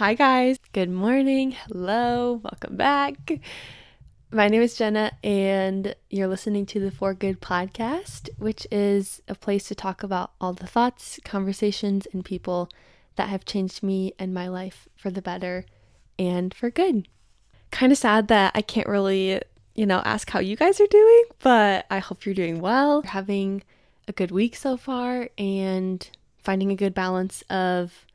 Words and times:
Hi, 0.00 0.14
guys. 0.14 0.56
Good 0.72 0.88
morning. 0.88 1.50
Hello. 1.50 2.40
Welcome 2.42 2.78
back. 2.78 3.38
My 4.32 4.48
name 4.48 4.62
is 4.62 4.74
Jenna, 4.74 5.12
and 5.22 5.94
you're 6.08 6.26
listening 6.26 6.64
to 6.66 6.80
the 6.80 6.90
For 6.90 7.12
Good 7.12 7.42
podcast, 7.42 8.30
which 8.38 8.66
is 8.70 9.20
a 9.28 9.34
place 9.34 9.68
to 9.68 9.74
talk 9.74 10.02
about 10.02 10.30
all 10.40 10.54
the 10.54 10.66
thoughts, 10.66 11.20
conversations, 11.22 12.06
and 12.14 12.24
people 12.24 12.70
that 13.16 13.28
have 13.28 13.44
changed 13.44 13.82
me 13.82 14.14
and 14.18 14.32
my 14.32 14.48
life 14.48 14.88
for 14.96 15.10
the 15.10 15.20
better 15.20 15.66
and 16.18 16.54
for 16.54 16.70
good. 16.70 17.06
Kind 17.70 17.92
of 17.92 17.98
sad 17.98 18.28
that 18.28 18.52
I 18.54 18.62
can't 18.62 18.88
really, 18.88 19.42
you 19.74 19.84
know, 19.84 20.00
ask 20.06 20.30
how 20.30 20.40
you 20.40 20.56
guys 20.56 20.80
are 20.80 20.86
doing, 20.86 21.24
but 21.40 21.84
I 21.90 21.98
hope 21.98 22.24
you're 22.24 22.34
doing 22.34 22.62
well, 22.62 23.02
having 23.02 23.64
a 24.08 24.12
good 24.12 24.30
week 24.30 24.56
so 24.56 24.78
far, 24.78 25.28
and 25.36 26.08
finding 26.42 26.72
a 26.72 26.74
good 26.74 26.94
balance 26.94 27.42
of 27.50 28.06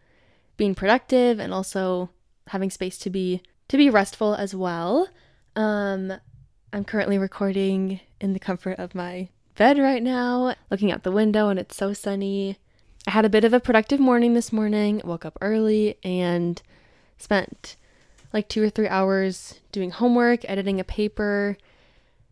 being 0.57 0.75
productive 0.75 1.39
and 1.39 1.53
also 1.53 2.09
having 2.47 2.69
space 2.69 2.97
to 2.99 3.09
be 3.09 3.41
to 3.67 3.77
be 3.77 3.89
restful 3.89 4.35
as 4.35 4.53
well. 4.53 5.09
Um, 5.55 6.13
I'm 6.71 6.83
currently 6.83 7.17
recording 7.17 8.01
in 8.19 8.33
the 8.33 8.39
comfort 8.39 8.77
of 8.77 8.93
my 8.93 9.29
bed 9.55 9.79
right 9.79 10.03
now, 10.03 10.55
looking 10.69 10.91
out 10.91 11.03
the 11.03 11.11
window, 11.11 11.49
and 11.49 11.57
it's 11.57 11.75
so 11.75 11.93
sunny. 11.93 12.57
I 13.07 13.11
had 13.11 13.25
a 13.25 13.29
bit 13.29 13.43
of 13.43 13.53
a 13.53 13.59
productive 13.59 13.99
morning 13.99 14.33
this 14.33 14.51
morning, 14.51 15.01
woke 15.03 15.25
up 15.25 15.37
early, 15.41 15.97
and 16.03 16.61
spent 17.17 17.75
like 18.33 18.49
two 18.49 18.63
or 18.63 18.69
three 18.69 18.87
hours 18.87 19.61
doing 19.71 19.91
homework, 19.91 20.47
editing 20.49 20.79
a 20.79 20.83
paper, 20.83 21.57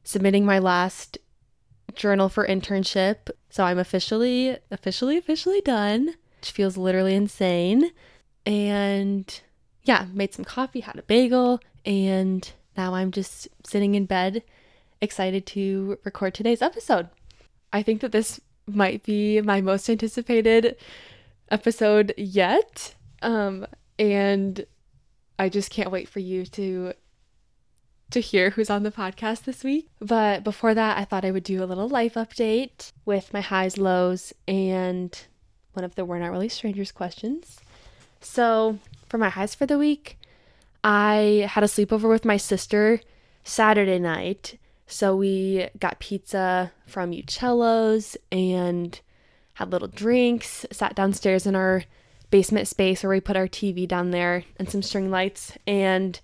submitting 0.04 0.46
my 0.46 0.60
last 0.60 1.18
journal 1.96 2.28
for 2.28 2.46
internship. 2.46 3.30
So 3.50 3.64
I'm 3.64 3.80
officially, 3.80 4.58
officially, 4.70 5.18
officially 5.18 5.62
done, 5.62 6.16
which 6.42 6.52
feels 6.52 6.76
literally 6.76 7.16
insane. 7.16 7.92
And 8.46 9.42
yeah, 9.84 10.08
made 10.14 10.34
some 10.34 10.46
coffee, 10.46 10.82
had 10.82 10.98
a 10.98 11.04
bagel, 11.04 11.60
and 11.86 12.52
now 12.78 12.94
I'm 12.94 13.12
just 13.12 13.48
sitting 13.66 13.96
in 13.96 14.06
bed, 14.06 14.44
excited 15.02 15.46
to 15.48 15.98
record 16.04 16.34
today's 16.34 16.62
episode. 16.62 17.10
I 17.72 17.84
think 17.84 18.02
that 18.02 18.12
this 18.12 18.40
might 18.68 19.04
be 19.04 19.42
my 19.42 19.62
most 19.62 19.90
anticipated 19.90 20.78
episode 21.50 22.14
yet. 22.18 22.96
Um, 23.22 23.66
and 24.00 24.66
I 25.40 25.50
just 25.50 25.70
can't 25.70 25.92
wait 25.92 26.08
for 26.08 26.20
you 26.20 26.46
to 26.48 26.94
to 28.12 28.20
hear 28.20 28.52
who's 28.52 28.70
on 28.70 28.84
the 28.84 28.92
podcast 28.92 29.44
this 29.44 29.64
week. 29.64 29.90
But 30.00 30.44
before 30.44 30.76
that, 30.76 31.00
I 31.00 31.04
thought 31.04 31.26
I 31.26 31.32
would 31.32 31.44
do 31.44 31.64
a 31.64 31.66
little 31.66 31.90
life 31.90 32.14
update 32.14 32.92
with 33.06 33.34
my 33.34 33.42
highs, 33.42 33.80
lows, 33.80 34.32
and 34.48 35.20
one 35.74 35.84
of 35.84 35.96
the 35.96 36.06
We're 36.06 36.20
Not 36.20 36.30
Really 36.32 36.50
Strangers 36.50 36.92
questions. 36.92 37.60
So, 38.24 38.80
for 39.10 39.18
my 39.18 39.30
highs 39.30 39.54
for 39.54 39.66
the 39.66 39.78
week, 39.78 40.18
I 40.84 41.48
had 41.50 41.64
a 41.64 41.68
sleepover 41.68 42.10
with 42.10 42.26
my 42.26 42.38
sister 42.38 43.00
Saturday 43.44 44.00
night. 44.00 44.58
So 44.88 45.16
we 45.16 45.68
got 45.80 46.00
pizza 46.00 46.72
from 46.86 47.12
Uccello's 47.12 48.18
and 48.32 49.00
had 49.56 49.72
little 49.72 49.88
drinks, 49.88 50.66
sat 50.72 50.96
downstairs 50.96 51.46
in 51.46 51.56
our 51.56 51.84
basement 52.32 52.68
space 52.68 53.04
where 53.04 53.12
we 53.12 53.20
put 53.20 53.38
our 53.38 53.48
TV 53.48 53.88
down 53.88 54.12
there 54.12 54.44
and 54.58 54.70
some 54.70 54.82
string 54.82 55.10
lights. 55.12 55.58
And 55.66 56.20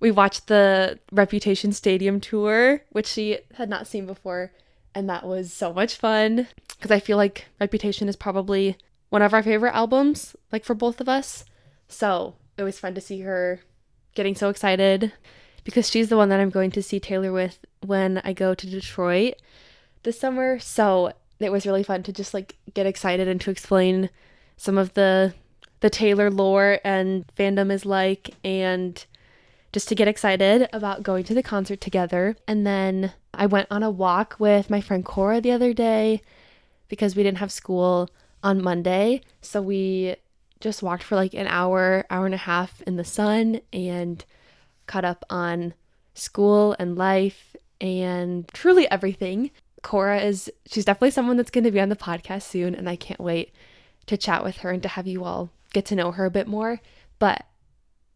we 0.00 0.10
watched 0.10 0.48
the 0.48 0.98
Reputation 1.12 1.72
Stadium 1.72 2.20
tour, 2.20 2.82
which 2.90 3.06
she 3.06 3.38
had 3.54 3.68
not 3.68 3.86
seen 3.86 4.06
before. 4.06 4.52
And 4.94 5.08
that 5.08 5.26
was 5.26 5.52
so 5.52 5.72
much 5.72 5.96
fun 5.96 6.48
because 6.68 6.90
I 6.90 7.00
feel 7.00 7.16
like 7.16 7.46
Reputation 7.60 8.08
is 8.08 8.16
probably 8.16 8.76
one 9.14 9.22
of 9.22 9.32
our 9.32 9.44
favorite 9.44 9.76
albums, 9.76 10.34
like 10.50 10.64
for 10.64 10.74
both 10.74 11.00
of 11.00 11.08
us. 11.08 11.44
So 11.86 12.34
it 12.56 12.64
was 12.64 12.80
fun 12.80 12.96
to 12.96 13.00
see 13.00 13.20
her 13.20 13.60
getting 14.16 14.34
so 14.34 14.48
excited 14.48 15.12
because 15.62 15.88
she's 15.88 16.08
the 16.08 16.16
one 16.16 16.30
that 16.30 16.40
I'm 16.40 16.50
going 16.50 16.72
to 16.72 16.82
see 16.82 16.98
Taylor 16.98 17.30
with 17.30 17.60
when 17.80 18.20
I 18.24 18.32
go 18.32 18.56
to 18.56 18.66
Detroit 18.66 19.34
this 20.02 20.18
summer. 20.18 20.58
So 20.58 21.12
it 21.38 21.52
was 21.52 21.64
really 21.64 21.84
fun 21.84 22.02
to 22.02 22.12
just 22.12 22.34
like 22.34 22.56
get 22.74 22.86
excited 22.86 23.28
and 23.28 23.40
to 23.42 23.52
explain 23.52 24.10
some 24.56 24.76
of 24.76 24.94
the 24.94 25.32
the 25.78 25.90
Taylor 25.90 26.28
lore 26.28 26.80
and 26.82 27.24
fandom 27.38 27.70
is 27.70 27.86
like 27.86 28.30
and 28.42 29.06
just 29.72 29.86
to 29.90 29.94
get 29.94 30.08
excited 30.08 30.68
about 30.72 31.04
going 31.04 31.22
to 31.22 31.34
the 31.34 31.42
concert 31.42 31.80
together. 31.80 32.34
And 32.48 32.66
then 32.66 33.12
I 33.32 33.46
went 33.46 33.68
on 33.70 33.84
a 33.84 33.90
walk 33.90 34.34
with 34.40 34.70
my 34.70 34.80
friend 34.80 35.04
Cora 35.04 35.40
the 35.40 35.52
other 35.52 35.72
day 35.72 36.20
because 36.88 37.14
we 37.14 37.22
didn't 37.22 37.38
have 37.38 37.52
school 37.52 38.10
on 38.44 38.62
Monday. 38.62 39.22
So 39.40 39.60
we 39.60 40.14
just 40.60 40.82
walked 40.82 41.02
for 41.02 41.16
like 41.16 41.34
an 41.34 41.48
hour, 41.48 42.04
hour 42.10 42.26
and 42.26 42.34
a 42.34 42.38
half 42.38 42.80
in 42.82 42.96
the 42.96 43.04
sun 43.04 43.60
and 43.72 44.24
caught 44.86 45.04
up 45.04 45.24
on 45.28 45.74
school 46.14 46.76
and 46.78 46.96
life 46.96 47.56
and 47.80 48.46
truly 48.48 48.88
everything. 48.90 49.50
Cora 49.82 50.20
is, 50.20 50.50
she's 50.66 50.84
definitely 50.84 51.10
someone 51.10 51.36
that's 51.36 51.50
going 51.50 51.64
to 51.64 51.70
be 51.70 51.80
on 51.80 51.88
the 51.88 51.96
podcast 51.96 52.42
soon, 52.42 52.74
and 52.74 52.88
I 52.88 52.96
can't 52.96 53.20
wait 53.20 53.52
to 54.06 54.16
chat 54.16 54.44
with 54.44 54.58
her 54.58 54.70
and 54.70 54.82
to 54.82 54.88
have 54.88 55.06
you 55.06 55.24
all 55.24 55.50
get 55.72 55.84
to 55.86 55.94
know 55.94 56.12
her 56.12 56.24
a 56.24 56.30
bit 56.30 56.46
more. 56.46 56.80
But 57.18 57.44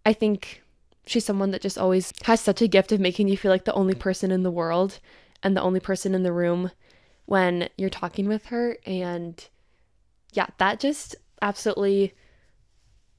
I 0.06 0.12
think 0.12 0.62
she's 1.06 1.24
someone 1.24 1.50
that 1.50 1.60
just 1.60 1.78
always 1.78 2.12
has 2.24 2.40
such 2.40 2.62
a 2.62 2.68
gift 2.68 2.92
of 2.92 3.00
making 3.00 3.28
you 3.28 3.36
feel 3.36 3.50
like 3.50 3.64
the 3.64 3.74
only 3.74 3.94
person 3.94 4.30
in 4.30 4.42
the 4.42 4.50
world 4.50 5.00
and 5.42 5.56
the 5.56 5.62
only 5.62 5.80
person 5.80 6.14
in 6.14 6.22
the 6.22 6.32
room 6.32 6.70
when 7.26 7.68
you're 7.76 7.90
talking 7.90 8.28
with 8.28 8.46
her. 8.46 8.78
And 8.86 9.46
yeah, 10.32 10.46
that 10.58 10.80
just 10.80 11.16
absolutely 11.42 12.14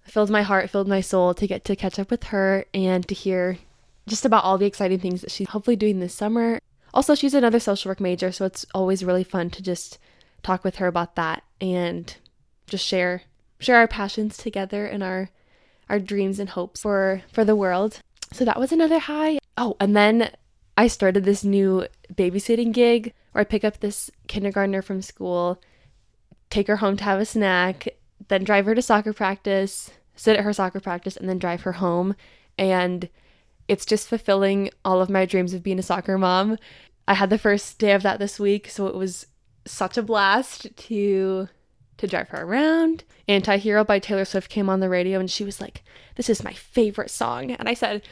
filled 0.04 0.30
my 0.30 0.42
heart, 0.42 0.70
filled 0.70 0.88
my 0.88 1.02
soul 1.02 1.34
to 1.34 1.48
get 1.48 1.64
to 1.66 1.76
catch 1.76 2.00
up 2.00 2.12
with 2.12 2.26
her 2.26 2.66
and 2.74 3.08
to 3.08 3.16
hear 3.16 3.58
just 4.08 4.26
about 4.26 4.44
all 4.44 4.58
the 4.58 4.66
exciting 4.66 5.00
things 5.00 5.22
that 5.22 5.32
she's 5.32 5.50
hopefully 5.50 5.76
doing 5.76 6.00
this 6.00 6.14
summer. 6.14 6.60
Also, 6.94 7.14
she's 7.14 7.34
another 7.34 7.60
social 7.60 7.90
work 7.90 8.00
major, 8.00 8.32
so 8.32 8.46
it's 8.46 8.66
always 8.74 9.04
really 9.06 9.24
fun 9.24 9.50
to 9.52 9.62
just 9.62 10.00
talk 10.42 10.64
with 10.64 10.78
her 10.78 10.88
about 10.88 11.16
that 11.16 11.44
and 11.62 12.16
just 12.68 12.86
share 12.86 13.24
share 13.60 13.76
our 13.76 13.88
passions 13.88 14.38
together 14.38 14.86
and 14.86 15.04
our 15.04 15.30
our 15.90 16.00
dreams 16.00 16.40
and 16.40 16.50
hopes 16.50 16.82
for 16.82 17.22
for 17.32 17.46
the 17.46 17.56
world. 17.56 18.00
So 18.32 18.46
that 18.46 18.60
was 18.60 18.72
another 18.72 19.00
high. 19.00 19.40
Oh, 19.58 19.76
and 19.80 19.96
then 19.96 20.32
I 20.78 20.88
started 20.88 21.26
this 21.26 21.44
new 21.44 21.86
babysitting 22.14 22.72
gig 22.72 23.14
where 23.32 23.42
I 23.42 23.46
pick 23.46 23.64
up 23.64 23.80
this 23.80 24.10
kindergartner 24.28 24.82
from 24.82 25.02
school, 25.02 25.62
take 26.50 26.68
her 26.68 26.78
home 26.78 26.98
to 26.98 27.04
have 27.04 27.20
a 27.20 27.26
snack, 27.26 27.88
then 28.28 28.44
drive 28.44 28.66
her 28.66 28.76
to 28.76 28.82
soccer 28.82 29.14
practice, 29.14 29.92
sit 30.16 30.38
at 30.38 30.44
her 30.44 30.54
soccer 30.54 30.80
practice, 30.80 31.16
and 31.16 31.30
then 31.30 31.40
drive 31.40 31.62
her 31.62 31.74
home. 31.74 32.16
And 32.58 33.10
it's 33.68 33.86
just 33.86 34.08
fulfilling 34.08 34.70
all 34.84 35.02
of 35.02 35.10
my 35.10 35.26
dreams 35.26 35.54
of 35.54 35.64
being 35.64 35.80
a 35.80 35.84
soccer 35.84 36.18
mom. 36.18 36.58
I 37.08 37.14
had 37.14 37.30
the 37.30 37.38
first 37.38 37.80
day 37.80 37.92
of 37.94 38.04
that 38.04 38.20
this 38.20 38.40
week, 38.40 38.70
so 38.70 38.88
it 38.88 38.96
was 38.96 39.28
such 39.66 39.98
a 39.98 40.04
blast 40.04 40.76
to 40.76 41.48
to 41.98 42.08
drive 42.08 42.30
her 42.30 42.44
around. 42.44 43.04
Anti-Hero 43.28 43.84
by 43.84 44.00
Taylor 44.00 44.24
Swift 44.24 44.50
came 44.50 44.70
on 44.70 44.80
the 44.80 44.88
radio 44.88 45.20
and 45.20 45.30
she 45.30 45.44
was 45.44 45.60
like, 45.60 45.84
"This 46.16 46.30
is 46.30 46.44
my 46.44 46.54
favorite 46.54 47.12
song." 47.12 47.52
And 47.52 47.68
I 47.68 47.74
said, 47.74 48.04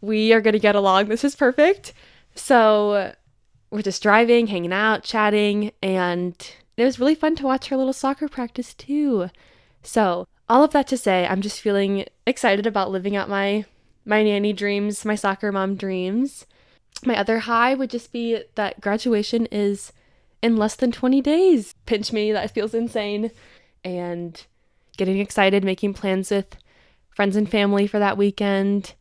"We 0.00 0.32
are 0.32 0.40
going 0.40 0.54
to 0.54 0.58
get 0.58 0.74
along. 0.74 1.08
This 1.08 1.24
is 1.24 1.36
perfect." 1.36 1.92
So 2.34 3.12
we're 3.70 3.82
just 3.82 4.02
driving, 4.02 4.46
hanging 4.46 4.72
out, 4.72 5.04
chatting, 5.04 5.72
and 5.82 6.34
it 6.76 6.84
was 6.84 6.98
really 6.98 7.14
fun 7.14 7.36
to 7.36 7.44
watch 7.44 7.68
her 7.68 7.76
little 7.76 7.92
soccer 7.92 8.28
practice 8.28 8.74
too. 8.74 9.30
So, 9.82 10.26
all 10.48 10.64
of 10.64 10.72
that 10.72 10.86
to 10.88 10.96
say, 10.96 11.26
I'm 11.26 11.40
just 11.40 11.60
feeling 11.60 12.06
excited 12.26 12.66
about 12.66 12.90
living 12.90 13.16
out 13.16 13.28
my 13.28 13.64
my 14.04 14.22
nanny 14.22 14.52
dreams, 14.52 15.04
my 15.04 15.14
soccer 15.14 15.50
mom 15.50 15.76
dreams. 15.76 16.46
My 17.04 17.18
other 17.18 17.40
high 17.40 17.74
would 17.74 17.90
just 17.90 18.12
be 18.12 18.42
that 18.54 18.80
graduation 18.80 19.46
is 19.46 19.92
in 20.42 20.56
less 20.56 20.76
than 20.76 20.92
20 20.92 21.20
days. 21.22 21.74
Pinch 21.86 22.12
me, 22.12 22.32
that 22.32 22.50
feels 22.50 22.74
insane. 22.74 23.30
And 23.82 24.44
getting 24.96 25.18
excited, 25.18 25.64
making 25.64 25.94
plans 25.94 26.30
with 26.30 26.56
friends 27.10 27.36
and 27.36 27.50
family 27.50 27.86
for 27.86 27.98
that 27.98 28.18
weekend. 28.18 28.94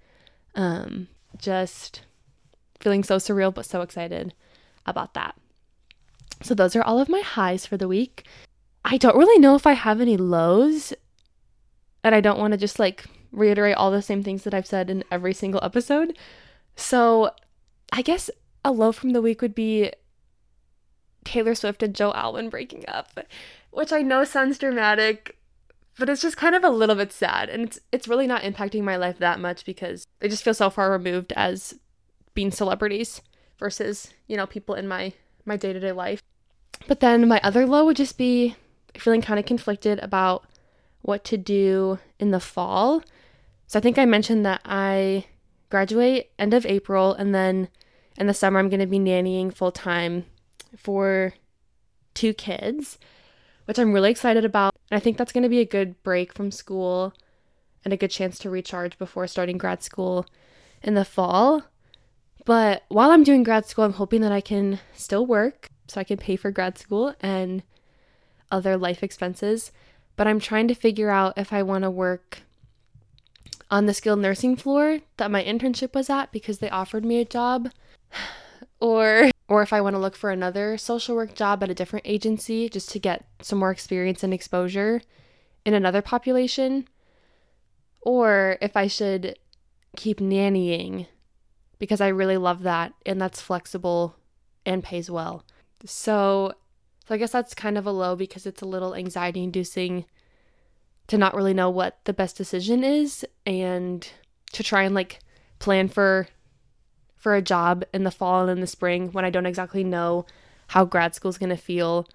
Um, 0.55 1.07
just 1.37 2.01
feeling 2.79 3.03
so 3.03 3.17
surreal, 3.17 3.53
but 3.53 3.65
so 3.65 3.81
excited 3.81 4.33
about 4.85 5.13
that. 5.13 5.35
So, 6.41 6.53
those 6.53 6.75
are 6.75 6.83
all 6.83 6.99
of 6.99 7.09
my 7.09 7.21
highs 7.21 7.65
for 7.65 7.77
the 7.77 7.87
week. 7.87 8.25
I 8.85 8.97
don't 8.97 9.15
really 9.15 9.39
know 9.39 9.55
if 9.55 9.65
I 9.65 9.73
have 9.73 10.01
any 10.01 10.17
lows 10.17 10.93
and 12.03 12.13
I 12.13 12.21
don't 12.21 12.39
want 12.39 12.51
to 12.51 12.57
just 12.57 12.79
like 12.79 13.05
reiterate 13.31 13.75
all 13.75 13.91
the 13.91 14.01
same 14.01 14.23
things 14.23 14.43
that 14.43 14.53
I've 14.53 14.67
said 14.67 14.89
in 14.89 15.03
every 15.09 15.33
single 15.33 15.63
episode. 15.63 16.17
So, 16.75 17.31
I 17.91 18.01
guess 18.01 18.29
a 18.65 18.71
low 18.71 18.91
from 18.91 19.11
the 19.11 19.21
week 19.21 19.41
would 19.41 19.55
be 19.55 19.91
Taylor 21.23 21.55
Swift 21.55 21.83
and 21.83 21.95
Joe 21.95 22.11
Alwyn 22.13 22.49
breaking 22.49 22.85
up, 22.87 23.19
which 23.71 23.93
I 23.93 24.01
know 24.01 24.23
sounds 24.23 24.57
dramatic, 24.57 25.37
but 25.97 26.09
it's 26.09 26.21
just 26.21 26.37
kind 26.37 26.55
of 26.55 26.63
a 26.63 26.69
little 26.69 26.95
bit 26.95 27.11
sad 27.11 27.49
and 27.49 27.63
it's 27.63 27.79
it's 27.91 28.07
really 28.07 28.27
not 28.27 28.41
impacting 28.41 28.83
my 28.83 28.95
life 28.95 29.19
that 29.19 29.39
much 29.39 29.65
because 29.65 30.05
they 30.19 30.27
just 30.27 30.43
feel 30.43 30.53
so 30.53 30.69
far 30.69 30.91
removed 30.91 31.31
as 31.35 31.75
being 32.33 32.51
celebrities 32.51 33.21
versus, 33.59 34.11
you 34.27 34.35
know, 34.35 34.47
people 34.47 34.75
in 34.75 34.87
my 34.87 35.13
my 35.45 35.57
day-to-day 35.57 35.91
life. 35.91 36.21
But 36.87 36.99
then 36.99 37.27
my 37.27 37.39
other 37.43 37.65
low 37.65 37.85
would 37.85 37.97
just 37.97 38.17
be 38.17 38.55
feeling 38.97 39.21
kind 39.21 39.39
of 39.39 39.45
conflicted 39.45 39.99
about 39.99 40.45
what 41.01 41.23
to 41.25 41.37
do 41.37 41.99
in 42.19 42.31
the 42.31 42.39
fall. 42.39 43.03
So 43.67 43.79
I 43.79 43.81
think 43.81 43.97
I 43.97 44.05
mentioned 44.05 44.45
that 44.45 44.61
I 44.65 45.25
graduate 45.69 46.31
end 46.37 46.53
of 46.53 46.65
April 46.65 47.13
and 47.13 47.33
then 47.33 47.67
in 48.17 48.27
the 48.27 48.33
summer 48.33 48.59
I'm 48.59 48.69
going 48.69 48.79
to 48.79 48.85
be 48.85 48.99
nannying 48.99 49.53
full 49.53 49.71
time 49.71 50.25
for 50.77 51.33
two 52.13 52.33
kids, 52.33 52.99
which 53.65 53.79
I'm 53.79 53.93
really 53.93 54.11
excited 54.11 54.45
about. 54.45 54.75
And 54.91 54.97
I 54.97 54.99
think 55.01 55.17
that's 55.17 55.31
going 55.31 55.43
to 55.43 55.49
be 55.49 55.59
a 55.59 55.65
good 55.65 56.01
break 56.03 56.33
from 56.33 56.51
school 56.51 57.13
and 57.83 57.93
a 57.93 57.97
good 57.97 58.11
chance 58.11 58.37
to 58.39 58.49
recharge 58.49 58.97
before 58.97 59.27
starting 59.27 59.57
grad 59.57 59.83
school 59.83 60.25
in 60.81 60.93
the 60.93 61.05
fall. 61.05 61.63
But 62.45 62.83
while 62.89 63.11
I'm 63.11 63.23
doing 63.23 63.43
grad 63.43 63.65
school, 63.65 63.85
I'm 63.85 63.93
hoping 63.93 64.21
that 64.21 64.31
I 64.31 64.41
can 64.41 64.79
still 64.93 65.25
work 65.25 65.69
so 65.87 66.01
I 66.01 66.03
can 66.03 66.17
pay 66.17 66.35
for 66.35 66.51
grad 66.51 66.77
school 66.77 67.15
and 67.21 67.63
other 68.51 68.77
life 68.77 69.03
expenses. 69.03 69.71
But 70.15 70.27
I'm 70.27 70.39
trying 70.39 70.67
to 70.67 70.75
figure 70.75 71.09
out 71.09 71.37
if 71.37 71.53
I 71.53 71.63
want 71.63 71.83
to 71.83 71.89
work 71.89 72.39
on 73.71 73.85
the 73.87 73.93
skilled 73.93 74.19
nursing 74.19 74.55
floor 74.55 74.99
that 75.17 75.31
my 75.31 75.43
internship 75.43 75.95
was 75.95 76.09
at 76.09 76.31
because 76.31 76.59
they 76.59 76.69
offered 76.69 77.03
me 77.03 77.19
a 77.19 77.25
job 77.25 77.71
or 78.79 79.31
or 79.47 79.61
if 79.61 79.73
I 79.73 79.81
want 79.81 79.95
to 79.95 79.99
look 79.99 80.15
for 80.15 80.29
another 80.29 80.77
social 80.77 81.15
work 81.15 81.33
job 81.33 81.63
at 81.63 81.69
a 81.69 81.73
different 81.73 82.05
agency 82.07 82.69
just 82.69 82.91
to 82.91 82.99
get 82.99 83.25
some 83.41 83.59
more 83.59 83.71
experience 83.71 84.23
and 84.23 84.33
exposure 84.33 85.01
in 85.65 85.73
another 85.73 86.03
population 86.03 86.87
or 88.01 88.57
if 88.61 88.77
I 88.77 88.87
should 88.87 89.39
keep 89.95 90.19
nannying 90.19 91.07
because 91.79 92.01
I 92.01 92.07
really 92.09 92.37
love 92.37 92.63
that 92.63 92.93
and 93.05 93.21
that's 93.21 93.41
flexible 93.41 94.15
and 94.65 94.83
pays 94.83 95.09
well. 95.09 95.43
So, 95.85 96.53
so 97.05 97.15
I 97.15 97.17
guess 97.17 97.31
that's 97.31 97.53
kind 97.53 97.77
of 97.77 97.85
a 97.85 97.91
low 97.91 98.15
because 98.15 98.45
it's 98.45 98.61
a 98.61 98.67
little 98.67 98.95
anxiety 98.95 99.43
inducing 99.43 100.05
to 101.07 101.17
not 101.17 101.35
really 101.35 101.53
know 101.53 101.69
what 101.69 101.99
the 102.05 102.13
best 102.13 102.37
decision 102.37 102.83
is 102.83 103.25
and 103.45 104.07
to 104.53 104.63
try 104.63 104.83
and 104.83 104.95
like 104.95 105.19
plan 105.59 105.87
for 105.87 106.27
for 107.15 107.35
a 107.35 107.41
job 107.41 107.85
in 107.93 108.03
the 108.03 108.11
fall 108.11 108.41
and 108.41 108.51
in 108.51 108.59
the 108.59 108.67
spring 108.67 109.11
when 109.11 109.23
I 109.23 109.29
don't 109.29 109.45
exactly 109.45 109.83
know 109.83 110.25
how 110.67 110.85
grad 110.85 111.15
school 111.15 111.29
is 111.29 111.37
going 111.37 111.49
to 111.49 111.57
feel 111.57 112.07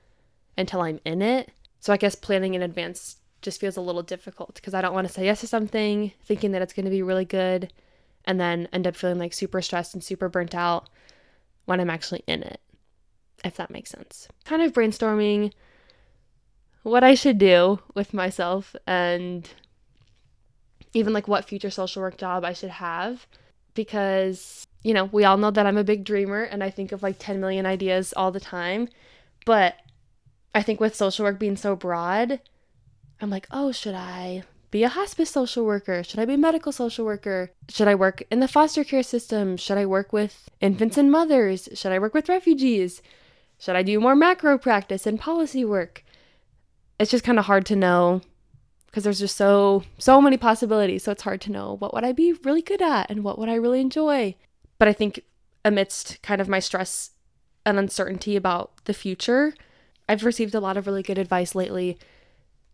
until 0.56 0.82
I'm 0.82 1.00
in 1.04 1.22
it. 1.22 1.50
So 1.80 1.92
I 1.92 1.96
guess 1.96 2.14
planning 2.14 2.54
in 2.54 2.62
advance 2.62 3.16
just 3.40 3.60
feels 3.60 3.76
a 3.76 3.80
little 3.80 4.02
difficult 4.02 4.54
because 4.56 4.74
I 4.74 4.82
don't 4.82 4.92
want 4.92 5.06
to 5.06 5.12
say 5.12 5.24
yes 5.24 5.40
to 5.40 5.46
something 5.46 6.12
thinking 6.22 6.52
that 6.52 6.60
it's 6.62 6.72
going 6.72 6.84
to 6.84 6.90
be 6.90 7.02
really 7.02 7.24
good 7.24 7.72
and 8.28 8.38
then 8.38 8.68
end 8.72 8.86
up 8.86 8.94
feeling 8.94 9.18
like 9.18 9.32
super 9.32 9.62
stressed 9.62 9.94
and 9.94 10.04
super 10.04 10.28
burnt 10.28 10.54
out 10.54 10.88
when 11.64 11.80
I'm 11.80 11.90
actually 11.90 12.22
in 12.26 12.42
it, 12.42 12.60
if 13.42 13.56
that 13.56 13.70
makes 13.70 13.90
sense. 13.90 14.28
Kind 14.44 14.62
of 14.62 14.72
brainstorming 14.72 15.52
what 16.82 17.02
I 17.02 17.14
should 17.14 17.38
do 17.38 17.80
with 17.94 18.14
myself 18.14 18.76
and 18.86 19.48
even 20.92 21.12
like 21.12 21.26
what 21.26 21.46
future 21.46 21.70
social 21.70 22.02
work 22.02 22.18
job 22.18 22.44
I 22.44 22.52
should 22.52 22.70
have 22.70 23.26
because 23.74 24.66
you 24.82 24.94
know, 24.94 25.06
we 25.06 25.24
all 25.24 25.36
know 25.36 25.50
that 25.50 25.66
I'm 25.66 25.76
a 25.76 25.84
big 25.84 26.04
dreamer 26.04 26.42
and 26.42 26.62
I 26.62 26.70
think 26.70 26.92
of 26.92 27.02
like 27.02 27.16
10 27.18 27.40
million 27.40 27.66
ideas 27.66 28.14
all 28.16 28.30
the 28.30 28.40
time. 28.40 28.88
But 29.44 29.74
I 30.54 30.62
think 30.62 30.80
with 30.80 30.94
social 30.94 31.24
work 31.24 31.38
being 31.38 31.56
so 31.56 31.74
broad, 31.74 32.40
I'm 33.20 33.30
like, 33.30 33.48
oh, 33.50 33.72
should 33.72 33.94
I 33.94 34.44
be 34.70 34.82
a 34.82 34.88
hospice 34.88 35.30
social 35.30 35.64
worker? 35.64 36.02
Should 36.02 36.20
I 36.20 36.24
be 36.24 36.34
a 36.34 36.38
medical 36.38 36.72
social 36.72 37.04
worker? 37.04 37.50
Should 37.68 37.88
I 37.88 37.94
work 37.94 38.22
in 38.30 38.40
the 38.40 38.48
foster 38.48 38.84
care 38.84 39.02
system? 39.02 39.56
Should 39.56 39.78
I 39.78 39.86
work 39.86 40.12
with 40.12 40.48
infants 40.60 40.98
and 40.98 41.10
mothers? 41.10 41.68
Should 41.74 41.92
I 41.92 41.98
work 41.98 42.14
with 42.14 42.28
refugees? 42.28 43.02
Should 43.58 43.76
I 43.76 43.82
do 43.82 44.00
more 44.00 44.14
macro 44.14 44.58
practice 44.58 45.06
and 45.06 45.18
policy 45.18 45.64
work? 45.64 46.04
It's 46.98 47.10
just 47.10 47.24
kind 47.24 47.38
of 47.38 47.46
hard 47.46 47.64
to 47.66 47.76
know 47.76 48.20
because 48.86 49.04
there's 49.04 49.20
just 49.20 49.36
so 49.36 49.84
so 49.98 50.20
many 50.20 50.36
possibilities. 50.36 51.04
So 51.04 51.12
it's 51.12 51.22
hard 51.22 51.40
to 51.42 51.52
know 51.52 51.76
what 51.76 51.94
would 51.94 52.04
I 52.04 52.12
be 52.12 52.32
really 52.44 52.62
good 52.62 52.82
at 52.82 53.10
and 53.10 53.24
what 53.24 53.38
would 53.38 53.48
I 53.48 53.54
really 53.54 53.80
enjoy. 53.80 54.34
But 54.78 54.88
I 54.88 54.92
think 54.92 55.22
amidst 55.64 56.20
kind 56.22 56.40
of 56.40 56.48
my 56.48 56.58
stress 56.58 57.10
and 57.64 57.78
uncertainty 57.78 58.36
about 58.36 58.84
the 58.84 58.94
future, 58.94 59.54
I've 60.08 60.24
received 60.24 60.54
a 60.54 60.60
lot 60.60 60.76
of 60.76 60.86
really 60.86 61.02
good 61.02 61.18
advice 61.18 61.54
lately 61.54 61.98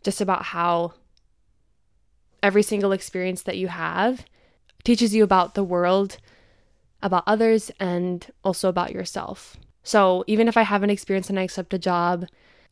just 0.02 0.20
about 0.20 0.44
how 0.44 0.94
every 2.44 2.62
single 2.62 2.92
experience 2.92 3.42
that 3.42 3.56
you 3.56 3.68
have 3.68 4.24
teaches 4.84 5.14
you 5.14 5.24
about 5.24 5.54
the 5.54 5.64
world, 5.64 6.18
about 7.02 7.24
others, 7.26 7.70
and 7.80 8.30
also 8.44 8.68
about 8.68 8.92
yourself. 8.92 9.56
So 9.82 10.24
even 10.26 10.46
if 10.46 10.56
I 10.56 10.62
have 10.62 10.82
an 10.82 10.90
experience 10.90 11.30
and 11.30 11.40
I 11.40 11.42
accept 11.42 11.74
a 11.74 11.78
job 11.78 12.26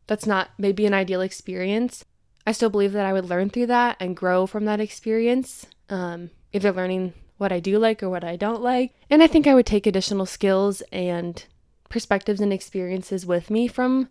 that's 0.05 0.27
not 0.27 0.49
maybe 0.59 0.85
an 0.85 0.93
ideal 0.93 1.21
experience, 1.21 2.05
I 2.45 2.51
still 2.51 2.69
believe 2.69 2.93
that 2.93 3.05
I 3.05 3.13
would 3.13 3.25
learn 3.25 3.49
through 3.49 3.67
that 3.67 3.97
and 3.99 4.15
grow 4.15 4.45
from 4.45 4.65
that 4.65 4.79
experience, 4.79 5.65
um, 5.89 6.29
either 6.51 6.71
learning 6.71 7.13
what 7.37 7.51
I 7.51 7.59
do 7.59 7.79
like 7.79 8.03
or 8.03 8.09
what 8.09 8.23
I 8.23 8.35
don't 8.35 8.61
like. 8.61 8.93
And 9.09 9.23
I 9.23 9.27
think 9.27 9.47
I 9.47 9.55
would 9.55 9.65
take 9.65 9.87
additional 9.87 10.27
skills 10.27 10.81
and 10.91 11.43
perspectives 11.89 12.41
and 12.41 12.53
experiences 12.53 13.25
with 13.25 13.49
me 13.49 13.67
from 13.67 14.09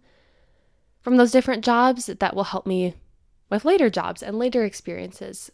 from 1.03 1.17
those 1.17 1.33
different 1.33 1.65
jobs 1.65 2.07
that 2.07 2.37
will 2.37 2.45
help 2.45 2.65
me 2.65 2.95
with 3.53 3.67
later 3.67 3.91
jobs 3.91 4.23
and 4.23 4.39
later 4.39 4.65
experiences 4.65 5.53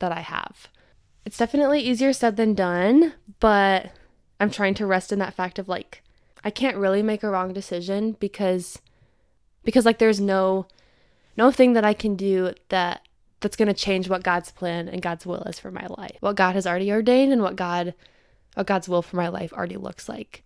that 0.00 0.10
I 0.10 0.20
have. 0.20 0.68
It's 1.26 1.36
definitely 1.36 1.80
easier 1.80 2.14
said 2.14 2.36
than 2.36 2.54
done, 2.54 3.12
but 3.38 3.92
I'm 4.40 4.50
trying 4.50 4.72
to 4.74 4.86
rest 4.86 5.12
in 5.12 5.18
that 5.18 5.34
fact 5.34 5.58
of 5.58 5.68
like 5.68 6.02
I 6.42 6.48
can't 6.48 6.78
really 6.78 7.02
make 7.02 7.22
a 7.22 7.28
wrong 7.28 7.52
decision 7.52 8.12
because 8.18 8.80
because 9.62 9.84
like 9.84 9.98
there's 9.98 10.22
no 10.22 10.66
no 11.36 11.50
thing 11.50 11.74
that 11.74 11.84
I 11.84 11.92
can 11.92 12.16
do 12.16 12.54
that 12.70 13.02
that's 13.40 13.56
going 13.56 13.68
to 13.68 13.74
change 13.74 14.08
what 14.08 14.22
God's 14.22 14.50
plan 14.50 14.88
and 14.88 15.02
God's 15.02 15.26
will 15.26 15.42
is 15.42 15.58
for 15.58 15.70
my 15.70 15.86
life. 15.98 16.16
What 16.20 16.36
God 16.36 16.54
has 16.54 16.66
already 16.66 16.90
ordained 16.90 17.30
and 17.30 17.42
what 17.42 17.56
God 17.56 17.92
what 18.54 18.66
God's 18.66 18.88
will 18.88 19.02
for 19.02 19.16
my 19.16 19.28
life 19.28 19.52
already 19.52 19.76
looks 19.76 20.08
like. 20.08 20.44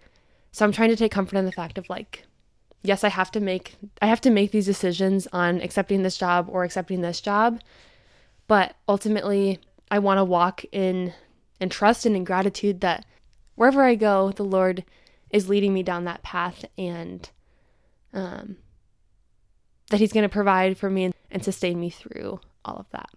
So 0.51 0.65
I'm 0.65 0.73
trying 0.73 0.91
to 0.91 0.97
take 0.97 1.13
comfort 1.13 1.39
in 1.39 1.47
the 1.47 1.53
fact 1.53 1.79
of 1.79 1.89
like 1.89 2.25
yes, 2.83 3.05
I 3.05 3.09
have 3.09 3.31
to 3.33 3.41
make 3.41 3.77
I 4.01 4.07
have 4.07 4.21
to 4.23 4.31
make 4.31 4.51
these 4.51 4.67
decisions 4.67 5.27
on 5.33 5.61
accepting 5.61 6.03
this 6.03 6.17
job 6.17 6.49
or 6.51 6.65
accepting 6.65 7.01
this 7.01 7.21
job, 7.21 7.61
but 8.47 8.75
ultimately 8.89 9.61
I 9.91 9.99
want 9.99 10.19
to 10.19 10.25
walk 10.25 10.65
in 10.73 11.13
in 11.61 11.69
trust 11.69 12.07
and 12.07 12.15
in 12.15 12.25
gratitude 12.25 12.81
that 12.81 13.05
wherever 13.55 13.83
I 13.83 13.95
go, 13.95 14.33
the 14.33 14.45
Lord 14.45 14.85
is 15.31 15.49
leading 15.49 15.75
me 15.75 15.83
down 15.83 16.05
that 16.05 16.23
path 16.23 16.65
and 16.77 17.29
um 18.15 18.57
that 19.91 20.01
he's 20.01 20.13
going 20.13 20.23
to 20.23 20.29
provide 20.29 20.77
for 20.77 20.91
me 20.91 21.13
and 21.31 21.45
sustain 21.45 21.81
me 21.81 21.91
through 21.91 22.41
all 22.65 22.77
of 22.77 22.91
that. 22.91 23.09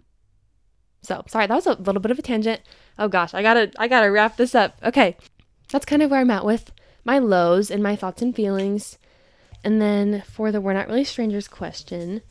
So, 1.02 1.24
sorry, 1.28 1.48
that 1.48 1.56
was 1.56 1.68
a 1.68 1.74
little 1.74 2.02
bit 2.02 2.12
of 2.12 2.19
a 2.19 2.22
tangent. 2.22 2.62
Oh 3.00 3.08
gosh, 3.08 3.34
I 3.34 3.41
got 3.41 3.56
to 3.56 3.72
I 3.77 3.88
got 3.88 4.01
to 4.01 4.08
wrap 4.08 4.38
this 4.38 4.56
up. 4.56 4.77
Okay. 4.84 5.18
That's 5.70 5.86
kind 5.86 6.01
of 6.01 6.12
where 6.12 6.20
I'm 6.20 6.32
at 6.32 6.46
with 6.46 6.72
my 7.06 7.18
lows 7.18 7.72
and 7.72 7.82
my 7.82 7.96
thoughts 7.96 8.22
and 8.22 8.36
feelings. 8.36 8.98
And 9.63 9.82
then 9.82 10.22
for 10.22 10.51
the 10.51 10.62
we're 10.62 10.74
not 10.74 10.88
really 10.88 11.03
strangers 11.03 11.48
question, 11.48 12.22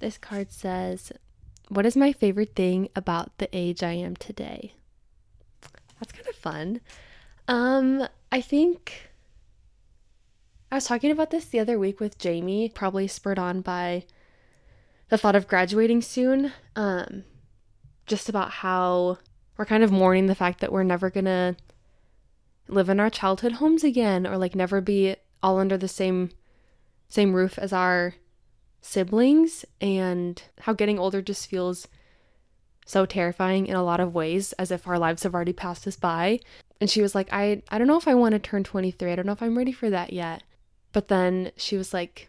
this 0.00 0.18
card 0.18 0.50
says, 0.50 1.12
"What 1.68 1.86
is 1.86 1.96
my 1.96 2.12
favorite 2.12 2.54
thing 2.54 2.88
about 2.96 3.36
the 3.38 3.48
age 3.52 3.82
I 3.82 3.92
am 3.92 4.16
today?" 4.16 4.74
That's 6.00 6.12
kind 6.12 6.28
of 6.28 6.34
fun. 6.34 6.80
Um, 7.48 8.08
I 8.32 8.40
think 8.40 9.10
I 10.70 10.76
was 10.76 10.86
talking 10.86 11.10
about 11.10 11.30
this 11.30 11.46
the 11.46 11.60
other 11.60 11.78
week 11.78 12.00
with 12.00 12.18
Jamie, 12.18 12.68
probably 12.68 13.06
spurred 13.06 13.38
on 13.38 13.60
by 13.60 14.04
the 15.08 15.16
thought 15.16 15.36
of 15.36 15.46
graduating 15.46 16.02
soon. 16.02 16.52
Um, 16.74 17.24
just 18.06 18.28
about 18.28 18.50
how 18.50 19.18
we're 19.56 19.64
kind 19.64 19.82
of 19.82 19.92
mourning 19.92 20.26
the 20.26 20.34
fact 20.34 20.60
that 20.60 20.72
we're 20.72 20.82
never 20.82 21.08
gonna 21.10 21.56
live 22.68 22.88
in 22.88 23.00
our 23.00 23.10
childhood 23.10 23.52
homes 23.52 23.84
again 23.84 24.26
or 24.26 24.36
like 24.36 24.54
never 24.54 24.80
be 24.80 25.16
all 25.42 25.58
under 25.58 25.76
the 25.76 25.88
same 25.88 26.30
same 27.08 27.34
roof 27.34 27.58
as 27.58 27.72
our 27.72 28.14
siblings 28.80 29.64
and 29.80 30.42
how 30.60 30.72
getting 30.72 30.98
older 30.98 31.22
just 31.22 31.48
feels 31.48 31.88
so 32.84 33.04
terrifying 33.04 33.66
in 33.66 33.74
a 33.74 33.82
lot 33.82 34.00
of 34.00 34.14
ways 34.14 34.52
as 34.54 34.70
if 34.70 34.86
our 34.86 34.98
lives 34.98 35.24
have 35.24 35.34
already 35.34 35.52
passed 35.52 35.86
us 35.86 35.96
by. 35.96 36.38
And 36.80 36.88
she 36.90 37.02
was 37.02 37.14
like 37.14 37.28
i 37.32 37.62
i 37.70 37.78
don't 37.78 37.86
know 37.86 37.96
if 37.96 38.08
i 38.08 38.14
want 38.14 38.32
to 38.32 38.38
turn 38.38 38.64
23 38.64 39.12
i 39.12 39.16
don't 39.16 39.26
know 39.26 39.32
if 39.32 39.42
i'm 39.42 39.58
ready 39.58 39.72
for 39.72 39.90
that 39.90 40.12
yet. 40.12 40.42
But 40.92 41.08
then 41.08 41.52
she 41.56 41.76
was 41.76 41.92
like 41.92 42.28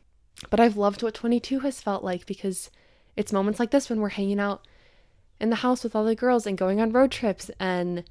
but 0.49 0.59
I've 0.59 0.77
loved 0.77 1.01
what 1.01 1.13
22 1.13 1.59
has 1.59 1.81
felt 1.81 2.03
like 2.03 2.25
because 2.25 2.69
it's 3.15 3.33
moments 3.33 3.59
like 3.59 3.71
this 3.71 3.89
when 3.89 3.99
we're 3.99 4.09
hanging 4.09 4.39
out 4.39 4.67
in 5.39 5.49
the 5.49 5.57
house 5.57 5.83
with 5.83 5.95
all 5.95 6.05
the 6.05 6.15
girls 6.15 6.45
and 6.45 6.57
going 6.57 6.79
on 6.79 6.91
road 6.91 7.11
trips 7.11 7.49
and 7.59 8.03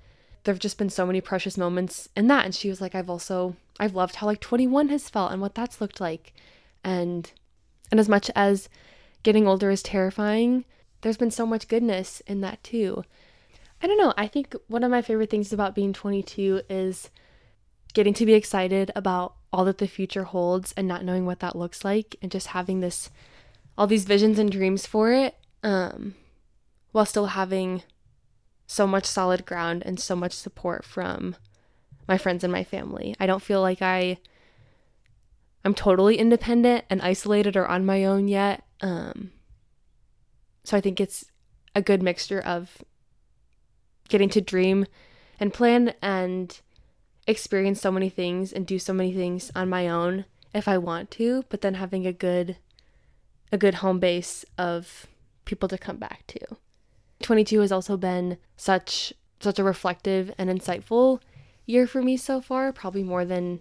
there've 0.46 0.58
just 0.58 0.78
been 0.78 0.88
so 0.88 1.04
many 1.04 1.20
precious 1.20 1.58
moments 1.58 2.08
in 2.16 2.28
that. 2.28 2.44
And 2.44 2.54
she 2.54 2.70
was 2.70 2.80
like 2.80 2.94
I've 2.94 3.10
also 3.10 3.56
I've 3.78 3.94
loved 3.94 4.16
how 4.16 4.26
like 4.26 4.40
21 4.40 4.88
has 4.88 5.10
felt 5.10 5.32
and 5.32 5.42
what 5.42 5.54
that's 5.54 5.80
looked 5.80 6.00
like. 6.00 6.32
And 6.82 7.30
and 7.90 8.00
as 8.00 8.08
much 8.08 8.30
as 8.34 8.68
getting 9.22 9.46
older 9.46 9.70
is 9.70 9.82
terrifying 9.82 10.64
there's 11.02 11.16
been 11.16 11.30
so 11.30 11.46
much 11.46 11.68
goodness 11.68 12.20
in 12.26 12.40
that 12.40 12.62
too. 12.64 13.04
I 13.82 13.86
don't 13.86 13.98
know, 13.98 14.14
I 14.16 14.26
think 14.26 14.56
one 14.68 14.82
of 14.82 14.90
my 14.90 15.02
favorite 15.02 15.30
things 15.30 15.52
about 15.52 15.74
being 15.74 15.92
22 15.92 16.62
is 16.70 17.10
getting 17.92 18.14
to 18.14 18.26
be 18.26 18.34
excited 18.34 18.90
about 18.96 19.34
all 19.52 19.64
that 19.66 19.78
the 19.78 19.86
future 19.86 20.24
holds 20.24 20.72
and 20.76 20.88
not 20.88 21.04
knowing 21.04 21.26
what 21.26 21.40
that 21.40 21.56
looks 21.56 21.84
like 21.84 22.16
and 22.20 22.32
just 22.32 22.48
having 22.48 22.80
this 22.80 23.10
all 23.78 23.86
these 23.86 24.04
visions 24.04 24.38
and 24.38 24.50
dreams 24.50 24.86
for 24.86 25.12
it 25.12 25.36
um 25.62 26.14
while 26.92 27.06
still 27.06 27.26
having 27.26 27.82
so 28.66 28.86
much 28.86 29.04
solid 29.04 29.46
ground 29.46 29.82
and 29.86 29.98
so 30.00 30.16
much 30.16 30.32
support 30.32 30.84
from 30.84 31.36
my 32.08 32.18
friends 32.18 32.44
and 32.44 32.52
my 32.52 32.64
family. 32.64 33.14
I 33.18 33.26
don't 33.26 33.42
feel 33.42 33.60
like 33.60 33.82
I 33.82 34.18
I'm 35.64 35.74
totally 35.74 36.16
independent 36.16 36.84
and 36.88 37.02
isolated 37.02 37.56
or 37.56 37.66
on 37.66 37.84
my 37.84 38.04
own 38.04 38.28
yet. 38.28 38.62
Um, 38.80 39.32
so 40.62 40.76
I 40.76 40.80
think 40.80 41.00
it's 41.00 41.24
a 41.74 41.82
good 41.82 42.02
mixture 42.02 42.40
of 42.40 42.84
getting 44.08 44.28
to 44.28 44.40
dream 44.40 44.86
and 45.40 45.52
plan 45.52 45.94
and 46.00 46.60
experience 47.26 47.80
so 47.80 47.90
many 47.90 48.08
things 48.08 48.52
and 48.52 48.64
do 48.64 48.78
so 48.78 48.92
many 48.92 49.12
things 49.12 49.50
on 49.56 49.68
my 49.68 49.88
own 49.88 50.24
if 50.54 50.68
I 50.68 50.78
want 50.78 51.10
to, 51.12 51.44
but 51.48 51.60
then 51.60 51.74
having 51.74 52.06
a 52.06 52.12
good 52.12 52.56
a 53.52 53.58
good 53.58 53.74
home 53.74 54.00
base 54.00 54.44
of 54.58 55.06
people 55.44 55.68
to 55.68 55.78
come 55.78 55.96
back 55.96 56.26
to. 56.28 56.40
22 57.22 57.60
has 57.60 57.72
also 57.72 57.96
been 57.96 58.38
such 58.56 59.12
such 59.40 59.58
a 59.58 59.64
reflective 59.64 60.32
and 60.38 60.48
insightful 60.48 61.20
year 61.66 61.86
for 61.86 62.00
me 62.02 62.16
so 62.16 62.40
far, 62.40 62.72
probably 62.72 63.02
more 63.02 63.24
than 63.24 63.60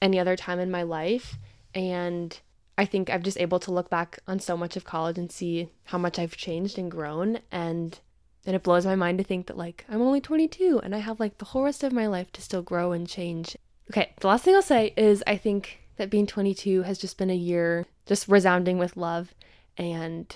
any 0.00 0.18
other 0.18 0.36
time 0.36 0.58
in 0.58 0.70
my 0.70 0.82
life, 0.82 1.36
and 1.74 2.40
I 2.78 2.86
think 2.86 3.10
I've 3.10 3.22
just 3.22 3.38
able 3.38 3.58
to 3.60 3.72
look 3.72 3.90
back 3.90 4.18
on 4.26 4.40
so 4.40 4.56
much 4.56 4.76
of 4.76 4.84
college 4.84 5.18
and 5.18 5.30
see 5.30 5.68
how 5.84 5.98
much 5.98 6.18
I've 6.18 6.36
changed 6.36 6.78
and 6.78 6.90
grown 6.90 7.40
and 7.52 7.98
and 8.46 8.56
it 8.56 8.62
blows 8.62 8.86
my 8.86 8.94
mind 8.94 9.18
to 9.18 9.24
think 9.24 9.48
that 9.48 9.58
like 9.58 9.84
I'm 9.86 10.00
only 10.00 10.20
22 10.20 10.80
and 10.82 10.94
I 10.94 10.98
have 10.98 11.20
like 11.20 11.36
the 11.36 11.44
whole 11.44 11.64
rest 11.64 11.84
of 11.84 11.92
my 11.92 12.06
life 12.06 12.32
to 12.32 12.40
still 12.40 12.62
grow 12.62 12.92
and 12.92 13.06
change. 13.06 13.54
Okay, 13.90 14.14
the 14.20 14.28
last 14.28 14.44
thing 14.44 14.54
I'll 14.54 14.62
say 14.62 14.94
is 14.96 15.22
I 15.26 15.36
think 15.36 15.80
that 15.96 16.08
being 16.08 16.26
22 16.26 16.82
has 16.82 16.98
just 16.98 17.18
been 17.18 17.28
a 17.28 17.34
year 17.34 17.84
just 18.06 18.28
resounding 18.28 18.78
with 18.78 18.96
love 18.96 19.34
and 19.76 20.34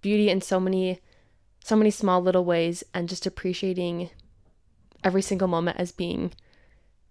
beauty 0.00 0.30
in 0.30 0.40
so 0.40 0.58
many 0.58 1.00
so 1.64 1.76
many 1.76 1.90
small 1.90 2.20
little 2.20 2.44
ways 2.44 2.82
and 2.92 3.08
just 3.08 3.26
appreciating 3.26 4.10
every 5.04 5.22
single 5.22 5.48
moment 5.48 5.78
as 5.78 5.92
being 5.92 6.32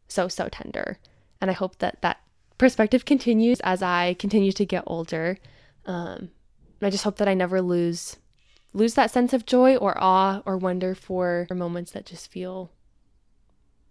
so 0.08 0.28
so 0.28 0.50
tender. 0.50 1.00
And 1.40 1.50
I 1.50 1.54
hope 1.54 1.78
that 1.80 2.02
that 2.02 2.22
perspective 2.58 3.06
continues 3.06 3.60
as 3.62 3.82
I 3.82 4.14
continue 4.16 4.52
to 4.52 4.66
get 4.66 4.84
older. 4.86 5.38
Um, 5.86 6.30
I 6.82 6.90
just 6.90 7.04
hope 7.04 7.18
that 7.18 7.28
I 7.28 7.34
never 7.34 7.62
lose 7.62 8.18
lose 8.74 8.94
that 8.94 9.12
sense 9.12 9.34
of 9.34 9.46
joy 9.46 9.76
or 9.76 10.02
awe 10.02 10.42
or 10.46 10.58
wonder 10.58 10.96
for 10.96 11.48
moments 11.54 11.92
that 11.92 12.06
just 12.06 12.32
feel 12.32 12.72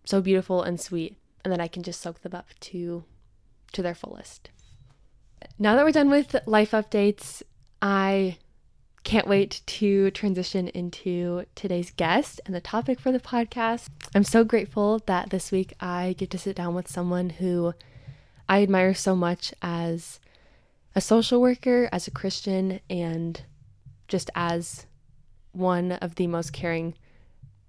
so 0.04 0.20
beautiful 0.20 0.62
and 0.62 0.80
sweet, 0.80 1.16
and 1.44 1.52
then 1.52 1.60
I 1.60 1.68
can 1.68 1.82
just 1.82 2.00
soak 2.00 2.22
them 2.22 2.34
up 2.34 2.48
to 2.60 3.04
to 3.72 3.82
their 3.82 3.94
fullest. 3.94 4.50
Now 5.58 5.74
that 5.76 5.84
we're 5.84 5.92
done 5.92 6.10
with 6.10 6.36
life 6.46 6.72
updates, 6.72 7.42
I 7.80 8.38
can't 9.02 9.28
wait 9.28 9.62
to 9.66 10.10
transition 10.10 10.68
into 10.68 11.44
today's 11.54 11.90
guest 11.90 12.40
and 12.44 12.54
the 12.54 12.60
topic 12.60 13.00
for 13.00 13.12
the 13.12 13.20
podcast. 13.20 13.88
I'm 14.14 14.24
so 14.24 14.44
grateful 14.44 15.00
that 15.06 15.30
this 15.30 15.50
week 15.50 15.72
I 15.80 16.14
get 16.18 16.30
to 16.30 16.38
sit 16.38 16.56
down 16.56 16.74
with 16.74 16.88
someone 16.88 17.30
who 17.30 17.74
I 18.48 18.62
admire 18.62 18.94
so 18.94 19.16
much 19.16 19.54
as 19.62 20.20
a 20.94 21.00
social 21.00 21.40
worker, 21.40 21.88
as 21.92 22.06
a 22.06 22.10
Christian, 22.10 22.80
and 22.90 23.42
just 24.08 24.28
as 24.34 24.86
one 25.52 25.92
of 25.92 26.16
the 26.16 26.26
most 26.26 26.52
caring 26.52 26.94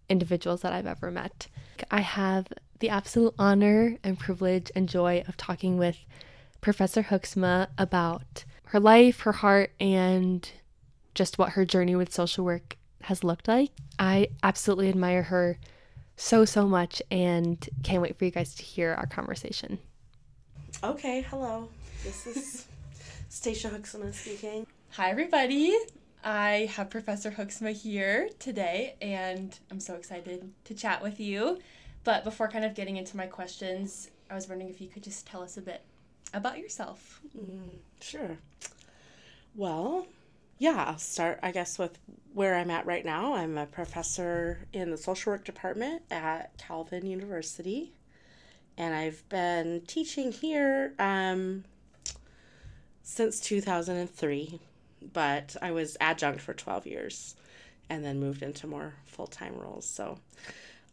individuals 0.09 0.61
that 0.61 0.73
I've 0.73 0.87
ever 0.87 1.11
met. 1.11 1.47
I 1.89 2.01
have 2.01 2.47
the 2.79 2.89
absolute 2.89 3.35
honor 3.39 3.97
and 4.03 4.19
privilege 4.19 4.71
and 4.75 4.89
joy 4.89 5.23
of 5.27 5.37
talking 5.37 5.77
with 5.77 5.97
Professor 6.59 7.03
Hoeksema 7.03 7.67
about 7.77 8.43
her 8.65 8.79
life, 8.79 9.21
her 9.21 9.31
heart, 9.31 9.71
and 9.79 10.49
just 11.13 11.37
what 11.37 11.51
her 11.51 11.65
journey 11.65 11.95
with 11.95 12.13
social 12.13 12.45
work 12.45 12.77
has 13.03 13.23
looked 13.23 13.47
like. 13.47 13.71
I 13.99 14.27
absolutely 14.43 14.89
admire 14.89 15.23
her 15.23 15.57
so, 16.15 16.45
so 16.45 16.67
much 16.67 17.01
and 17.09 17.67
can't 17.83 18.01
wait 18.01 18.17
for 18.17 18.25
you 18.25 18.31
guys 18.31 18.55
to 18.55 18.63
hear 18.63 18.93
our 18.93 19.07
conversation. 19.07 19.79
Okay, 20.83 21.21
hello. 21.29 21.69
This 22.03 22.27
is 22.27 22.65
Stacia 23.29 23.69
Hoeksema 23.69 24.13
speaking. 24.13 24.65
Hi, 24.91 25.09
everybody. 25.09 25.77
I 26.23 26.69
have 26.75 26.89
Professor 26.89 27.31
Hoeksema 27.31 27.73
here 27.73 28.29
today, 28.39 28.95
and 29.01 29.57
I'm 29.71 29.79
so 29.79 29.95
excited 29.95 30.51
to 30.65 30.73
chat 30.73 31.01
with 31.01 31.19
you. 31.19 31.59
But 32.03 32.23
before 32.23 32.47
kind 32.47 32.65
of 32.65 32.75
getting 32.75 32.97
into 32.97 33.17
my 33.17 33.25
questions, 33.25 34.09
I 34.29 34.35
was 34.35 34.47
wondering 34.47 34.69
if 34.69 34.81
you 34.81 34.87
could 34.87 35.03
just 35.03 35.25
tell 35.25 35.41
us 35.41 35.57
a 35.57 35.61
bit 35.61 35.81
about 36.33 36.59
yourself. 36.59 37.21
Mm, 37.37 37.79
sure. 37.99 38.37
Well, 39.55 40.07
yeah, 40.61 40.85
I'll 40.87 40.97
start, 40.99 41.39
I 41.41 41.51
guess, 41.51 41.79
with 41.79 41.97
where 42.33 42.55
I'm 42.55 42.69
at 42.69 42.85
right 42.85 43.03
now. 43.03 43.33
I'm 43.33 43.57
a 43.57 43.65
professor 43.65 44.67
in 44.71 44.91
the 44.91 44.97
social 44.97 45.33
work 45.33 45.43
department 45.43 46.03
at 46.11 46.55
Calvin 46.57 47.05
University 47.07 47.93
and 48.77 48.93
I've 48.93 49.27
been 49.29 49.81
teaching 49.87 50.31
here 50.31 50.93
um, 50.99 51.65
since 53.03 53.39
2003, 53.39 54.59
but 55.13 55.55
I 55.61 55.71
was 55.71 55.97
adjunct 55.99 56.41
for 56.41 56.53
12 56.53 56.87
years 56.87 57.35
and 57.89 58.05
then 58.05 58.19
moved 58.19 58.43
into 58.43 58.67
more 58.67 58.93
full 59.05 59.27
time 59.27 59.55
roles. 59.55 59.85
So 59.85 60.17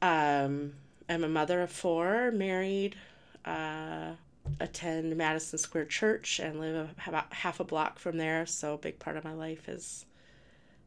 um, 0.03 0.73
I'm 1.09 1.25
a 1.25 1.29
mother 1.29 1.63
of 1.63 1.71
four, 1.71 2.31
married, 2.31 2.97
uh, 3.45 4.13
attend 4.61 5.17
Madison 5.17 5.59
Square 5.59 5.87
Church, 5.87 6.39
and 6.39 6.61
live 6.61 6.91
about 7.07 7.33
half 7.33 7.61
a 7.61 7.65
block 7.65 7.99
from 7.99 8.17
there. 8.17 8.47
So 8.47 8.75
a 8.75 8.79
big 8.79 8.99
part 8.99 9.17
of 9.17 9.25
my 9.25 9.33
life 9.35 9.69
is 9.69 10.05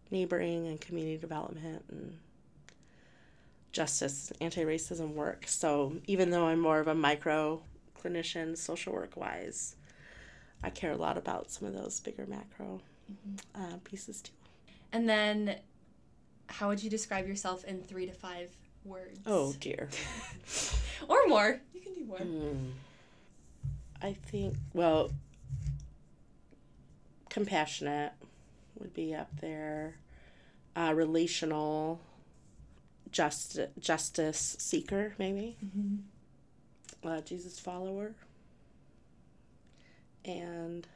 neighboring 0.09 0.67
and 0.67 0.79
community 0.79 1.17
development 1.17 1.85
and 1.89 2.17
justice, 3.71 4.31
anti 4.41 4.63
racism 4.63 5.13
work. 5.13 5.45
So 5.47 5.95
even 6.07 6.29
though 6.29 6.47
I'm 6.47 6.59
more 6.59 6.79
of 6.79 6.87
a 6.87 6.95
micro 6.95 7.61
clinician, 8.01 8.57
social 8.57 8.93
work 8.93 9.15
wise, 9.15 9.75
I 10.63 10.69
care 10.69 10.91
a 10.91 10.97
lot 10.97 11.17
about 11.17 11.51
some 11.51 11.67
of 11.67 11.73
those 11.73 11.99
bigger 11.99 12.25
macro 12.27 12.81
mm-hmm. 13.11 13.61
uh, 13.61 13.77
pieces 13.83 14.21
too. 14.21 14.33
And 14.93 15.07
then, 15.07 15.55
how 16.47 16.67
would 16.67 16.83
you 16.83 16.89
describe 16.89 17.27
yourself 17.27 17.63
in 17.63 17.81
three 17.81 18.05
to 18.05 18.13
five 18.13 18.55
words? 18.83 19.19
Oh 19.25 19.53
dear. 19.59 19.89
or 21.07 21.27
more. 21.27 21.59
You 21.73 21.81
can 21.81 21.93
do 21.93 22.05
more. 22.05 22.19
Mm. 22.19 22.71
I 24.01 24.13
think, 24.13 24.55
well, 24.73 25.11
compassionate 27.29 28.13
would 28.79 28.93
be 28.93 29.13
up 29.13 29.29
there, 29.39 29.95
uh, 30.75 30.93
relational 30.95 32.01
just 33.11 33.59
justice 33.79 34.55
seeker, 34.59 35.13
maybe. 35.19 35.57
Mm-hmm. 35.63 37.07
Uh, 37.07 37.21
Jesus 37.21 37.59
follower. 37.59 38.13
And 40.23 40.87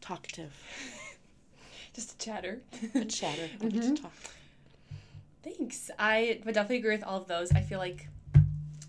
talkative. 0.00 0.52
Just 1.94 2.14
a 2.14 2.24
chatter. 2.24 2.60
a 2.94 3.04
chatter. 3.04 3.48
Mm-hmm. 3.60 3.94
to 3.94 4.02
talk. 4.02 4.12
Thanks. 5.44 5.90
I 5.98 6.40
would 6.44 6.54
definitely 6.54 6.78
agree 6.78 6.94
with 6.96 7.04
all 7.04 7.20
of 7.20 7.28
those. 7.28 7.52
I 7.52 7.60
feel 7.60 7.78
like 7.78 8.08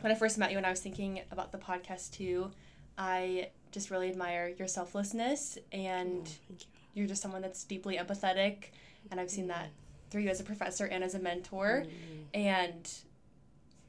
when 0.03 0.11
I 0.11 0.15
first 0.15 0.37
met 0.37 0.51
you 0.51 0.57
and 0.57 0.65
I 0.65 0.69
was 0.69 0.81
thinking 0.81 1.21
about 1.31 1.53
the 1.53 1.57
podcast 1.57 2.11
too, 2.11 2.51
I 2.97 3.47
just 3.71 3.89
really 3.89 4.09
admire 4.09 4.53
your 4.59 4.67
selflessness 4.67 5.57
and 5.71 6.27
oh, 6.27 6.55
you. 6.59 6.65
you're 6.93 7.07
just 7.07 7.21
someone 7.21 7.41
that's 7.41 7.63
deeply 7.63 7.97
empathetic 7.97 8.65
and 9.09 9.19
I've 9.19 9.31
seen 9.31 9.47
that 9.47 9.69
through 10.09 10.23
you 10.23 10.29
as 10.29 10.41
a 10.41 10.43
professor 10.43 10.85
and 10.85 11.05
as 11.05 11.15
a 11.15 11.19
mentor. 11.19 11.85
Mm-hmm. 11.85 12.23
And 12.33 12.91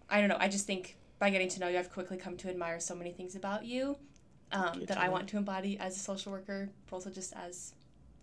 I 0.08 0.20
don't 0.20 0.28
know, 0.28 0.36
I 0.38 0.46
just 0.46 0.66
think 0.66 0.96
by 1.18 1.30
getting 1.30 1.48
to 1.48 1.60
know 1.60 1.66
you, 1.66 1.78
I've 1.78 1.90
quickly 1.90 2.16
come 2.16 2.36
to 2.38 2.48
admire 2.48 2.78
so 2.78 2.94
many 2.94 3.10
things 3.10 3.34
about 3.34 3.64
you 3.64 3.96
um, 4.52 4.84
that 4.86 4.96
I 4.96 5.08
want 5.08 5.28
to 5.30 5.36
embody 5.36 5.78
as 5.80 5.96
a 5.96 6.00
social 6.00 6.30
worker, 6.30 6.70
but 6.88 6.94
also 6.94 7.10
just 7.10 7.32
as 7.32 7.74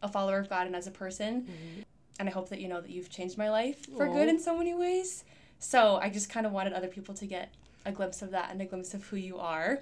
a 0.02 0.08
follower 0.08 0.40
of 0.40 0.50
God 0.50 0.66
and 0.66 0.78
as 0.78 0.88
a 0.88 0.92
person. 0.92 1.42
Mm-hmm. 1.42 1.82
And 2.20 2.30
I 2.30 2.32
hope 2.32 2.48
that 2.50 2.62
you 2.62 2.70
know 2.70 2.80
that 2.80 2.90
you've 2.90 3.10
changed 3.10 3.38
my 3.38 3.50
life 3.50 3.86
for 3.98 4.08
Aww. 4.08 4.14
good 4.14 4.30
in 4.30 4.40
so 4.40 4.58
many 4.58 4.74
ways. 4.74 5.26
So 5.60 5.98
I 6.02 6.10
just 6.10 6.30
kind 6.30 6.46
of 6.46 6.54
wanted 6.54 6.72
other 6.72 6.88
people 6.88 7.14
to 7.16 7.26
get 7.26 7.54
a 7.86 7.92
glimpse 7.92 8.22
of 8.22 8.32
that 8.32 8.52
and 8.52 8.62
a 8.62 8.66
glimpse 8.66 8.94
of 8.94 9.04
who 9.06 9.18
you 9.18 9.38
are. 9.38 9.80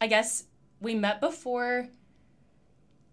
I 0.00 0.06
guess 0.06 0.44
we 0.80 0.94
met 0.94 1.20
before 1.20 1.88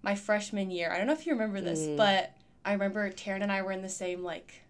my 0.02 0.16
freshman 0.16 0.72
year. 0.72 0.92
I 0.92 0.98
don't 0.98 1.08
know 1.08 1.14
if 1.14 1.26
you 1.26 1.34
remember 1.34 1.62
this, 1.62 1.82
mm. 1.82 1.98
but 1.98 2.32
I 2.66 2.74
remember 2.74 3.10
Taryn 3.12 3.42
and 3.42 3.52
I 3.52 3.62
were 3.62 3.72
in 3.72 3.82
the 3.82 3.90
same 3.90 4.24
like 4.24 4.64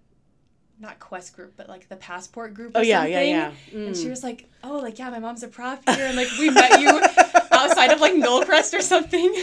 not 0.79 0.99
quest 0.99 1.35
group, 1.35 1.53
but 1.57 1.67
like 1.67 1.89
the 1.89 1.95
passport 1.95 2.53
group. 2.53 2.71
oh 2.75 2.81
yeah, 2.81 2.99
something. 2.99 3.13
yeah, 3.13 3.21
yeah. 3.21 3.51
Mm. 3.71 3.87
And 3.87 3.97
she 3.97 4.05
mm. 4.05 4.11
was 4.11 4.23
like, 4.23 4.49
"Oh, 4.63 4.77
like 4.77 4.97
yeah, 4.97 5.09
my 5.09 5.19
mom's 5.19 5.43
a 5.43 5.47
prof 5.47 5.79
here, 5.85 6.05
and 6.05 6.15
like 6.15 6.29
we 6.39 6.49
met 6.49 6.79
you 6.79 6.89
outside 7.51 7.91
of 7.91 7.99
like 7.99 8.13
Knollcrest 8.13 8.77
or 8.77 8.81
something." 8.81 9.33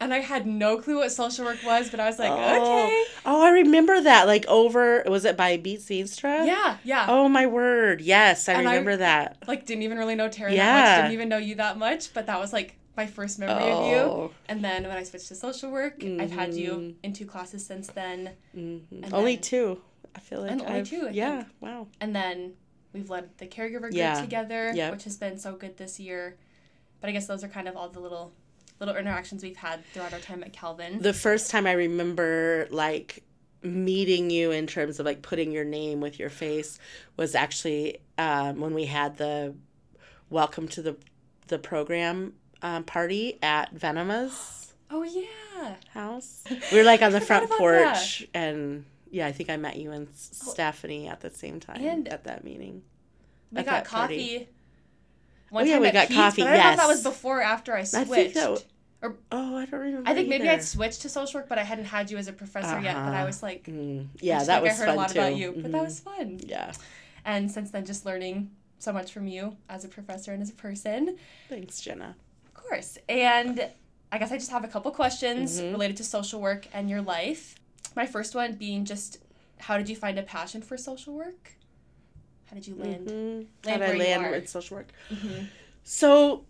And 0.00 0.12
I 0.12 0.18
had 0.18 0.46
no 0.46 0.78
clue 0.78 0.96
what 0.98 1.12
social 1.12 1.44
work 1.44 1.58
was, 1.64 1.90
but 1.90 2.00
I 2.00 2.06
was 2.06 2.18
like, 2.18 2.30
oh. 2.30 2.84
okay. 2.84 3.04
Oh, 3.24 3.42
I 3.42 3.50
remember 3.50 4.00
that. 4.00 4.26
Like 4.26 4.46
over, 4.46 5.02
was 5.06 5.24
it 5.24 5.36
by 5.36 5.56
Beets-Veenstra? 5.56 6.46
Yeah, 6.46 6.78
yeah. 6.84 7.06
Oh 7.08 7.28
my 7.28 7.46
word, 7.46 8.00
yes, 8.00 8.48
I 8.48 8.54
and 8.54 8.66
remember 8.66 8.92
I, 8.92 8.96
that. 8.96 9.42
Like, 9.46 9.66
didn't 9.66 9.82
even 9.82 9.98
really 9.98 10.14
know 10.14 10.28
Taryn 10.28 10.52
yeah. 10.52 10.72
that 10.72 10.90
much. 10.90 11.02
Didn't 11.04 11.14
even 11.14 11.28
know 11.28 11.38
you 11.38 11.54
that 11.56 11.78
much, 11.78 12.12
but 12.14 12.26
that 12.26 12.38
was 12.38 12.52
like 12.52 12.76
my 12.96 13.06
first 13.06 13.38
memory 13.38 13.70
oh. 13.70 13.78
of 13.78 13.86
you. 13.88 13.96
Oh. 13.96 14.30
And 14.48 14.64
then 14.64 14.84
when 14.84 14.96
I 14.96 15.02
switched 15.02 15.28
to 15.28 15.34
social 15.34 15.70
work, 15.70 16.00
mm-hmm. 16.00 16.20
I've 16.20 16.30
had 16.30 16.54
you 16.54 16.70
mm-hmm. 16.70 16.98
in 17.02 17.12
two 17.12 17.26
classes 17.26 17.64
since 17.64 17.88
then. 17.88 18.30
Mm-hmm. 18.56 19.14
Only 19.14 19.34
then, 19.36 19.42
two. 19.42 19.80
I 20.14 20.20
feel 20.20 20.42
like 20.42 20.52
And 20.52 20.62
only 20.62 20.74
I've, 20.74 20.88
two, 20.88 21.08
I 21.08 21.10
yeah, 21.10 21.36
think. 21.38 21.48
wow. 21.60 21.86
And 22.00 22.14
then 22.14 22.52
we've 22.92 23.10
led 23.10 23.36
the 23.38 23.46
caregiver 23.46 23.80
group 23.80 23.94
Yeah. 23.94 24.20
together, 24.20 24.72
Yep. 24.74 24.92
which 24.92 25.04
has 25.04 25.16
been 25.16 25.38
so 25.38 25.56
good 25.56 25.76
this 25.76 25.98
year. 25.98 26.36
But 27.00 27.10
I 27.10 27.12
guess 27.12 27.26
those 27.26 27.42
are 27.42 27.48
kind 27.48 27.68
of 27.68 27.76
all 27.76 27.88
the 27.88 28.00
little 28.00 28.32
little 28.84 29.00
interactions 29.00 29.42
we've 29.42 29.56
had 29.56 29.84
throughout 29.92 30.12
our 30.12 30.18
time 30.18 30.42
at 30.42 30.52
Calvin. 30.52 31.00
The 31.00 31.12
first 31.12 31.50
time 31.50 31.66
I 31.66 31.72
remember 31.72 32.66
like 32.70 33.22
meeting 33.62 34.28
you 34.30 34.50
in 34.50 34.66
terms 34.66 35.00
of 35.00 35.06
like 35.06 35.22
putting 35.22 35.50
your 35.50 35.64
name 35.64 36.00
with 36.00 36.18
your 36.18 36.28
face 36.30 36.78
was 37.16 37.34
actually 37.34 37.98
um, 38.18 38.60
when 38.60 38.74
we 38.74 38.84
had 38.84 39.16
the 39.16 39.54
welcome 40.30 40.68
to 40.68 40.82
the 40.82 40.96
the 41.48 41.58
program 41.58 42.34
um, 42.62 42.84
party 42.84 43.38
at 43.42 43.72
Venema's 43.74 44.72
oh 44.90 45.02
yeah. 45.02 45.74
house. 45.92 46.44
We 46.72 46.78
were 46.78 46.84
like 46.84 47.02
on 47.02 47.12
the 47.12 47.20
front 47.20 47.50
porch 47.50 48.26
and 48.34 48.84
yeah, 49.10 49.26
I 49.26 49.32
think 49.32 49.48
I 49.48 49.56
met 49.56 49.76
you 49.76 49.92
and 49.92 50.08
S- 50.08 50.30
Stephanie 50.32 51.06
at 51.08 51.20
the 51.20 51.30
same 51.30 51.60
time 51.60 51.82
And- 51.84 52.08
at 52.08 52.24
that 52.24 52.44
meeting. 52.44 52.82
We 53.52 53.62
got 53.62 53.84
that 53.84 53.86
party. 53.86 54.16
coffee. 54.38 54.48
One 55.50 55.62
Oh, 55.62 55.66
yeah, 55.66 55.78
we 55.78 55.92
got 55.92 56.08
coffee, 56.10 56.42
But 56.42 56.54
I 56.54 56.56
don't 56.56 56.64
know 56.64 56.70
if 56.72 56.76
that 56.78 56.88
was 56.88 57.02
before 57.04 57.38
or 57.38 57.42
after 57.42 57.74
I 57.76 57.80
I 57.80 57.84
switched. 57.84 58.08
think 58.12 58.34
that 58.34 58.64
W- 59.04 59.22
Oh, 59.32 59.56
I 59.56 59.66
don't 59.66 59.80
remember. 59.80 60.08
I 60.10 60.14
think 60.14 60.28
maybe. 60.28 60.48
I'd 60.48 60.62
switched 60.62 61.02
to 61.02 61.08
social 61.08 61.40
work, 61.40 61.48
but 61.48 61.58
I 61.58 61.62
hadn't 61.62 61.84
had 61.86 62.10
you 62.10 62.16
as 62.18 62.28
a 62.28 62.32
professor 62.32 62.80
yet. 62.80 62.94
But 62.94 63.12
I 63.12 63.16
Uh-huh. 63.18 63.26
was 63.26 63.42
like, 63.42 63.64
Mm, 63.64 64.08
yeah, 64.20 64.42
that 64.44 64.62
was 64.62 64.72
I 64.72 64.74
heard 64.74 64.86
fun 64.86 64.94
a 64.94 64.98
lot 64.98 65.08
too. 65.10 65.18
about 65.18 65.36
you. 65.36 65.52
But 65.52 65.72
that 65.72 65.80
Mhm. 65.80 65.84
was 65.84 66.00
fun. 66.00 66.40
yeah. 66.44 66.72
And 67.24 67.50
since 67.50 67.70
then, 67.70 67.84
just 67.86 68.04
learning 68.04 68.50
so 68.78 68.92
much 68.92 69.12
from 69.12 69.26
you 69.26 69.56
as 69.68 69.84
a 69.84 69.88
professor 69.88 70.32
and 70.32 70.42
as 70.42 70.50
a 70.50 70.54
person. 70.54 71.16
Thanks, 71.48 71.80
Jenna. 71.80 72.16
Of 72.46 72.54
course. 72.54 72.98
And 73.08 73.70
I 74.12 74.18
guess 74.18 74.30
I 74.30 74.36
just 74.36 74.50
have 74.50 74.62
a 74.64 74.68
couple 74.68 74.90
questions 74.90 75.60
Mhm. 75.60 75.72
related 75.72 75.96
to 75.98 76.04
social 76.04 76.40
work 76.40 76.66
and 76.72 76.88
your 76.90 77.00
life. 77.02 77.54
My 77.96 78.06
first 78.06 78.34
one 78.34 78.52
being 78.54 78.84
just 78.84 79.18
how 79.58 79.78
did 79.78 79.88
you 79.88 79.96
find 79.96 80.18
a 80.18 80.22
passion 80.22 80.60
for 80.62 80.76
social 80.76 81.14
work? 81.14 81.52
How 82.46 82.54
did 82.54 82.66
you 82.66 82.74
land? 82.74 83.08
Mhm. 83.08 83.46
How 83.64 83.78
did 83.78 83.82
I 83.90 83.96
land 83.96 84.30
with 84.30 84.48
social 84.48 84.76
work? 84.76 84.88
Mm-hmm. 85.10 85.44
So, 85.82 86.44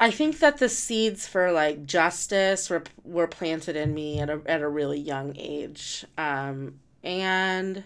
I 0.00 0.10
think 0.10 0.38
that 0.38 0.56
the 0.58 0.68
seeds 0.70 1.26
for 1.26 1.52
like 1.52 1.84
justice 1.86 2.70
were 2.70 2.82
were 3.04 3.26
planted 3.28 3.76
in 3.76 3.94
me 3.94 4.18
at 4.20 4.30
a 4.30 4.40
at 4.46 4.60
a 4.62 4.68
really 4.68 4.98
young 4.98 5.36
age, 5.36 6.04
um, 6.18 6.80
and 7.04 7.84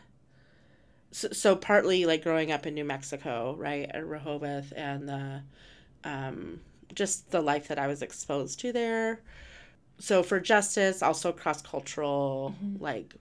so, 1.12 1.28
so 1.33 1.57
partly 1.57 2.07
like 2.07 2.23
growing 2.23 2.52
up 2.52 2.66
in 2.66 2.75
New 2.75 2.85
Mexico, 2.85 3.54
right 3.59 3.90
at 3.92 4.07
Rehoboth, 4.07 4.73
and 4.76 5.09
the 5.09 5.42
um, 6.04 6.61
just 6.95 7.30
the 7.30 7.40
life 7.40 7.69
that 7.69 7.78
I 7.78 7.87
was 7.87 8.02
exposed 8.02 8.61
to 8.61 8.73
there. 8.73 9.21
So 9.99 10.23
for 10.23 10.40
justice, 10.40 11.02
also 11.02 11.33
cross 11.33 11.62
cultural, 11.62 12.54
Mhm. 12.62 12.80
like 12.80 13.14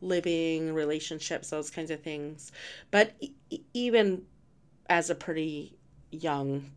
living 0.00 0.72
relationships, 0.74 1.50
those 1.50 1.70
kinds 1.70 1.90
of 1.90 2.02
things. 2.02 2.52
But 2.90 3.14
e- 3.20 3.32
even 3.74 4.26
as 4.88 5.10
a 5.10 5.14
pretty 5.14 5.76
young 6.10 6.70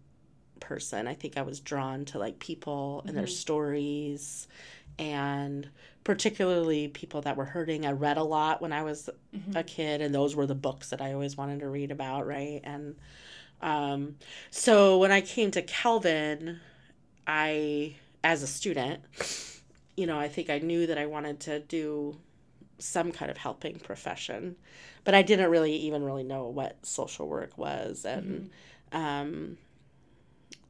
person, 0.63 1.07
I 1.07 1.15
think 1.15 1.37
I 1.37 1.43
was 1.43 1.59
drawn 1.61 2.05
to 2.07 2.19
like 2.19 2.39
people 2.39 3.05
and 3.07 3.17
their 3.17 3.25
Mhm. 3.25 3.29
stories 3.29 4.47
and 4.99 5.69
particularly 6.05 6.89
people 6.89 7.21
that 7.23 7.37
were 7.37 7.45
hurting. 7.45 7.85
I 7.85 7.91
read 7.93 8.17
a 8.17 8.23
lot 8.23 8.61
when 8.61 8.73
I 8.73 8.83
was 8.83 9.09
Mm-hmm. 9.35 9.57
a 9.57 9.63
kid 9.63 10.01
and 10.01 10.15
those 10.15 10.35
were 10.35 10.47
the 10.47 10.55
books 10.55 10.91
that 10.91 11.01
I 11.01 11.13
always 11.13 11.37
wanted 11.37 11.61
to 11.61 11.69
read 11.69 11.91
about, 11.91 12.27
right? 12.27 12.61
And 12.63 12.95
um 13.61 14.15
so 14.51 14.99
when 14.99 15.11
I 15.11 15.21
came 15.21 15.51
to 15.53 15.63
Calvin, 15.63 16.59
I 17.27 17.95
as 18.23 18.43
a 18.43 18.47
student, 18.47 19.01
you 19.95 20.07
know, 20.07 20.19
I 20.19 20.27
think 20.27 20.49
I 20.49 20.59
knew 20.59 20.87
that 20.87 20.97
I 20.97 21.05
wanted 21.05 21.39
to 21.41 21.59
do 21.61 22.17
some 22.79 23.11
kind 23.11 23.31
of 23.31 23.37
helping 23.37 23.79
profession, 23.79 24.57
but 25.05 25.15
I 25.15 25.23
didn't 25.23 25.51
really 25.51 25.75
even 25.75 26.03
really 26.03 26.23
know 26.23 26.47
what 26.49 26.77
social 26.85 27.27
work 27.27 27.57
was 27.57 28.05
and 28.05 28.49
um 28.93 29.57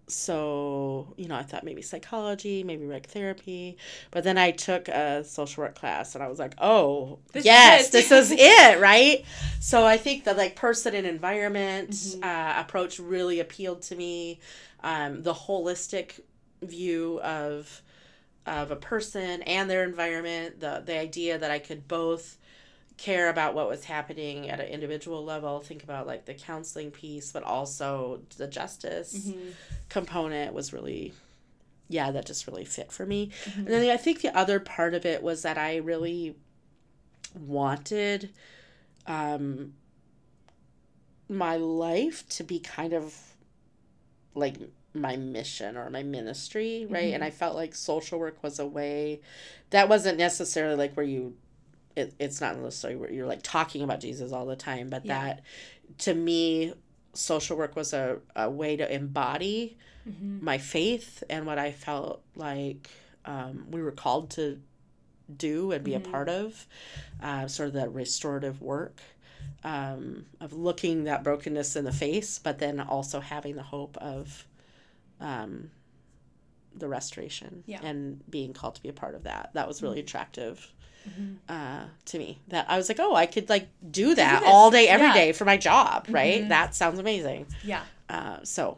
so 0.08 1.14
you 1.18 1.28
know 1.28 1.36
i 1.36 1.44
thought 1.44 1.64
maybe 1.64 1.82
psychology 1.82 2.64
maybe 2.64 2.86
rec 2.86 3.08
therapy 3.08 3.78
but 4.12 4.24
then 4.24 4.38
i 4.38 4.52
took 4.52 4.88
a 4.90 5.24
social 5.24 5.64
work 5.64 5.76
class 5.76 6.14
and 6.14 6.24
i 6.24 6.28
was 6.28 6.40
like 6.40 6.54
oh 6.60 7.20
This 7.32 7.46
yes 7.46 7.88
it. 7.88 7.92
this 7.92 8.12
is 8.12 8.32
it 8.38 8.80
right 8.82 9.24
so 9.60 9.86
i 9.86 9.98
think 9.98 10.26
the 10.26 10.34
like 10.34 10.56
person 10.56 10.94
and 10.94 11.08
environment 11.08 11.92
Mhm. 11.92 12.24
uh, 12.24 12.60
approach 12.62 13.00
really 13.00 13.40
appealed 13.40 13.82
to 13.84 13.96
me 13.96 14.40
um, 14.84 15.24
the 15.24 15.34
holistic 15.34 16.20
view 16.62 17.20
of 17.22 17.82
of 18.46 18.72
a 18.72 18.76
person 18.76 19.42
and 19.44 19.70
their 19.70 19.84
environment 19.84 20.60
the 20.60 20.84
the 20.86 20.98
idea 20.98 21.38
that 21.38 21.52
i 21.52 21.60
could 21.60 21.88
both 21.88 22.38
care 22.98 23.30
about 23.30 23.56
what 23.56 23.68
was 23.68 23.86
happening 23.86 24.50
at 24.50 24.60
an 24.60 24.68
individual 24.68 25.24
level 25.26 25.60
think 25.60 25.84
about 25.84 26.06
like 26.08 26.26
the 26.26 26.34
counseling 26.34 26.92
piece 26.92 27.32
but 27.32 27.44
also 27.44 28.22
the 28.38 28.48
justice 28.48 29.14
Mm-hmm. 29.30 29.50
component 29.90 30.54
was 30.54 30.72
really 30.74 31.14
yeah 31.90 32.12
that 32.12 32.26
just 32.26 32.46
really 32.48 32.66
fit 32.66 32.92
for 32.92 33.06
me 33.06 33.30
Mm-hmm. 33.46 33.60
and 33.60 33.68
then 33.68 33.90
i 33.90 33.98
think 33.98 34.22
the 34.22 34.36
other 34.38 34.60
part 34.60 34.94
of 34.94 35.06
it 35.06 35.24
was 35.24 35.42
that 35.42 35.58
i 35.58 35.78
really 35.78 36.36
wanted 37.40 38.30
um 39.08 39.74
my 41.30 41.56
life 41.56 42.28
to 42.30 42.44
be 42.44 42.60
kind 42.60 42.94
of 42.94 43.16
like 44.36 44.56
my 44.94 45.16
mission 45.16 45.76
or 45.78 45.90
my 45.90 46.04
ministry 46.04 46.86
right 46.88 47.12
Mhm. 47.12 47.16
and 47.16 47.24
i 47.24 47.32
felt 47.32 47.56
like 47.56 47.74
social 47.74 48.20
work 48.20 48.42
was 48.44 48.60
a 48.60 48.66
way 48.68 49.20
that 49.72 49.90
wasn't 49.90 50.18
necessarily 50.18 50.76
like 50.76 50.94
where 50.96 51.06
you 51.06 51.36
it, 51.96 52.14
it's 52.20 52.42
not 52.42 52.58
necessarily 52.58 53.00
where 53.00 53.12
you're 53.12 53.28
like 53.28 53.42
talking 53.44 53.82
about 53.84 54.00
jesus 54.00 54.32
all 54.32 54.46
the 54.46 54.56
time 54.56 54.90
but 54.90 55.06
Yeah. 55.06 55.14
that 55.26 55.42
to 56.00 56.14
me 56.14 56.74
social 57.14 57.56
work 57.58 57.76
was 57.76 57.94
a, 57.94 58.18
a 58.36 58.50
way 58.50 58.76
to 58.76 58.94
embody 58.94 59.78
Mm-hmm. 60.10 60.44
my 60.46 60.58
faith 60.58 61.24
and 61.30 61.46
what 61.46 61.58
I 61.58 61.72
felt 61.72 62.22
like 62.36 62.90
um, 63.24 63.68
we 63.72 63.82
were 63.82 63.92
called 63.94 64.32
to 64.32 64.60
do 65.38 65.72
and 65.72 65.82
be 65.86 65.92
Mhm. 65.92 65.96
a 65.96 66.00
part 66.02 66.28
of, 66.28 66.68
uh, 67.22 67.48
sort 67.48 67.68
of 67.70 67.76
that 67.76 67.94
restorative 67.94 68.62
work 68.62 69.00
um, 69.64 70.26
of 70.42 70.52
looking 70.52 71.06
that 71.06 71.24
brokenness 71.24 71.78
in 71.78 71.86
the 71.86 71.94
face, 71.94 72.38
but 72.38 72.60
then 72.60 72.82
also 72.82 73.22
having 73.22 73.56
the 73.56 73.64
hope 73.64 73.96
of 73.98 74.46
um, 75.22 75.72
the 76.76 76.88
restoration 76.88 77.64
Yeah. 77.66 77.80
and 77.84 78.22
being 78.30 78.54
called 78.54 78.76
to 78.76 78.82
be 78.82 78.90
a 78.90 78.94
part 78.94 79.16
of 79.16 79.24
that. 79.24 79.52
That 79.54 79.68
was 79.68 79.82
really 79.84 80.00
attractive 80.00 80.72
Mm-hmm. 81.08 81.34
uh, 81.50 81.84
to 82.06 82.18
me. 82.18 82.40
That 82.48 82.66
I 82.70 82.78
was 82.78 82.88
like, 82.88 82.98
oh, 83.02 83.14
I 83.14 83.26
could 83.26 83.50
like 83.50 83.68
do 83.92 84.16
that 84.16 84.40
this. 84.40 84.50
all 84.50 84.72
day, 84.72 84.88
every 84.88 85.12
day 85.12 85.28
Yeah. 85.28 85.32
for 85.34 85.44
my 85.44 85.58
job, 85.58 86.06
right? 86.10 86.44
Mhm. 86.44 86.48
That 86.50 86.74
sounds 86.76 86.98
amazing. 86.98 87.48
Yeah. 87.64 87.84
Uh, 88.08 88.38
so 88.44 88.78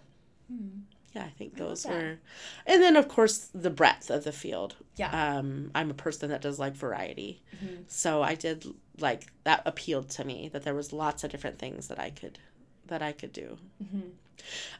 Mm-hmm. 0.51 0.79
yeah, 1.15 1.23
I 1.23 1.29
think 1.29 1.55
those 1.55 1.83
that. 1.83 1.91
were, 1.93 2.17
and 2.65 2.81
then 2.81 2.95
of 2.95 3.07
course 3.07 3.49
the 3.53 3.69
breadth 3.69 4.09
of 4.09 4.23
the 4.23 4.31
field. 4.31 4.75
Yeah. 4.95 5.37
Um, 5.37 5.69
I'm 5.75 5.91
a 5.91 5.93
person 5.93 6.29
that 6.31 6.41
does 6.41 6.57
like 6.57 6.73
variety, 6.73 7.43
Mhm. 7.63 7.83
so 7.87 8.23
I 8.23 8.33
did 8.33 8.65
like 8.99 9.27
that 9.43 9.61
appealed 9.65 10.09
to 10.11 10.23
me 10.25 10.49
that 10.51 10.63
there 10.63 10.73
was 10.73 10.91
lots 10.93 11.23
of 11.23 11.29
different 11.31 11.59
things 11.59 11.89
that 11.89 11.99
I 11.99 12.09
could, 12.09 12.39
that 12.87 13.03
I 13.03 13.11
could 13.11 13.33
do. 13.33 13.59
Mhm. 13.83 14.11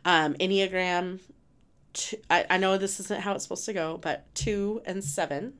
Um, 0.03 0.33
Enneagram, 0.35 1.19
two, 1.95 2.17
I 2.29 2.45
I 2.51 2.57
know 2.57 2.77
this 2.77 2.99
isn't 2.99 3.21
how 3.21 3.33
it's 3.33 3.43
supposed 3.43 3.65
to 3.65 3.73
go, 3.73 3.97
but 3.97 4.25
two 4.35 4.81
and 4.85 5.03
seven. 5.03 5.53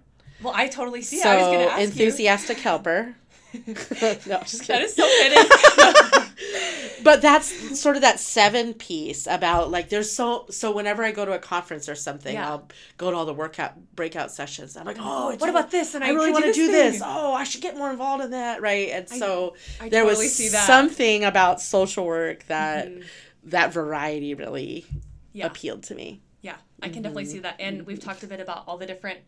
Well, 0.43 0.53
I 0.55 0.67
totally 0.67 1.01
see. 1.01 1.17
so 1.19 1.29
I 1.29 1.35
was 1.37 1.45
going 1.47 1.59
to 1.67 1.71
ask 1.73 1.81
enthusiastic 1.81 2.59
helper. 2.59 3.15
you. 3.53 3.61
no, 4.27 4.39
just 4.41 4.63
kidding. 4.63 4.83
is 4.83 4.93
so 4.95 5.07
fitting. 5.07 6.31
but 7.03 7.21
that's 7.21 7.79
sort 7.79 7.95
of 7.95 8.01
that 8.01 8.19
seven 8.19 8.73
piece 8.73 9.27
about 9.27 9.71
like 9.71 9.87
there's 9.89 10.11
so 10.11 10.45
so 10.49 10.71
whenever 10.71 11.03
I 11.05 11.11
go 11.11 11.23
to 11.23 11.31
a 11.33 11.39
conference 11.39 11.87
or 11.87 11.95
something, 11.95 12.33
Yeah. 12.33 12.49
I'll 12.49 12.67
go 12.97 13.11
to 13.11 13.15
all 13.17 13.25
the 13.25 13.33
workout 13.33 13.73
breakout 13.95 14.29
sessions. 14.31 14.75
I'm 14.75 14.85
like, 14.85 14.97
oh, 14.99 15.35
what 15.37 15.49
about 15.49 15.71
this? 15.71 15.95
And 15.95 16.03
I 16.03 16.09
really 16.09 16.31
want 16.33 16.45
to 16.45 16.51
do 16.53 16.65
thing. 16.69 16.91
this. 16.93 17.01
Oh, 17.03 17.33
I 17.33 17.45
should 17.45 17.61
get 17.61 17.77
more 17.77 17.89
involved 17.89 18.23
in 18.23 18.31
that, 18.31 18.61
right? 18.61 18.89
And 18.89 19.07
I- 19.09 19.17
so 19.17 19.55
I 19.79 19.87
there 19.89 20.03
totally 20.03 20.25
was 20.25 20.51
that. 20.51 20.67
something 20.67 21.23
about 21.23 21.61
social 21.61 22.05
work 22.05 22.45
that 22.47 22.89
Mhm. 22.89 23.03
that 23.45 23.71
variety 23.71 24.33
really 24.33 24.85
Yeah. 25.31 25.45
appealed 25.47 25.83
to 25.83 25.95
me. 25.95 26.21
Yeah, 26.45 26.57
I 26.83 26.89
can 26.89 27.01
definitely 27.01 27.25
see 27.25 27.39
that. 27.39 27.55
And 27.59 27.87
we've 27.87 27.99
talked 27.99 28.21
a 28.23 28.27
bit 28.27 28.39
about 28.39 28.65
all 28.67 28.77
the 28.77 28.85
different 28.85 29.19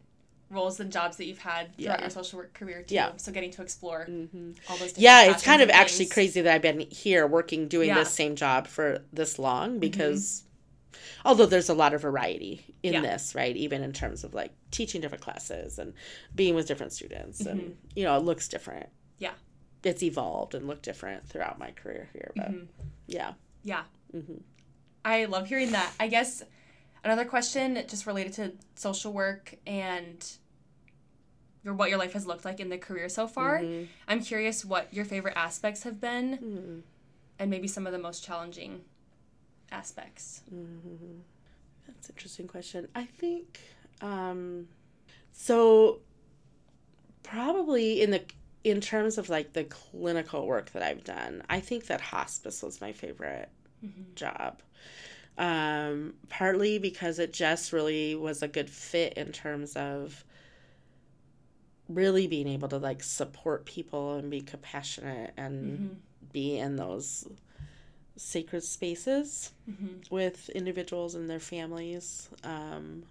roles 0.51 0.79
and 0.79 0.91
jobs 0.91 1.17
that 1.17 1.25
you've 1.25 1.39
had 1.39 1.75
throughout 1.75 1.97
Yeah. 1.97 2.01
your 2.01 2.09
social 2.11 2.37
work 2.39 2.53
career 2.53 2.83
too. 2.83 2.93
Yeah. 2.93 3.13
So 3.17 3.31
getting 3.31 3.49
to 3.51 3.61
explore 3.63 4.05
Mm-hmm. 4.07 4.51
all 4.69 4.77
those. 4.77 4.93
Different 4.93 4.97
Yeah, 4.99 5.31
it's 5.31 5.43
kind 5.43 5.61
of 5.63 5.69
actually 5.71 6.05
things. 6.05 6.13
crazy 6.13 6.41
that 6.41 6.53
I've 6.53 6.61
been 6.61 6.79
here 6.91 7.25
working 7.25 7.67
doing 7.67 7.87
Yeah. 7.87 7.95
Mm-hmm. 7.95 8.03
this 8.03 8.13
same 8.13 8.35
job 8.35 8.67
for 8.67 9.03
this 9.11 9.39
long 9.39 9.79
because 9.79 10.43
although 11.25 11.47
there's 11.47 11.69
a 11.69 11.73
lot 11.73 11.93
of 11.95 12.01
variety 12.01 12.63
in 12.83 12.93
Yeah. 12.93 13.01
this, 13.01 13.33
right? 13.33 13.55
Even 13.57 13.81
in 13.83 13.91
terms 13.93 14.23
of 14.23 14.35
like 14.35 14.51
teaching 14.69 15.01
different 15.01 15.23
classes 15.23 15.79
and 15.79 15.93
being 16.35 16.53
with 16.53 16.67
different 16.67 16.93
students 16.93 17.41
and 17.41 17.59
Mhm. 17.59 17.73
you 17.95 18.03
know, 18.03 18.15
it 18.15 18.23
looks 18.23 18.47
different. 18.47 18.89
Yeah. 19.17 19.33
It's 19.83 20.03
evolved 20.03 20.53
and 20.53 20.67
looked 20.67 20.83
different 20.83 21.27
throughout 21.27 21.57
my 21.57 21.71
career 21.71 22.09
here, 22.13 22.31
but 22.35 22.51
Mhm. 22.51 22.67
yeah. 23.07 23.33
Yeah, 23.63 23.83
hmm 24.11 24.37
I 25.03 25.25
love 25.25 25.47
hearing 25.47 25.71
that. 25.71 25.91
I 25.99 26.07
guess 26.07 26.43
another 27.03 27.25
question 27.25 27.81
just 27.87 28.05
related 28.05 28.33
to 28.33 28.51
social 28.75 29.13
work 29.13 29.55
and 29.65 30.25
or 31.65 31.73
what 31.73 31.89
your 31.89 31.97
life 31.99 32.13
has 32.13 32.25
looked 32.25 32.45
like 32.45 32.59
in 32.59 32.69
the 32.69 32.77
career 32.77 33.09
so 33.09 33.27
far. 33.27 33.59
Mm-hmm. 33.59 33.85
I'm 34.07 34.21
curious 34.21 34.63
what 34.63 34.93
your 34.93 35.03
favorite 35.05 35.33
aspects 35.35 35.83
have 35.83 35.99
been 35.99 36.37
Mm. 36.37 36.81
and 37.39 37.49
maybe 37.51 37.67
some 37.67 37.85
of 37.85 37.91
the 37.93 37.99
most 37.99 38.23
challenging 38.23 38.81
aspects. 39.71 40.41
That's 41.87 42.09
an 42.09 42.15
interesting 42.15 42.47
question. 42.47 42.87
I 42.95 43.03
think 43.05 43.59
um 44.01 44.67
so 45.33 45.99
probably 47.23 48.01
in 48.01 48.11
the 48.11 48.21
in 48.63 48.81
terms 48.81 49.17
of 49.17 49.29
like 49.29 49.53
the 49.53 49.63
clinical 49.65 50.45
work 50.47 50.71
that 50.71 50.83
I've 50.83 51.03
done, 51.03 51.41
I 51.49 51.59
think 51.59 51.85
that 51.87 52.01
hospice 52.01 52.61
was 52.63 52.81
my 52.81 52.91
favorite 52.91 53.49
job. 54.15 54.61
Um 55.37 56.15
partly 56.29 56.79
because 56.79 57.19
it 57.19 57.33
just 57.33 57.71
really 57.73 58.15
was 58.15 58.41
a 58.41 58.47
good 58.47 58.69
fit 58.69 59.13
in 59.13 59.31
terms 59.31 59.75
of 59.75 60.23
really 61.89 62.27
being 62.27 62.47
able 62.47 62.67
to 62.69 62.77
like 62.77 63.01
support 63.03 63.65
people 63.65 64.15
and 64.15 64.29
be 64.29 64.41
compassionate 64.41 65.33
and 65.37 66.01
be 66.33 66.57
in 66.57 66.75
those 66.75 67.27
sacred 68.17 68.63
spaces 68.63 69.51
with 70.09 70.49
individuals 70.49 71.15
and 71.15 71.29
their 71.29 71.39
families. 71.39 72.29
Um, 72.43 73.03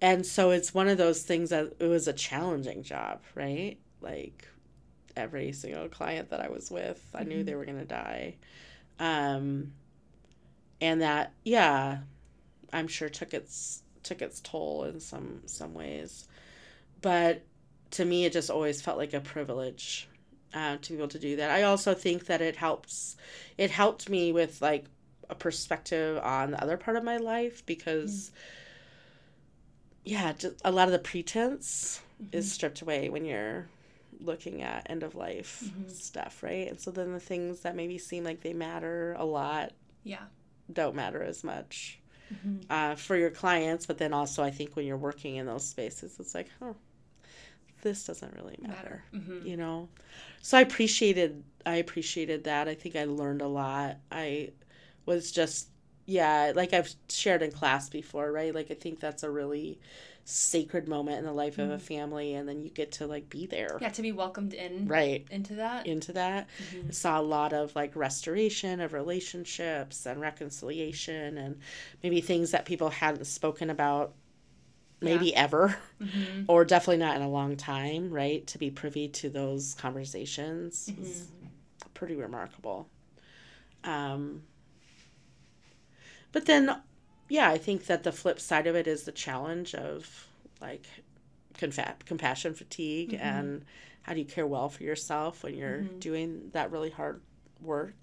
and 0.00 0.24
so 0.24 0.50
it's 0.50 0.72
one 0.72 0.88
of 0.88 0.96
those 0.98 1.22
things 1.22 1.50
that 1.50 1.72
it 1.80 1.86
was 1.86 2.06
a 2.08 2.12
challenging 2.12 2.82
job, 2.84 3.20
right? 3.34 3.76
Like 4.00 4.46
every 5.16 5.52
single 5.52 5.88
client 5.88 6.30
that 6.30 6.40
I 6.40 6.48
was 6.48 6.70
with, 6.70 7.04
I 7.14 7.24
knew 7.24 7.42
they 7.42 7.54
were 7.56 7.64
going 7.64 7.78
to 7.78 7.84
die. 7.84 8.36
Um, 8.98 9.72
and 10.80 11.02
that, 11.02 11.32
yeah, 11.44 11.98
I'm 12.72 12.88
sure 12.88 13.08
took 13.08 13.34
its 13.34 13.82
took 14.02 14.22
its 14.22 14.40
toll 14.40 14.84
in 14.84 15.00
some 15.00 15.42
some 15.46 15.74
ways. 15.74 16.28
But 17.00 17.42
to 17.92 18.04
me, 18.04 18.24
it 18.24 18.32
just 18.32 18.50
always 18.50 18.80
felt 18.82 18.98
like 18.98 19.14
a 19.14 19.20
privilege 19.20 20.08
uh, 20.54 20.76
to 20.80 20.92
be 20.92 20.98
able 20.98 21.08
to 21.08 21.18
do 21.18 21.36
that. 21.36 21.50
I 21.50 21.62
also 21.62 21.94
think 21.94 22.26
that 22.26 22.40
it 22.40 22.56
helps. 22.56 23.16
It 23.56 23.70
helped 23.70 24.08
me 24.08 24.32
with 24.32 24.60
like 24.62 24.86
a 25.30 25.34
perspective 25.34 26.18
on 26.22 26.52
the 26.52 26.62
other 26.62 26.76
part 26.76 26.96
of 26.96 27.04
my 27.04 27.18
life 27.18 27.64
because, 27.66 28.30
yeah, 30.04 30.32
just 30.32 30.60
a 30.64 30.72
lot 30.72 30.88
of 30.88 30.92
the 30.92 30.98
pretense 30.98 32.00
is 32.32 32.50
stripped 32.50 32.80
away 32.80 33.08
when 33.08 33.24
you're 33.24 33.66
looking 34.20 34.62
at 34.62 34.88
end 34.90 35.02
of 35.02 35.14
life 35.14 35.72
stuff, 35.86 36.42
right? 36.42 36.68
And 36.68 36.80
so 36.80 36.90
then 36.90 37.12
the 37.12 37.20
things 37.20 37.60
that 37.60 37.76
maybe 37.76 37.98
seem 37.98 38.24
like 38.24 38.40
they 38.42 38.52
matter 38.52 39.14
a 39.18 39.24
lot 39.24 39.72
Yeah. 40.04 40.24
don't 40.72 40.94
matter 40.96 41.22
as 41.22 41.44
much 41.44 42.00
uh, 42.70 42.94
for 42.96 43.16
your 43.16 43.30
clients. 43.30 43.86
But 43.86 43.98
then 43.98 44.12
also, 44.12 44.42
I 44.42 44.50
think 44.50 44.76
when 44.76 44.86
you're 44.86 44.96
working 44.96 45.36
in 45.36 45.46
those 45.46 45.66
spaces, 45.66 46.18
it's 46.20 46.34
like, 46.34 46.48
oh, 46.62 46.76
this 47.82 48.04
doesn't 48.04 48.34
really 48.34 48.56
matter, 48.60 49.04
Mhm. 49.12 49.46
you 49.46 49.56
know. 49.56 49.88
So 50.42 50.58
I 50.58 50.62
appreciated, 50.62 51.44
I 51.64 51.76
appreciated 51.76 52.44
that. 52.44 52.68
I 52.68 52.74
think 52.74 52.96
I 52.96 53.04
learned 53.04 53.42
a 53.42 53.48
lot. 53.48 53.98
I 54.10 54.50
was 55.06 55.30
just, 55.32 55.68
yeah, 56.06 56.52
like 56.54 56.72
I've 56.72 56.92
shared 57.08 57.42
in 57.42 57.52
class 57.52 57.88
before, 57.88 58.32
right? 58.32 58.54
Like 58.54 58.70
I 58.70 58.74
think 58.74 59.00
that's 59.00 59.22
a 59.22 59.30
really 59.30 59.78
sacred 60.30 60.86
moment 60.86 61.18
in 61.18 61.24
the 61.24 61.32
life 61.32 61.58
of 61.58 61.70
a 61.70 61.74
mm-hmm. 61.74 61.82
family, 61.82 62.34
and 62.34 62.46
then 62.46 62.60
you 62.60 62.68
get 62.68 62.92
to 62.92 63.06
like 63.06 63.30
be 63.30 63.46
there, 63.46 63.78
Yeah, 63.80 63.88
to 63.88 64.02
be 64.02 64.12
welcomed 64.12 64.52
in 64.52 64.86
right? 64.86 65.26
into 65.30 65.54
that. 65.54 65.86
into 65.86 66.12
that. 66.12 66.48
I 66.86 66.90
saw 66.90 67.18
a 67.18 67.22
lot 67.22 67.54
of 67.54 67.74
like 67.74 67.96
restoration 67.96 68.80
of 68.80 68.92
relationships 68.92 70.04
and 70.04 70.20
reconciliation 70.20 71.38
and 71.38 71.58
maybe 72.02 72.20
things 72.20 72.50
that 72.50 72.66
people 72.66 72.90
hadn't 72.90 73.24
spoken 73.24 73.70
about 73.70 74.12
maybe 75.00 75.34
ever 75.34 75.76
mm-hmm. 76.02 76.42
or 76.46 76.64
definitely 76.64 76.98
not 76.98 77.16
in 77.16 77.22
a 77.22 77.30
long 77.30 77.56
time, 77.56 78.10
right? 78.10 78.46
To 78.48 78.58
be 78.58 78.70
privy 78.70 79.08
to 79.08 79.30
those 79.30 79.74
conversations 79.74 80.92
is 81.00 81.28
pretty 81.94 82.16
remarkable. 82.16 82.86
Um, 83.84 84.42
but 86.32 86.44
then, 86.44 86.76
yeah, 87.28 87.48
I 87.50 87.58
think 87.58 87.86
that 87.86 88.02
the 88.02 88.12
flip 88.12 88.40
side 88.40 88.66
of 88.66 88.74
it 88.76 88.86
is 88.86 89.02
the 89.04 89.12
challenge 89.12 89.74
of 89.74 90.26
like 90.60 90.86
confa- 91.58 91.98
compassion 92.06 92.54
fatigue 92.54 93.12
and 93.20 93.64
how 94.02 94.14
do 94.14 94.20
you 94.20 94.24
care 94.26 94.46
well 94.46 94.68
for 94.68 94.82
yourself 94.82 95.42
when 95.42 95.54
you're 95.54 95.82
doing 96.00 96.50
that 96.52 96.70
really 96.70 96.90
hard 96.90 97.20
work. 97.60 97.96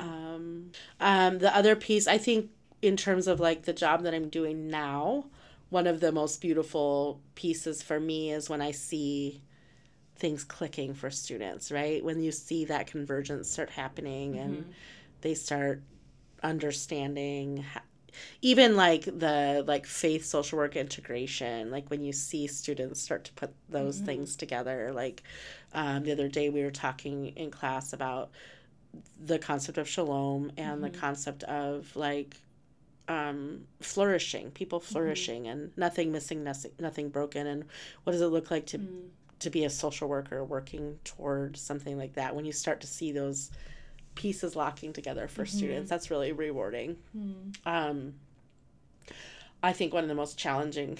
Um, 0.00 0.70
um, 1.00 1.38
the 1.38 1.54
other 1.56 1.74
piece, 1.74 2.06
I 2.06 2.18
think, 2.18 2.50
in 2.82 2.96
terms 2.96 3.26
of 3.26 3.40
like 3.40 3.62
the 3.64 3.72
job 3.72 4.02
that 4.02 4.14
I'm 4.14 4.28
doing 4.28 4.68
now, 4.68 5.24
one 5.70 5.86
of 5.86 6.00
the 6.00 6.12
most 6.12 6.40
beautiful 6.40 7.20
pieces 7.34 7.82
for 7.82 7.98
me 7.98 8.30
is 8.30 8.48
when 8.48 8.60
I 8.60 8.70
see 8.70 9.42
things 10.16 10.44
clicking 10.44 10.94
for 10.94 11.10
students, 11.10 11.72
right? 11.72 12.04
When 12.04 12.22
you 12.22 12.30
see 12.30 12.66
that 12.66 12.86
convergence 12.86 13.50
start 13.50 13.70
happening 13.70 14.38
and 14.38 14.74
they 15.22 15.34
start 15.34 15.82
understanding 16.42 17.64
even 18.42 18.76
like 18.76 19.04
the 19.04 19.64
like 19.66 19.86
faith 19.86 20.24
social 20.24 20.58
work 20.58 20.76
integration 20.76 21.70
like 21.70 21.88
when 21.90 22.02
you 22.02 22.12
see 22.12 22.46
students 22.46 23.00
start 23.00 23.24
to 23.24 23.32
put 23.34 23.52
those 23.68 23.98
things 24.00 24.36
together 24.36 24.92
like 24.92 25.22
um, 25.72 26.02
the 26.04 26.12
other 26.12 26.28
day 26.28 26.50
we 26.50 26.62
were 26.62 26.70
talking 26.70 27.28
in 27.36 27.50
class 27.50 27.92
about 27.92 28.30
the 29.24 29.38
concept 29.38 29.78
of 29.78 29.88
shalom 29.88 30.52
and 30.56 30.82
the 30.82 30.90
concept 30.90 31.42
of 31.44 31.94
like 31.96 32.36
um, 33.08 33.66
flourishing 33.80 34.50
people 34.50 34.80
flourishing 34.80 35.46
and 35.46 35.76
nothing 35.76 36.10
missing 36.10 36.42
nothing, 36.42 36.70
nothing 36.78 37.08
broken. 37.10 37.46
And 37.46 37.64
what 38.04 38.12
does 38.12 38.22
it 38.22 38.28
look 38.28 38.50
like 38.50 38.66
to 38.66 38.80
to 39.40 39.50
be 39.50 39.64
a 39.64 39.70
social 39.70 40.08
worker 40.08 40.42
working 40.44 40.98
toward 41.04 41.56
something 41.56 41.98
like 41.98 42.14
that? 42.14 42.34
When 42.34 42.44
you 42.44 42.52
start 42.52 42.80
to 42.80 42.86
see 42.86 43.12
those 43.12 43.50
pieces 44.14 44.54
locking 44.56 44.92
together 44.92 45.28
for 45.28 45.44
mm-hmm. 45.44 45.56
students 45.56 45.90
that's 45.90 46.10
really 46.10 46.32
rewarding. 46.32 46.96
Hmm. 47.12 47.32
Um, 47.66 48.14
i 49.62 49.72
think 49.72 49.92
one 49.92 50.04
of 50.04 50.08
the 50.08 50.14
most 50.14 50.38
challenging 50.38 50.98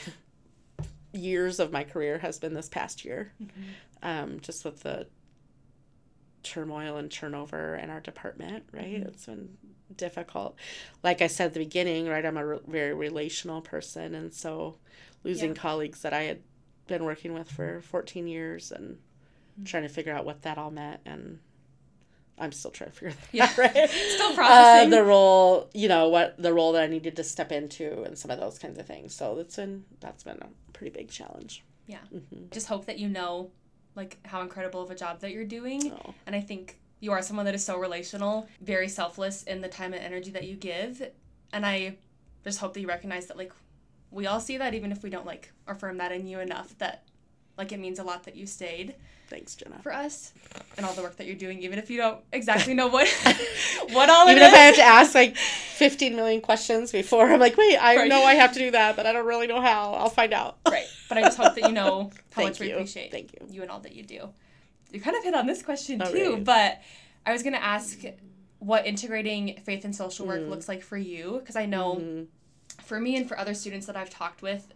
years 1.12 1.60
of 1.60 1.70
my 1.70 1.84
career 1.84 2.18
has 2.18 2.38
been 2.38 2.54
this 2.54 2.68
past 2.68 3.04
year 3.04 3.30
mm-hmm. 3.40 3.62
um, 4.02 4.40
just 4.40 4.64
with 4.64 4.82
the 4.82 5.06
turmoil 6.42 6.96
and 6.96 7.10
turnover 7.10 7.76
in 7.76 7.90
our 7.90 8.00
department 8.00 8.64
right? 8.72 8.84
Mm-hmm. 8.86 9.08
It's 9.08 9.26
been 9.26 9.56
difficult. 9.96 10.56
Like 11.02 11.22
i 11.22 11.26
said 11.28 11.46
at 11.48 11.54
the 11.54 11.60
beginning 11.60 12.08
right 12.08 12.24
i'm 12.24 12.36
a 12.36 12.44
re- 12.46 12.58
very 12.66 12.94
relational 12.94 13.60
person 13.60 14.14
and 14.14 14.34
so 14.34 14.76
losing 15.22 15.50
Yeah. 15.50 15.60
colleagues 15.60 16.02
that 16.02 16.12
i 16.12 16.22
had 16.22 16.40
been 16.86 17.04
working 17.04 17.32
with 17.32 17.50
for 17.50 17.80
14 17.82 18.26
years 18.26 18.72
and 18.72 18.98
trying 19.64 19.84
to 19.84 19.88
figure 19.88 20.12
out 20.12 20.24
what 20.24 20.42
that 20.42 20.58
all 20.58 20.70
meant 20.70 21.00
and 21.06 21.38
i'm 22.38 22.52
still 22.52 22.70
trying 22.70 22.90
to 22.90 22.96
figure 22.96 23.10
that 23.10 23.28
Yeah. 23.32 23.44
out 23.44 23.58
right 23.58 23.90
Still 23.90 24.32
uh, 24.32 24.34
processing. 24.34 24.90
the 24.90 25.04
role 25.04 25.70
you 25.74 25.88
know 25.88 26.08
what 26.08 26.34
the 26.36 26.52
role 26.52 26.72
that 26.72 26.82
i 26.82 26.86
needed 26.86 27.16
to 27.16 27.24
step 27.24 27.52
into 27.52 28.02
and 28.02 28.18
some 28.18 28.30
of 28.30 28.40
those 28.40 28.58
kinds 28.58 28.78
of 28.78 28.86
things 28.86 29.14
so 29.14 29.34
that's 29.36 29.56
been 29.56 29.84
that's 30.00 30.24
been 30.24 30.38
a 30.40 30.72
pretty 30.72 30.90
big 30.96 31.08
challenge 31.10 31.62
yeah. 31.86 31.98
Mm-hmm. 32.14 32.46
Just 32.50 32.66
hope 32.68 32.86
that 32.86 32.98
you 32.98 33.08
know 33.08 33.50
like 33.94 34.16
how 34.24 34.40
incredible 34.40 34.80
of 34.82 34.90
a 34.90 34.94
job 34.94 35.20
that 35.20 35.32
you're 35.32 35.44
doing. 35.44 35.92
Oh. 35.92 36.14
And 36.26 36.34
I 36.34 36.40
think 36.40 36.78
you 37.00 37.12
are 37.12 37.20
someone 37.20 37.44
that 37.44 37.54
is 37.54 37.62
so 37.62 37.78
relational, 37.78 38.48
very 38.62 38.88
selfless 38.88 39.42
in 39.42 39.60
the 39.60 39.68
time 39.68 39.92
and 39.92 40.02
energy 40.02 40.30
that 40.30 40.44
you 40.44 40.56
give. 40.56 41.06
And 41.52 41.66
I 41.66 41.96
just 42.42 42.58
hope 42.58 42.72
that 42.74 42.80
you 42.80 42.88
recognize 42.88 43.26
that 43.26 43.36
like 43.36 43.52
we 44.10 44.26
all 44.26 44.40
see 44.40 44.56
that 44.56 44.72
even 44.74 44.92
if 44.92 45.02
we 45.02 45.10
don't 45.10 45.26
like 45.26 45.52
affirm 45.66 45.98
that 45.98 46.10
in 46.10 46.26
you 46.26 46.40
enough 46.40 46.76
that 46.78 47.04
like 47.58 47.70
it 47.72 47.78
means 47.80 47.98
a 47.98 48.04
lot 48.04 48.24
that 48.24 48.34
you 48.36 48.46
stayed 48.46 48.94
thanks 49.28 49.54
jenna 49.54 49.78
for 49.82 49.92
us 49.92 50.32
and 50.76 50.84
all 50.86 50.92
the 50.92 51.02
work 51.02 51.16
that 51.16 51.26
you're 51.26 51.36
doing 51.36 51.60
even 51.62 51.78
if 51.78 51.90
you 51.90 51.96
don't 51.98 52.18
exactly 52.32 52.74
know 52.74 52.88
what 52.88 53.08
what 53.90 54.10
all 54.10 54.28
even 54.28 54.42
it 54.42 54.46
if 54.46 54.52
I 54.54 54.56
have 54.58 54.74
to 54.76 54.82
ask 54.82 55.14
like 55.14 55.36
15 55.36 56.14
million 56.14 56.40
questions 56.40 56.92
before, 56.92 57.28
I'm 57.30 57.40
like, 57.40 57.56
wait, 57.56 57.76
I 57.76 57.96
Right. 57.96 58.08
know 58.08 58.22
I 58.22 58.34
have 58.34 58.52
to 58.52 58.58
do 58.60 58.70
that, 58.70 58.94
but 58.96 59.06
I 59.06 59.12
don't 59.12 59.26
really 59.26 59.48
know 59.48 59.60
how. 59.60 59.94
I'll 59.94 60.08
find 60.08 60.32
out. 60.32 60.58
right 60.70 60.86
but 61.08 61.18
i 61.18 61.22
just 61.22 61.36
hope 61.36 61.54
that 61.54 61.64
you 61.66 61.72
know 61.72 62.10
how 62.32 62.42
much 62.42 62.60
we 62.60 62.68
you. 62.68 62.74
appreciate 62.74 63.10
Thank 63.10 63.32
you. 63.32 63.46
you 63.50 63.62
and 63.62 63.70
all 63.70 63.80
that 63.80 63.94
you 63.94 64.02
do 64.04 64.28
you 64.92 65.00
kind 65.00 65.16
of 65.16 65.24
hit 65.24 65.34
on 65.34 65.46
this 65.46 65.62
question 65.62 66.00
All 66.00 66.10
too 66.10 66.40
but 66.44 66.80
i 67.26 67.32
was 67.32 67.42
going 67.42 67.52
to 67.54 67.62
ask 67.62 67.98
what 68.60 68.86
integrating 68.86 69.60
faith 69.64 69.84
and 69.84 69.94
social 69.94 70.24
Mm. 70.26 70.28
work 70.28 70.48
looks 70.48 70.68
like 70.68 70.82
for 70.82 70.96
you 70.96 71.38
because 71.40 71.56
i 71.56 71.66
know 71.66 71.96
Mm-hmm. 71.96 72.24
for 72.84 73.00
me 73.00 73.16
and 73.16 73.28
for 73.28 73.38
other 73.38 73.54
students 73.54 73.86
that 73.86 73.96
i've 73.96 74.10
talked 74.10 74.42
with 74.42 74.68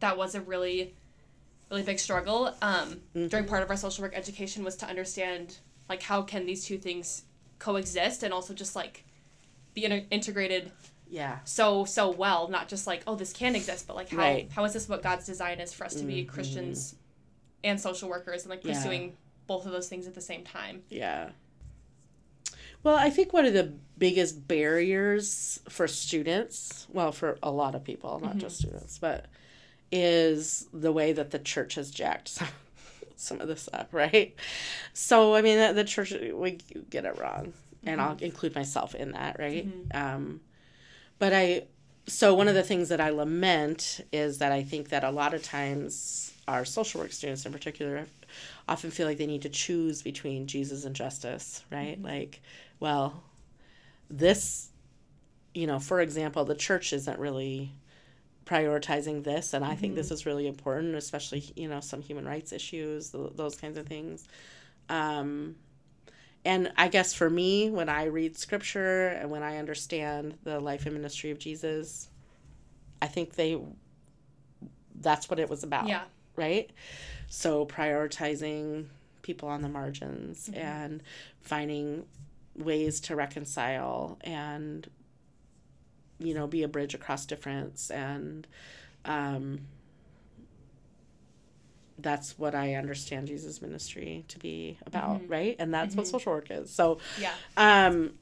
that 0.00 0.16
was 0.18 0.34
a 0.34 0.40
really 0.40 0.94
really 1.70 1.82
big 1.82 1.98
struggle 1.98 2.54
um, 2.62 3.00
Mm-hmm. 3.14 3.28
during 3.28 3.46
part 3.46 3.62
of 3.62 3.70
our 3.70 3.76
social 3.76 4.02
work 4.02 4.12
education 4.14 4.62
was 4.64 4.76
to 4.76 4.86
understand 4.86 5.58
like 5.88 6.02
how 6.02 6.22
can 6.22 6.46
these 6.46 6.64
two 6.64 6.78
things 6.78 7.22
coexist 7.58 8.22
and 8.22 8.32
also 8.32 8.54
just 8.54 8.76
like 8.76 9.04
be 9.74 9.84
inter- 9.84 10.04
integrated 10.10 10.70
Yeah. 11.08 11.38
so 11.44 11.84
so 11.84 12.10
well 12.10 12.48
not 12.48 12.68
just 12.68 12.86
like 12.86 13.02
oh 13.06 13.14
this 13.16 13.32
can 13.32 13.54
exist 13.56 13.86
but 13.86 13.96
like 13.96 14.08
how 14.10 14.18
Right. 14.18 14.50
how 14.52 14.64
is 14.64 14.72
this 14.74 14.88
what 14.88 15.02
god's 15.02 15.26
design 15.26 15.58
is 15.60 15.72
for 15.72 15.84
us 15.84 15.94
to 15.96 16.04
be 16.04 16.24
christians 16.24 16.94
and 17.64 17.80
social 17.80 18.08
workers 18.08 18.42
and 18.42 18.50
like 18.50 18.64
Yeah. 18.64 18.74
pursuing 18.74 19.16
both 19.46 19.66
of 19.66 19.72
those 19.72 19.88
things 19.88 20.06
at 20.06 20.14
the 20.14 20.20
same 20.20 20.44
time 20.44 20.82
Yeah. 20.88 21.30
Well, 22.82 22.96
I 22.96 23.10
think 23.10 23.32
one 23.32 23.44
of 23.46 23.52
the 23.52 23.72
biggest 23.98 24.46
barriers 24.46 25.58
for 25.68 25.88
students, 25.88 26.86
well, 26.92 27.10
for 27.10 27.36
a 27.42 27.50
lot 27.50 27.74
of 27.74 27.82
people, 27.82 28.20
not 28.20 28.36
just 28.36 28.58
students, 28.58 28.98
but 28.98 29.26
is 29.92 30.66
the 30.72 30.92
way 30.92 31.12
that 31.12 31.30
the 31.30 31.38
church 31.38 31.74
has 31.76 31.90
jacked 31.90 32.28
some, 32.28 32.48
some 33.16 33.40
of 33.40 33.48
this 33.48 33.68
up, 33.72 33.88
right? 33.92 34.34
So, 34.92 35.34
I 35.34 35.42
mean, 35.42 35.58
the, 35.58 35.72
the 35.72 35.84
church, 35.84 36.12
we 36.32 36.58
get 36.90 37.04
it 37.04 37.18
wrong. 37.18 37.52
And 37.84 38.00
I'll 38.00 38.16
mm-hmm. 38.16 38.24
include 38.24 38.54
myself 38.54 38.96
in 38.96 39.12
that, 39.12 39.38
right? 39.38 39.68
Mm-hmm. 39.68 39.96
Um, 39.96 40.40
but 41.20 41.32
I, 41.32 41.64
so 42.08 42.34
one 42.34 42.48
of 42.48 42.54
the 42.54 42.62
things 42.62 42.88
that 42.88 43.00
I 43.00 43.10
lament 43.10 44.00
is 44.12 44.38
that 44.38 44.52
I 44.52 44.62
think 44.64 44.88
that 44.88 45.04
a 45.04 45.10
lot 45.10 45.34
of 45.34 45.42
times 45.42 46.32
our 46.48 46.64
social 46.64 47.00
work 47.00 47.12
students 47.12 47.46
in 47.46 47.52
particular 47.52 48.06
often 48.68 48.90
feel 48.90 49.06
like 49.06 49.18
they 49.18 49.26
need 49.26 49.42
to 49.42 49.48
choose 49.48 50.02
between 50.02 50.46
Jesus 50.46 50.84
and 50.84 50.96
justice, 50.96 51.64
right? 51.70 51.96
Mm-hmm. 51.96 52.06
Like, 52.06 52.40
well, 52.80 53.22
this, 54.10 54.68
you 55.54 55.66
know, 55.66 55.78
for 55.78 56.00
example, 56.00 56.44
the 56.44 56.54
church 56.54 56.92
isn't 56.92 57.18
really 57.18 57.72
prioritizing 58.46 59.24
this, 59.24 59.52
and 59.52 59.64
I 59.64 59.74
think 59.74 59.96
this 59.96 60.10
is 60.10 60.24
really 60.24 60.46
important, 60.46 60.94
especially, 60.94 61.44
you 61.56 61.68
know, 61.68 61.80
some 61.80 62.00
human 62.00 62.26
rights 62.26 62.52
issues, 62.52 63.10
th- 63.10 63.32
those 63.34 63.56
kinds 63.56 63.76
of 63.76 63.86
things. 63.86 64.26
Um, 64.88 65.56
and 66.44 66.72
I 66.76 66.86
guess 66.86 67.12
for 67.12 67.28
me, 67.28 67.70
when 67.70 67.88
I 67.88 68.04
read 68.04 68.38
scripture 68.38 69.08
and 69.08 69.30
when 69.30 69.42
I 69.42 69.56
understand 69.56 70.38
the 70.44 70.60
life 70.60 70.86
and 70.86 70.94
ministry 70.94 71.32
of 71.32 71.40
Jesus, 71.40 72.08
I 73.02 73.08
think 73.08 73.34
they 73.34 73.58
that's 75.00 75.28
what 75.28 75.38
it 75.38 75.50
was 75.50 75.64
about. 75.64 75.88
Yeah. 75.88 76.04
Right? 76.36 76.70
So 77.28 77.66
prioritizing 77.66 78.86
people 79.22 79.48
on 79.48 79.60
the 79.60 79.68
margins 79.68 80.48
and 80.54 81.02
finding 81.40 82.04
ways 82.54 83.00
to 83.00 83.16
reconcile 83.16 84.16
and 84.22 84.88
you 86.18 86.34
know, 86.34 86.46
be 86.46 86.62
a 86.62 86.68
bridge 86.68 86.94
across 86.94 87.26
difference 87.26 87.90
and 87.90 88.46
um 89.04 89.60
that's 91.98 92.38
what 92.38 92.54
I 92.54 92.74
understand 92.74 93.26
Jesus 93.28 93.62
ministry 93.62 94.24
to 94.28 94.38
be 94.38 94.78
about, 94.84 95.22
right? 95.28 95.56
And 95.58 95.72
that's 95.72 95.96
what 95.96 96.06
social 96.06 96.32
work 96.32 96.50
is. 96.50 96.70
So 96.70 96.98
Yeah. 97.18 97.32
um, 97.56 98.12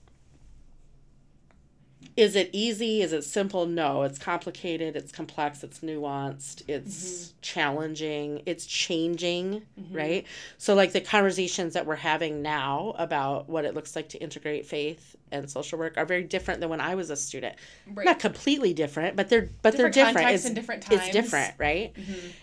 is 2.17 2.37
it 2.37 2.49
easy? 2.53 3.03
Is 3.03 3.13
it 3.13 3.25
simple? 3.25 3.67
No, 3.67 4.03
it's 4.05 4.19
complicated. 4.21 4.95
It's 4.95 5.11
complex. 5.11 5.65
It's 5.65 5.81
nuanced. 5.81 6.63
It's 6.69 7.35
challenging. 7.43 8.43
It's 8.47 8.67
changing, 8.67 9.63
right? 9.91 10.25
So, 10.57 10.75
like 10.77 10.93
the 10.93 11.01
conversations 11.01 11.75
that 11.75 11.87
we're 11.87 11.97
having 11.97 12.41
now 12.41 12.95
about 12.99 13.49
what 13.49 13.65
it 13.65 13.75
looks 13.75 13.97
like 13.97 14.11
to 14.11 14.19
integrate 14.19 14.65
faith 14.67 15.17
and 15.33 15.51
social 15.51 15.77
work 15.77 15.97
are 15.97 16.05
very 16.07 16.23
different 16.23 16.61
than 16.61 16.69
when 16.71 16.81
I 16.81 16.95
was 16.95 17.11
a 17.11 17.17
student. 17.17 17.57
Right. 17.93 18.05
Not 18.07 18.21
completely 18.21 18.75
different, 18.75 19.17
but 19.17 19.29
they're 19.29 19.49
but 19.63 19.73
Different 19.73 19.95
they're 19.95 20.07
different. 20.07 20.31
It's, 20.31 20.45
and 20.45 20.55
different 20.55 20.85
it's 20.85 20.89
times. 20.91 21.03
Mm-hmm. 21.03 21.13
different, 21.13 21.55
right? 21.59 21.93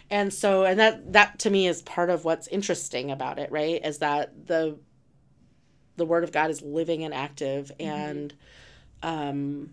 And 0.09 0.33
so, 0.33 0.65
and 0.65 0.79
that 0.81 1.13
that 1.13 1.39
to 1.39 1.49
me 1.49 1.67
is 1.67 1.81
part 1.81 2.09
of 2.09 2.25
what's 2.25 2.47
interesting 2.47 3.09
about 3.09 3.39
it, 3.39 3.49
right? 3.51 3.79
Is 3.85 3.99
that 3.99 4.47
the 4.47 4.77
the 5.95 6.05
word 6.05 6.25
of 6.25 6.33
God 6.33 6.49
is 6.49 6.61
living 6.61 7.05
and 7.05 7.13
active, 7.13 7.71
Mm-hmm. 7.79 7.89
and 7.89 8.33
um, 9.03 9.71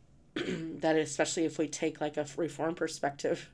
that 0.34 0.96
especially 0.96 1.44
if 1.44 1.58
we 1.58 1.68
take 1.68 2.00
like 2.00 2.16
a 2.16 2.26
reform 2.36 2.74
perspective, 2.74 3.50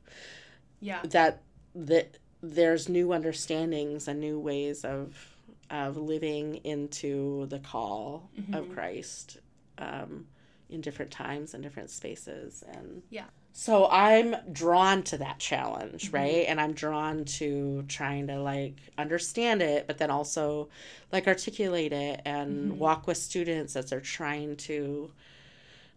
Yeah. 0.80 1.00
that 1.04 1.42
that 1.74 2.18
there's 2.42 2.88
new 2.88 3.12
understandings 3.12 4.08
and 4.08 4.20
new 4.20 4.38
ways 4.38 4.84
of 4.84 5.36
of 5.70 5.96
living 5.96 6.56
into 6.64 7.46
the 7.46 7.58
call 7.58 8.30
Mm-hmm. 8.38 8.54
of 8.54 8.72
Christ 8.74 9.38
um, 9.78 10.26
in 10.68 10.80
different 10.80 11.10
times 11.10 11.54
and 11.54 11.62
different 11.62 11.90
spaces 11.90 12.64
and 12.72 13.02
Yeah. 13.10 13.26
so 13.52 13.88
I'm 13.88 14.34
drawn 14.52 15.02
to 15.04 15.18
that 15.18 15.38
challenge, 15.38 16.06
Mm-hmm. 16.06 16.16
right? 16.16 16.44
And 16.48 16.60
I'm 16.60 16.72
drawn 16.72 17.24
to 17.24 17.84
trying 17.88 18.26
to 18.26 18.40
like 18.40 18.76
understand 18.98 19.62
it, 19.62 19.86
but 19.86 19.98
then 19.98 20.10
also 20.10 20.68
like 21.12 21.26
articulate 21.28 21.92
it 21.92 22.20
and 22.24 22.70
Mm-hmm. 22.72 22.78
walk 22.78 23.06
with 23.06 23.16
students 23.16 23.76
as 23.76 23.90
they're 23.90 24.00
trying 24.00 24.56
to 24.56 25.12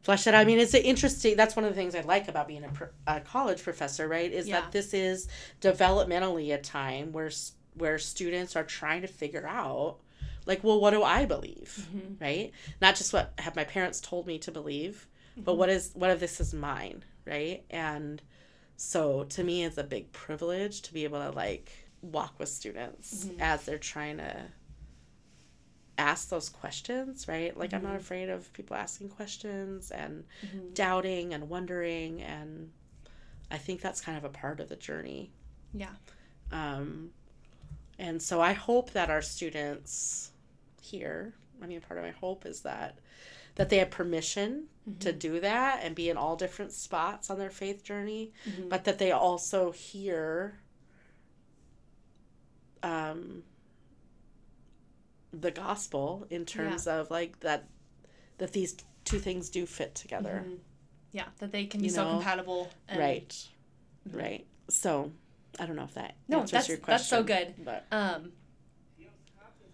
flesh 0.01 0.27
it 0.27 0.33
out. 0.33 0.39
I 0.41 0.45
mean, 0.45 0.59
it's 0.59 0.73
interesting. 0.73 1.35
That's 1.35 1.55
one 1.55 1.65
of 1.65 1.71
the 1.71 1.75
things 1.75 1.93
I 1.95 2.01
like 2.01 2.27
about 2.29 2.47
being 2.47 2.63
a, 2.63 2.69
pro- 2.69 2.87
a 3.07 3.19
college 3.19 3.61
professor, 3.63 4.07
right? 4.07 4.31
Is 4.31 4.47
Yeah. 4.47 4.61
that 4.61 4.71
this 4.71 4.93
is 4.93 5.27
developmentally 5.61 6.53
a 6.53 6.57
time 6.59 7.11
where 7.11 7.31
where 7.75 7.97
students 7.97 8.55
are 8.55 8.63
trying 8.63 9.01
to 9.01 9.07
figure 9.07 9.47
out 9.47 9.97
like 10.45 10.63
well 10.63 10.79
what 10.79 10.91
do 10.91 11.03
i 11.03 11.25
believe? 11.25 11.87
Mm-hmm. 11.93 12.23
right? 12.23 12.51
Not 12.81 12.95
just 12.95 13.13
what 13.13 13.33
have 13.39 13.55
my 13.55 13.63
parents 13.63 13.99
told 14.01 14.27
me 14.27 14.37
to 14.39 14.51
believe 14.51 15.07
but 15.37 15.55
what 15.55 15.69
is 15.69 15.91
what 15.93 16.09
if 16.09 16.19
this 16.19 16.39
is 16.41 16.53
mine? 16.53 17.03
Right? 17.25 17.63
And 17.69 18.21
so 18.75 19.23
to 19.25 19.43
me 19.43 19.63
it's 19.63 19.77
a 19.77 19.83
big 19.83 20.11
privilege 20.11 20.81
to 20.83 20.93
be 20.93 21.03
able 21.03 21.19
to 21.19 21.31
like 21.31 21.71
walk 22.01 22.39
with 22.39 22.49
students 22.49 23.29
as 23.39 23.65
they're 23.65 23.77
trying 23.77 24.17
to 24.17 24.35
ask 25.97 26.29
those 26.29 26.47
questions 26.49 27.27
right? 27.27 27.57
Like 27.57 27.73
i'm 27.73 27.83
not 27.83 27.95
afraid 27.95 28.29
of 28.29 28.51
people 28.53 28.75
asking 28.75 29.09
questions 29.09 29.91
and 29.91 30.23
doubting 30.73 31.33
and 31.33 31.49
wondering 31.49 32.21
and 32.21 32.71
i 33.51 33.57
think 33.57 33.81
that's 33.81 33.99
kind 33.99 34.17
of 34.17 34.23
a 34.23 34.29
part 34.29 34.59
of 34.59 34.69
the 34.69 34.75
journey. 34.77 35.31
Yeah. 35.73 35.89
um, 36.51 37.11
and 37.99 38.21
so 38.21 38.41
I 38.41 38.53
hope 38.53 38.91
that 38.91 39.09
our 39.09 39.21
students 39.21 40.31
here, 40.81 41.33
I 41.61 41.67
mean, 41.67 41.81
part 41.81 41.99
of 41.99 42.05
my 42.05 42.11
hope 42.11 42.45
is 42.45 42.61
that 42.61 42.97
that 43.55 43.69
they 43.69 43.77
have 43.79 43.91
permission 43.91 44.67
to 45.01 45.09
mm-hmm. 45.09 45.17
do 45.17 45.39
that 45.41 45.81
and 45.83 45.93
be 45.93 46.09
in 46.09 46.15
all 46.15 46.37
different 46.37 46.71
spots 46.71 47.29
on 47.29 47.37
their 47.37 47.49
faith 47.49 47.83
journey, 47.83 48.31
mm-hmm. 48.47 48.69
but 48.69 48.85
that 48.85 48.99
they 48.99 49.11
also 49.11 49.71
hear 49.71 50.57
um, 52.81 53.43
the 55.33 55.51
gospel 55.51 56.25
in 56.29 56.45
terms 56.45 56.87
of 56.87 57.11
like 57.11 57.41
that 57.41 57.67
that 58.37 58.53
these 58.53 58.77
two 59.03 59.19
things 59.19 59.49
do 59.49 59.65
fit 59.65 59.93
together. 59.93 60.43
Mm-hmm. 60.45 60.55
Yeah. 61.11 61.25
That 61.39 61.51
they 61.51 61.65
can 61.65 61.81
be 61.81 61.87
You 61.87 61.93
so 61.93 62.09
compatible. 62.09 62.71
And, 62.87 62.99
Right. 62.99 63.47
Right. 64.11 64.45
So 64.69 65.11
I 65.59 65.65
don't 65.65 65.75
know 65.75 65.83
if 65.83 65.93
that 65.95 66.15
No, 66.27 66.39
answers 66.41 66.51
that's 66.51 66.69
your 66.69 66.77
that's 66.77 67.07
so 67.07 67.23
good. 67.23 67.53
But 67.63 67.85
Um, 67.91 68.31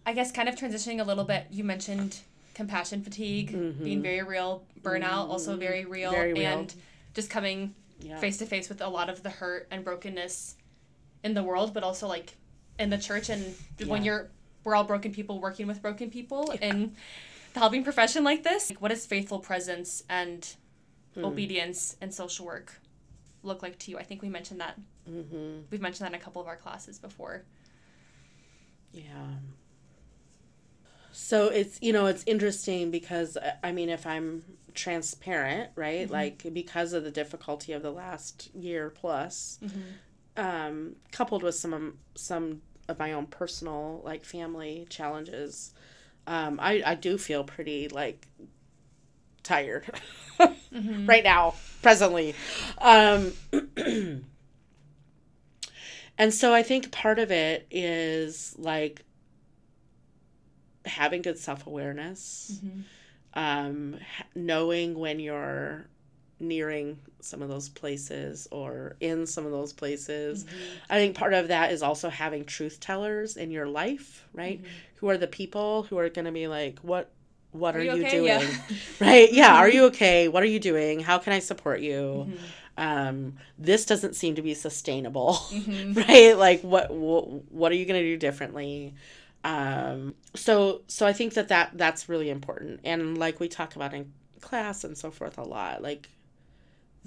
I 0.05 0.13
guess 0.13 0.31
kind 0.31 0.49
of 0.49 0.55
transitioning 0.55 0.99
a 0.99 1.03
little 1.03 1.23
bit. 1.23 1.47
You 1.51 1.63
mentioned 1.63 2.19
compassion 2.53 3.01
fatigue 3.03 3.51
being 3.83 4.01
very 4.01 4.23
real, 4.23 4.65
burnout 4.81 5.29
also 5.29 5.55
very 5.57 5.85
real, 5.85 6.11
Mm-hmm. 6.11 6.21
Very 6.21 6.33
real. 6.33 6.59
and 6.59 6.73
just 7.13 7.29
coming 7.29 7.75
face 8.19 8.37
to 8.37 8.45
face 8.45 8.69
with 8.69 8.81
a 8.81 8.87
lot 8.87 9.09
of 9.09 9.23
the 9.23 9.29
hurt 9.29 9.67
and 9.71 9.83
brokenness 9.83 10.55
in 11.23 11.33
the 11.33 11.43
world, 11.43 11.73
but 11.73 11.83
also 11.83 12.07
like 12.07 12.35
in 12.79 12.89
the 12.89 12.97
church. 12.97 13.29
And 13.29 13.55
when 13.87 14.03
you're, 14.03 14.29
we're 14.63 14.75
all 14.75 14.83
broken 14.83 15.11
people 15.11 15.39
working 15.39 15.65
with 15.67 15.81
broken 15.81 16.09
people 16.09 16.51
in 16.61 16.95
the 17.53 17.59
helping 17.59 17.83
profession 17.83 18.23
like 18.23 18.43
this. 18.43 18.69
Like, 18.69 18.81
what 18.81 18.89
does 18.89 19.05
faithful 19.05 19.39
presence 19.39 20.03
and 20.09 20.47
Hmm. 21.15 21.23
obedience 21.23 21.95
and 22.01 22.13
social 22.13 22.45
work 22.45 22.73
look 23.43 23.61
like 23.63 23.79
to 23.79 23.91
you? 23.91 23.97
I 23.97 24.03
think 24.03 24.21
we 24.21 24.27
mentioned 24.27 24.59
that. 24.59 24.77
Mm-hmm. 25.09 25.61
We've 25.69 25.81
mentioned 25.81 26.05
that 26.05 26.13
in 26.13 26.19
a 26.19 26.23
couple 26.23 26.41
of 26.41 26.47
our 26.47 26.55
classes 26.55 26.97
before. 26.99 27.43
Yeah. 28.91 29.03
So 31.11 31.47
it's 31.47 31.79
you 31.81 31.93
know 31.93 32.07
it's 32.07 32.23
interesting 32.25 32.91
because 32.91 33.37
uh, 33.37 33.51
I 33.63 33.71
mean 33.71 33.89
if 33.89 34.05
I'm 34.05 34.43
transparent 34.73 35.69
right 35.75 36.11
like 36.11 36.45
because 36.51 36.91
of 36.91 37.05
the 37.05 37.11
difficulty 37.11 37.71
of 37.71 37.81
the 37.81 37.91
last 37.91 38.53
year 38.53 38.89
plus, 38.89 39.59
um, 40.35 40.97
coupled 41.11 41.41
with 41.41 41.55
some 41.55 41.99
some 42.15 42.61
of 42.89 42.99
my 42.99 43.13
own 43.13 43.27
personal 43.27 44.01
like 44.03 44.25
family 44.25 44.87
challenges, 44.89 45.73
um, 46.27 46.59
I 46.61 46.83
I 46.85 46.95
do 46.95 47.17
feel 47.17 47.43
pretty 47.45 47.87
like 47.87 48.27
tired 49.43 49.85
right 51.05 51.23
now 51.23 51.55
presently. 51.81 52.35
Um, 52.79 53.31
and 56.17 56.33
so 56.33 56.53
I 56.53 56.63
think 56.63 56.91
part 56.91 57.19
of 57.19 57.31
it 57.31 57.67
is 57.69 58.55
like 58.57 59.03
having 60.85 61.21
good 61.21 61.37
self 61.37 61.67
awareness, 61.67 62.59
mm-hmm. 62.63 62.81
um, 63.33 63.97
knowing 64.33 64.97
when 64.97 65.19
you're 65.19 65.87
nearing 66.39 66.99
some 67.21 67.41
of 67.41 67.49
those 67.49 67.69
places 67.69 68.47
or 68.51 68.95
in 68.99 69.25
some 69.25 69.45
of 69.45 69.51
those 69.51 69.73
places. 69.73 70.43
Mm-hmm. 70.43 70.55
I 70.89 70.95
think 70.95 71.15
part 71.15 71.33
of 71.33 71.47
that 71.47 71.71
is 71.71 71.81
also 71.81 72.09
having 72.09 72.45
truth 72.45 72.79
tellers 72.79 73.37
in 73.37 73.51
your 73.51 73.67
life, 73.67 74.27
right? 74.33 74.61
Mm-hmm. 74.61 74.71
Who 74.97 75.09
are 75.09 75.17
the 75.17 75.27
people 75.27 75.83
who 75.83 75.97
are 75.97 76.09
going 76.09 76.25
to 76.25 76.31
be 76.31 76.47
like, 76.47 76.79
what 76.79 77.11
what 77.59 77.75
are, 77.75 77.83
you 77.83 77.95
you, 77.95 78.05
okay? 78.05 78.17
doing? 78.17 78.25
Yeah. 78.25 78.57
right? 78.99 79.31
Yeah. 79.31 79.55
Are 79.55 79.69
you 79.69 79.85
okay? 79.85 80.27
What 80.27 80.43
are 80.43 80.47
you 80.47 80.59
doing? 80.59 80.99
How 80.99 81.17
can 81.17 81.33
I 81.33 81.39
support 81.39 81.79
you? 81.79 82.27
Mm-hmm. 82.27 82.35
Um, 82.77 83.33
this 83.57 83.85
doesn't 83.85 84.15
seem 84.15 84.35
to 84.35 84.41
be 84.41 84.53
sustainable, 84.53 85.39
right? 85.93 86.37
Like, 86.37 86.61
what, 86.61 86.91
what 86.91 87.51
what 87.51 87.71
are 87.71 87.75
you 87.75 87.85
going 87.85 88.01
to 88.01 88.05
do 88.05 88.17
differently? 88.17 88.93
Um, 89.45 90.15
so 90.35 90.81
so 90.87 91.05
I 91.05 91.13
think 91.13 91.35
that 91.35 91.47
that 91.47 91.71
that's 91.77 92.09
really 92.09 92.29
important, 92.29 92.81
and 92.83 93.17
like 93.17 93.39
we 93.39 93.47
talk 93.47 93.75
about 93.75 93.93
in 93.93 94.11
class 94.41 94.83
and 94.83 94.97
so 94.97 95.09
forth 95.09 95.37
a 95.37 95.43
lot, 95.43 95.81
like 95.81 96.09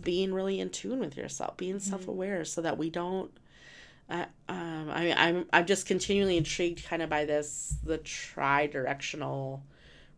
being 0.00 0.32
really 0.32 0.58
in 0.58 0.70
tune 0.70 1.00
with 1.00 1.16
yourself, 1.16 1.56
being 1.58 1.80
self-aware 1.80 2.44
so 2.44 2.62
that 2.62 2.78
we 2.78 2.88
don't 2.88 3.30
uh, 4.10 4.24
um, 4.48 4.88
I, 4.90 5.12
I'm 5.12 5.46
I'm 5.52 5.66
just 5.66 5.86
continually 5.86 6.38
intrigued 6.38 6.84
kind 6.84 7.02
of 7.02 7.10
by 7.10 7.24
this 7.24 7.76
the 7.84 7.98
tri-directional 7.98 9.62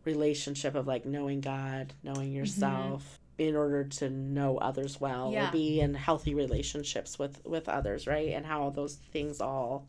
relationship 0.05 0.75
of 0.75 0.87
like 0.87 1.05
knowing 1.05 1.41
God, 1.41 1.93
knowing 2.03 2.31
yourself 2.31 3.19
in 3.37 3.55
order 3.55 3.83
to 3.85 4.09
know 4.09 4.57
others 4.57 4.99
well 5.01 5.31
Yeah. 5.31 5.49
or 5.49 5.51
be 5.51 5.79
in 5.79 5.93
healthy 5.93 6.33
relationships 6.35 7.17
with 7.17 7.43
with 7.45 7.67
others, 7.69 8.07
right? 8.07 8.29
And 8.29 8.45
how 8.45 8.69
those 8.69 8.95
things 8.95 9.41
all 9.41 9.87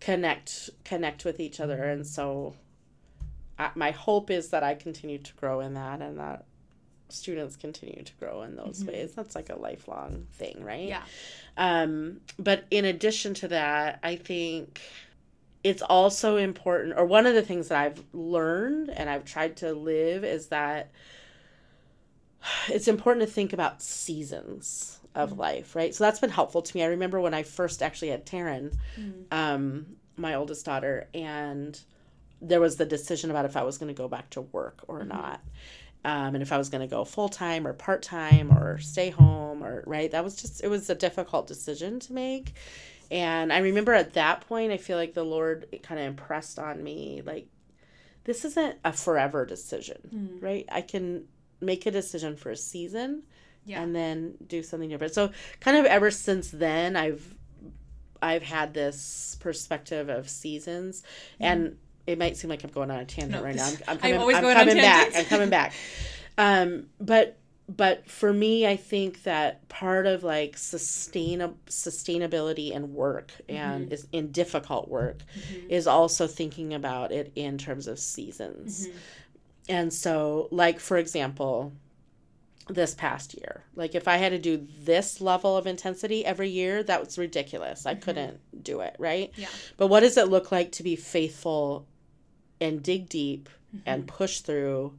connect 0.00 0.70
connect 0.84 1.24
with 1.24 1.40
each 1.40 1.58
other 1.58 1.82
and 1.84 2.06
so 2.06 2.54
I, 3.58 3.70
my 3.74 3.90
hope 3.90 4.30
is 4.30 4.50
that 4.50 4.62
I 4.62 4.74
continue 4.76 5.18
to 5.18 5.32
grow 5.34 5.58
in 5.60 5.74
that 5.74 6.00
and 6.00 6.18
that 6.20 6.44
students 7.08 7.56
continue 7.56 8.04
to 8.04 8.12
grow 8.20 8.42
in 8.42 8.54
those 8.54 8.84
ways. 8.84 9.14
That's 9.14 9.34
like 9.34 9.48
a 9.50 9.56
lifelong 9.56 10.26
thing, 10.34 10.62
right? 10.62 10.86
Yeah. 10.86 11.02
Um, 11.56 12.20
but 12.38 12.66
in 12.70 12.84
addition 12.84 13.34
to 13.34 13.48
that, 13.48 13.98
I 14.04 14.14
think 14.14 14.80
it's 15.64 15.82
also 15.82 16.36
important, 16.36 16.94
or 16.96 17.04
one 17.04 17.26
of 17.26 17.34
the 17.34 17.42
things 17.42 17.68
that 17.68 17.78
I've 17.78 18.02
learned 18.12 18.90
and 18.90 19.10
I've 19.10 19.24
tried 19.24 19.56
to 19.58 19.72
live 19.72 20.24
is 20.24 20.48
that 20.48 20.90
it's 22.68 22.88
important 22.88 23.26
to 23.26 23.32
think 23.32 23.52
about 23.52 23.82
seasons 23.82 25.00
of 25.14 25.38
life, 25.38 25.74
right? 25.74 25.94
So 25.94 26.04
that's 26.04 26.20
been 26.20 26.30
helpful 26.30 26.62
to 26.62 26.76
me. 26.76 26.82
I 26.82 26.86
remember 26.86 27.20
when 27.20 27.34
I 27.34 27.42
first 27.42 27.82
actually 27.82 28.08
had 28.08 28.24
Taryn, 28.24 28.76
um, 29.32 29.86
my 30.16 30.34
oldest 30.34 30.64
daughter, 30.64 31.08
and 31.12 31.78
there 32.40 32.60
was 32.60 32.76
the 32.76 32.86
decision 32.86 33.30
about 33.30 33.44
if 33.44 33.56
I 33.56 33.64
was 33.64 33.78
going 33.78 33.88
to 33.88 34.00
go 34.00 34.08
back 34.08 34.30
to 34.30 34.42
work 34.42 34.84
or 34.86 35.04
not. 35.04 35.40
Um, 36.04 36.34
and 36.34 36.42
if 36.42 36.52
I 36.52 36.58
was 36.58 36.68
going 36.68 36.80
to 36.80 36.86
go 36.86 37.04
full 37.04 37.28
time 37.28 37.66
or 37.66 37.72
part 37.72 38.02
time 38.02 38.52
or 38.56 38.78
stay 38.78 39.10
home 39.10 39.64
or 39.64 39.82
right, 39.86 40.10
that 40.12 40.22
was 40.22 40.36
just 40.36 40.62
it 40.62 40.68
was 40.68 40.88
a 40.88 40.94
difficult 40.94 41.48
decision 41.48 41.98
to 42.00 42.12
make. 42.12 42.54
And 43.10 43.52
I 43.52 43.58
remember 43.58 43.94
at 43.94 44.12
that 44.14 44.42
point, 44.42 44.70
I 44.72 44.76
feel 44.76 44.96
like 44.98 45.14
the 45.14 45.24
Lord 45.24 45.66
kind 45.82 46.00
of 46.00 46.06
impressed 46.06 46.58
on 46.58 46.82
me 46.82 47.22
like 47.24 47.46
this 48.24 48.44
isn't 48.44 48.76
a 48.84 48.92
forever 48.92 49.46
decision, 49.46 50.38
right? 50.42 50.66
I 50.70 50.82
can 50.82 51.24
make 51.60 51.86
a 51.86 51.90
decision 51.90 52.36
for 52.36 52.50
a 52.50 52.56
season 52.56 53.22
Yeah. 53.64 53.80
and 53.82 53.96
then 53.96 54.34
do 54.46 54.62
something 54.62 54.88
different. 54.90 55.14
So 55.14 55.30
kind 55.60 55.76
of 55.78 55.86
ever 55.86 56.10
since 56.10 56.50
then 56.50 56.96
I've 56.96 57.34
I've 58.20 58.42
had 58.42 58.74
this 58.74 59.36
perspective 59.40 60.08
of 60.08 60.28
seasons 60.28 61.02
and 61.40 61.78
it 62.06 62.18
might 62.18 62.36
seem 62.36 62.50
like 62.50 62.64
I'm 62.64 62.70
going 62.70 62.90
on 62.90 62.98
a 62.98 63.04
tangent 63.04 63.32
No, 63.32 63.42
right 63.44 63.54
now. 63.54 63.66
I'm, 63.66 63.76
I'm 63.88 63.90
I'm 63.96 64.00
coming, 64.00 64.36
I'm 64.36 64.44
on 64.44 64.54
coming 64.54 64.76
back. 64.76 65.16
I'm 65.16 65.24
coming 65.24 65.50
back. 65.50 65.72
Um, 66.36 66.86
but 67.00 67.38
but 67.68 68.08
for 68.08 68.32
me, 68.32 68.66
I 68.66 68.76
think 68.76 69.24
that 69.24 69.68
part 69.68 70.06
of 70.06 70.24
like 70.24 70.56
sustain 70.56 71.40
sustainability 71.66 72.74
and 72.74 72.94
work 72.94 73.32
mm-hmm. 73.48 73.56
and 73.56 73.92
is 73.92 74.06
in 74.10 74.32
difficult 74.32 74.88
work 74.88 75.18
mm-hmm. 75.38 75.70
is 75.70 75.86
also 75.86 76.26
thinking 76.26 76.72
about 76.72 77.12
it 77.12 77.30
in 77.34 77.58
terms 77.58 77.86
of 77.86 77.98
seasons. 77.98 78.86
Mm-hmm. 78.86 78.98
And 79.70 79.92
so, 79.92 80.48
like 80.50 80.80
for 80.80 80.96
example, 80.96 81.74
this 82.68 82.94
past 82.94 83.34
year, 83.34 83.64
like 83.76 83.94
if 83.94 84.08
I 84.08 84.16
had 84.16 84.30
to 84.30 84.38
do 84.38 84.66
this 84.80 85.20
level 85.20 85.56
of 85.56 85.66
intensity 85.66 86.24
every 86.24 86.48
year, 86.48 86.82
that 86.82 87.04
was 87.04 87.18
ridiculous. 87.18 87.84
I 87.84 87.94
couldn't 87.94 88.40
do 88.62 88.80
it, 88.80 88.96
right? 88.98 89.30
Yeah. 89.36 89.48
But 89.76 89.88
what 89.88 90.00
does 90.00 90.16
it 90.16 90.28
look 90.28 90.50
like 90.50 90.72
to 90.72 90.82
be 90.82 90.96
faithful 90.96 91.86
and 92.62 92.82
dig 92.82 93.10
deep 93.10 93.50
and 93.84 94.06
push 94.06 94.40
through 94.40 94.94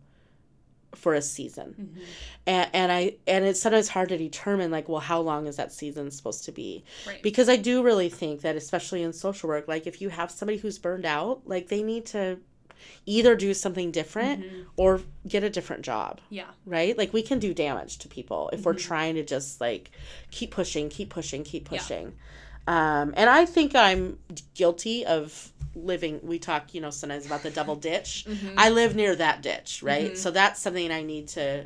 for 0.95 1.13
a 1.13 1.21
season? 1.21 1.75
Mm-hmm. 1.79 2.03
And, 2.47 2.69
and 2.73 2.91
I 2.91 3.15
and 3.27 3.45
it's 3.45 3.61
sometimes 3.61 3.89
hard 3.89 4.09
to 4.09 4.17
determine 4.17 4.71
like, 4.71 4.89
well, 4.89 5.01
how 5.01 5.19
long 5.19 5.47
is 5.47 5.57
that 5.57 5.71
season 5.71 6.11
supposed 6.11 6.45
to 6.45 6.51
be? 6.51 6.83
Right. 7.07 7.21
Because 7.21 7.49
I 7.49 7.55
do 7.55 7.83
really 7.83 8.09
think 8.09 8.41
that 8.41 8.55
especially 8.55 9.03
in 9.03 9.13
social 9.13 9.49
work, 9.49 9.67
like 9.67 9.87
if 9.87 10.01
you 10.01 10.09
have 10.09 10.31
somebody 10.31 10.57
who's 10.57 10.77
burned 10.77 11.05
out, 11.05 11.41
like 11.45 11.67
they 11.67 11.83
need 11.83 12.05
to 12.07 12.39
either 13.05 13.35
do 13.35 13.53
something 13.53 13.91
different 13.91 14.43
mm-hmm. 14.43 14.61
or 14.77 15.01
get 15.27 15.43
a 15.43 15.49
different 15.49 15.81
job 15.83 16.21
Yeah. 16.29 16.45
right? 16.65 16.97
Like 16.97 17.11
we 17.11 17.21
can 17.21 17.39
do 17.39 17.53
damage 17.53 17.97
to 17.99 18.07
people 18.07 18.49
if 18.53 18.65
we're 18.65 18.73
mm-hmm. 18.73 18.87
trying 18.87 19.15
to 19.15 19.23
just 19.23 19.59
like 19.59 19.91
keep 20.31 20.51
pushing, 20.51 20.89
keep 20.89 21.09
pushing, 21.09 21.43
keep 21.43 21.69
Yeah. 21.71 21.79
pushing. 21.79 22.13
Um, 22.67 23.13
and 23.17 23.29
I 23.29 23.45
think 23.45 23.75
I'm 23.75 24.19
guilty 24.53 25.05
of 25.05 25.51
living. 25.75 26.19
We 26.23 26.39
talk, 26.39 26.73
you 26.73 26.81
know, 26.81 26.89
sometimes 26.89 27.25
about 27.25 27.43
the 27.43 27.51
double 27.51 27.75
ditch. 27.75 28.25
Mm-hmm. 28.39 28.59
I 28.59 28.69
live 28.69 28.95
near 28.95 29.15
that 29.15 29.41
ditch, 29.41 29.81
right? 29.81 30.07
Mm-hmm. 30.07 30.15
So 30.15 30.29
that's 30.29 30.61
something 30.61 30.91
I 30.91 31.01
need 31.01 31.29
to 31.29 31.65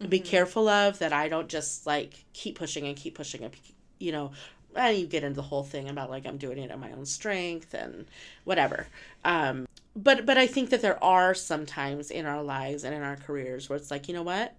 be 0.00 0.18
mm-hmm. 0.18 0.26
careful 0.26 0.66
of. 0.66 0.98
That 0.98 1.12
I 1.12 1.28
don't 1.28 1.48
just 1.48 1.86
like 1.86 2.24
keep 2.32 2.58
pushing 2.58 2.86
and 2.86 2.96
keep 2.96 3.14
pushing 3.14 3.44
and 3.44 3.54
you 3.98 4.12
know. 4.12 4.32
And 4.74 4.96
you 4.96 5.06
get 5.06 5.24
into 5.24 5.36
the 5.36 5.42
whole 5.42 5.62
thing 5.62 5.88
about 5.88 6.10
like 6.10 6.26
I'm 6.26 6.38
doing 6.38 6.58
it 6.58 6.70
at 6.70 6.78
my 6.78 6.90
own 6.92 7.04
strength 7.04 7.74
and 7.74 8.06
whatever. 8.44 8.86
Um, 9.24 9.68
but 9.94 10.24
but 10.24 10.38
I 10.38 10.46
think 10.46 10.70
that 10.70 10.80
there 10.80 11.02
are 11.02 11.34
some 11.34 11.66
times 11.66 12.10
in 12.10 12.24
our 12.24 12.42
lives 12.42 12.84
and 12.84 12.94
in 12.94 13.02
our 13.02 13.16
careers 13.16 13.68
where 13.68 13.76
it's 13.76 13.90
like, 13.90 14.08
you 14.08 14.14
know 14.14 14.22
what? 14.22 14.54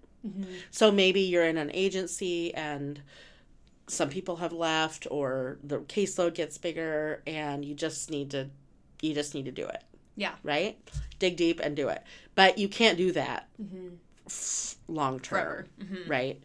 So 0.70 0.90
maybe 0.90 1.20
you're 1.20 1.44
in 1.44 1.56
an 1.56 1.70
agency 1.72 2.54
and 2.54 3.00
some 3.90 4.08
people 4.08 4.36
have 4.36 4.52
left 4.52 5.06
or 5.10 5.58
the 5.64 5.80
caseload 5.80 6.34
gets 6.34 6.56
bigger 6.58 7.22
and 7.26 7.64
you 7.64 7.74
just 7.74 8.10
need 8.10 8.30
to 8.30 8.48
you 9.02 9.14
just 9.14 9.34
need 9.34 9.46
to 9.46 9.50
do 9.52 9.66
it, 9.66 9.82
Yeah. 10.16 10.34
right? 10.44 10.78
Dig 11.18 11.36
deep 11.36 11.58
and 11.60 11.74
do 11.74 11.88
it. 11.88 12.02
But 12.34 12.58
you 12.58 12.68
can't 12.68 12.96
do 12.98 13.12
that 13.12 13.48
long 14.88 15.20
term, 15.20 15.66
Mm-hmm. 15.80 16.10
right? 16.10 16.42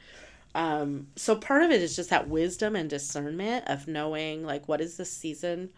Um, 0.56 1.08
so 1.18 1.36
part 1.36 1.64
of 1.64 1.72
it 1.72 1.82
is 1.82 1.96
just 1.98 2.10
that 2.12 2.30
wisdom 2.30 2.76
and 2.78 2.90
discernment 2.90 3.66
of 3.68 3.88
knowing 3.90 4.46
like 4.46 4.68
what 4.70 4.80
is 4.82 4.96
this 4.98 5.12
season 5.12 5.70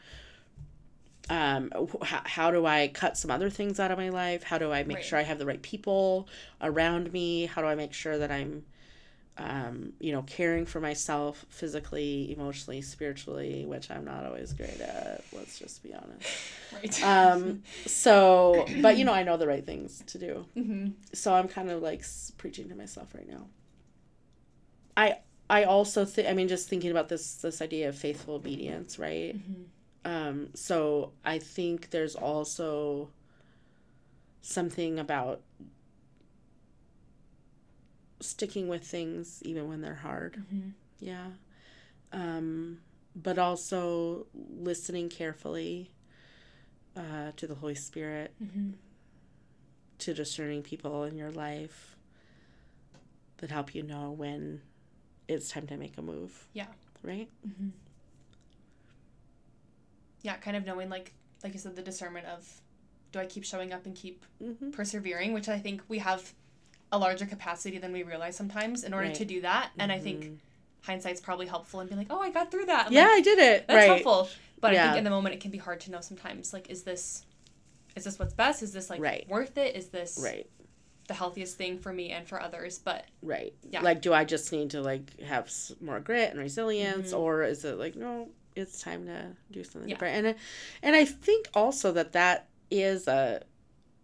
um 1.30 1.72
how, 2.04 2.22
how 2.24 2.52
do 2.52 2.66
i 2.66 2.88
cut 2.88 3.18
some 3.18 3.30
other 3.30 3.50
things 3.50 3.82
out 3.82 3.92
of 3.92 3.98
my 3.98 4.08
life 4.08 4.44
how 4.44 4.58
do 4.58 4.72
i 4.72 4.84
make 4.84 4.98
Right. 4.98 5.06
sure 5.06 5.20
i 5.20 5.24
have 5.24 5.40
the 5.40 5.46
right 5.46 5.62
people 5.62 6.30
around 6.62 7.12
me 7.12 7.48
how 7.48 7.62
do 7.62 7.68
i 7.68 7.76
make 7.76 7.92
sure 7.92 8.18
that 8.18 8.32
i'm 8.32 8.64
um 9.40 9.94
you 10.00 10.12
know 10.12 10.24
caring 10.24 10.66
for 10.66 10.80
myself 10.80 11.46
physically 11.50 12.32
emotionally 12.36 12.82
spiritually 12.82 13.66
which 13.66 13.92
i'm 13.92 14.04
not 14.04 14.26
always 14.26 14.54
great 14.54 14.80
at 14.82 15.24
let's 15.32 15.60
just 15.60 15.84
be 15.84 15.94
honest. 15.94 16.28
Right. 16.74 17.04
um 17.06 17.64
so 17.86 18.66
but 18.82 18.98
you 18.98 19.06
know 19.06 19.14
i 19.14 19.24
know 19.24 19.38
the 19.38 19.48
right 19.48 19.66
things 19.66 20.04
to 20.08 20.18
do. 20.18 20.46
Mm-hmm. 20.56 20.88
so 21.14 21.34
i'm 21.34 21.48
kind 21.48 21.70
of 21.70 21.82
like 21.82 22.04
preaching 22.38 22.70
to 22.70 22.76
myself 22.76 23.14
right 23.14 23.30
now. 23.30 23.46
I 24.96 25.18
i 25.50 25.64
also 25.64 26.04
think 26.06 26.28
i 26.28 26.34
mean 26.34 26.48
just 26.48 26.68
thinking 26.68 26.92
about 26.92 27.10
this 27.10 27.36
this 27.36 27.62
idea 27.62 27.90
of 27.90 27.98
faithful 27.98 28.36
obedience 28.36 28.98
right? 28.98 29.36
Um 30.06 30.50
so 30.56 31.12
i 31.24 31.38
think 31.38 31.92
there's 31.92 32.16
also 32.16 33.10
something 34.42 34.98
about 34.98 35.42
sticking 38.20 38.68
with 38.68 38.84
things 38.84 39.42
even 39.44 39.68
when 39.68 39.82
they're 39.82 39.96
hard 39.96 40.44
yeah 41.00 41.28
um 42.12 42.80
but 43.16 43.38
also 43.38 44.26
listening 44.60 45.10
carefully 45.10 45.92
uh, 46.96 47.32
to 47.36 47.46
the 47.48 47.56
holy 47.56 47.76
spirit 47.76 48.34
to 50.00 50.14
discerning 50.14 50.62
people 50.64 51.04
in 51.04 51.16
your 51.16 51.32
life 51.32 51.96
that 53.38 53.50
help 53.52 53.74
you 53.76 53.84
know 53.84 54.12
when 54.12 54.62
it's 55.28 55.50
time 55.50 55.68
to 55.68 55.78
make 55.78 55.98
a 55.98 56.02
move. 56.02 56.48
Yeah. 56.54 56.68
Right? 57.04 57.28
Yeah. 60.24 60.36
Kind 60.38 60.58
of 60.58 60.66
knowing, 60.66 60.90
like, 60.90 61.14
like 61.44 61.54
you 61.54 61.60
said, 61.60 61.76
the 61.76 61.82
discernment 61.82 62.26
of, 62.28 62.62
do 63.12 63.20
I 63.20 63.26
keep 63.26 63.44
showing 63.44 63.74
up 63.74 63.86
and 63.86 63.96
keep 63.96 64.26
Mm-hmm. 64.44 64.72
persevering? 64.72 65.34
Which 65.34 65.50
I 65.50 65.60
think 65.60 65.82
we 65.88 66.00
have 66.00 66.34
a 66.92 66.98
larger 66.98 67.26
capacity 67.26 67.78
than 67.78 67.92
we 67.92 68.04
realize 68.04 68.36
sometimes 68.36 68.84
in 68.84 68.94
order 68.94 69.08
Right. 69.08 69.16
to 69.16 69.26
do 69.26 69.42
that. 69.42 69.72
And 69.78 69.92
I 69.92 70.00
think 70.00 70.40
hindsight's 70.84 71.20
probably 71.20 71.46
helpful 71.48 71.80
and 71.82 71.90
be 71.90 71.96
like, 71.96 72.08
oh, 72.10 72.20
I 72.22 72.32
got 72.32 72.50
through 72.52 72.66
that. 72.68 72.88
I'm 72.88 72.94
Yeah, 72.94 73.04
like, 73.08 73.12
I 73.18 73.22
did 73.22 73.40
it. 73.40 73.68
that's 73.68 73.76
right. 73.76 73.88
helpful. 74.04 74.30
But 74.62 74.74
I 74.76 74.86
think 74.86 74.98
in 75.00 75.04
the 75.04 75.10
moment 75.10 75.36
it 75.36 75.42
can 75.42 75.52
be 75.52 75.58
hard 75.58 75.82
to 75.82 75.92
know 75.92 76.00
sometimes. 76.02 76.54
Like, 76.54 76.70
is 76.70 76.84
this, 76.84 77.26
is 77.96 78.06
this 78.06 78.18
what's 78.18 78.34
best? 78.34 78.64
Is 78.64 78.72
this 78.74 78.90
like 78.90 79.02
Right. 79.02 79.28
worth 79.28 79.58
it? 79.58 79.76
Is 79.76 79.90
this 79.90 80.18
Right. 80.24 80.50
the 81.08 81.14
healthiest 81.14 81.58
thing 81.58 81.78
for 81.78 81.92
me 81.92 82.12
and 82.12 82.26
for 82.28 82.42
others? 82.42 82.80
But 82.80 83.06
Right. 83.22 83.54
Yeah. 83.70 83.82
Like, 83.82 84.02
do 84.02 84.14
I 84.14 84.24
just 84.24 84.52
need 84.54 84.70
to 84.72 84.82
like 84.82 85.20
have 85.20 85.52
more 85.82 86.00
grit 86.00 86.32
and 86.32 86.40
resilience, 86.40 87.12
Mhm. 87.12 87.20
or 87.20 87.44
is 87.44 87.66
it 87.66 87.78
like 87.78 87.96
no, 87.96 88.30
it's 88.56 88.82
time 88.82 89.06
to 89.08 89.36
do 89.52 89.64
something 89.66 89.90
Yeah. 89.90 89.96
different? 89.96 90.26
And 90.26 90.36
and 90.82 90.96
I 90.96 91.04
think 91.06 91.50
also 91.54 91.92
that 91.92 92.14
that 92.14 92.48
is 92.72 93.08
a 93.10 93.44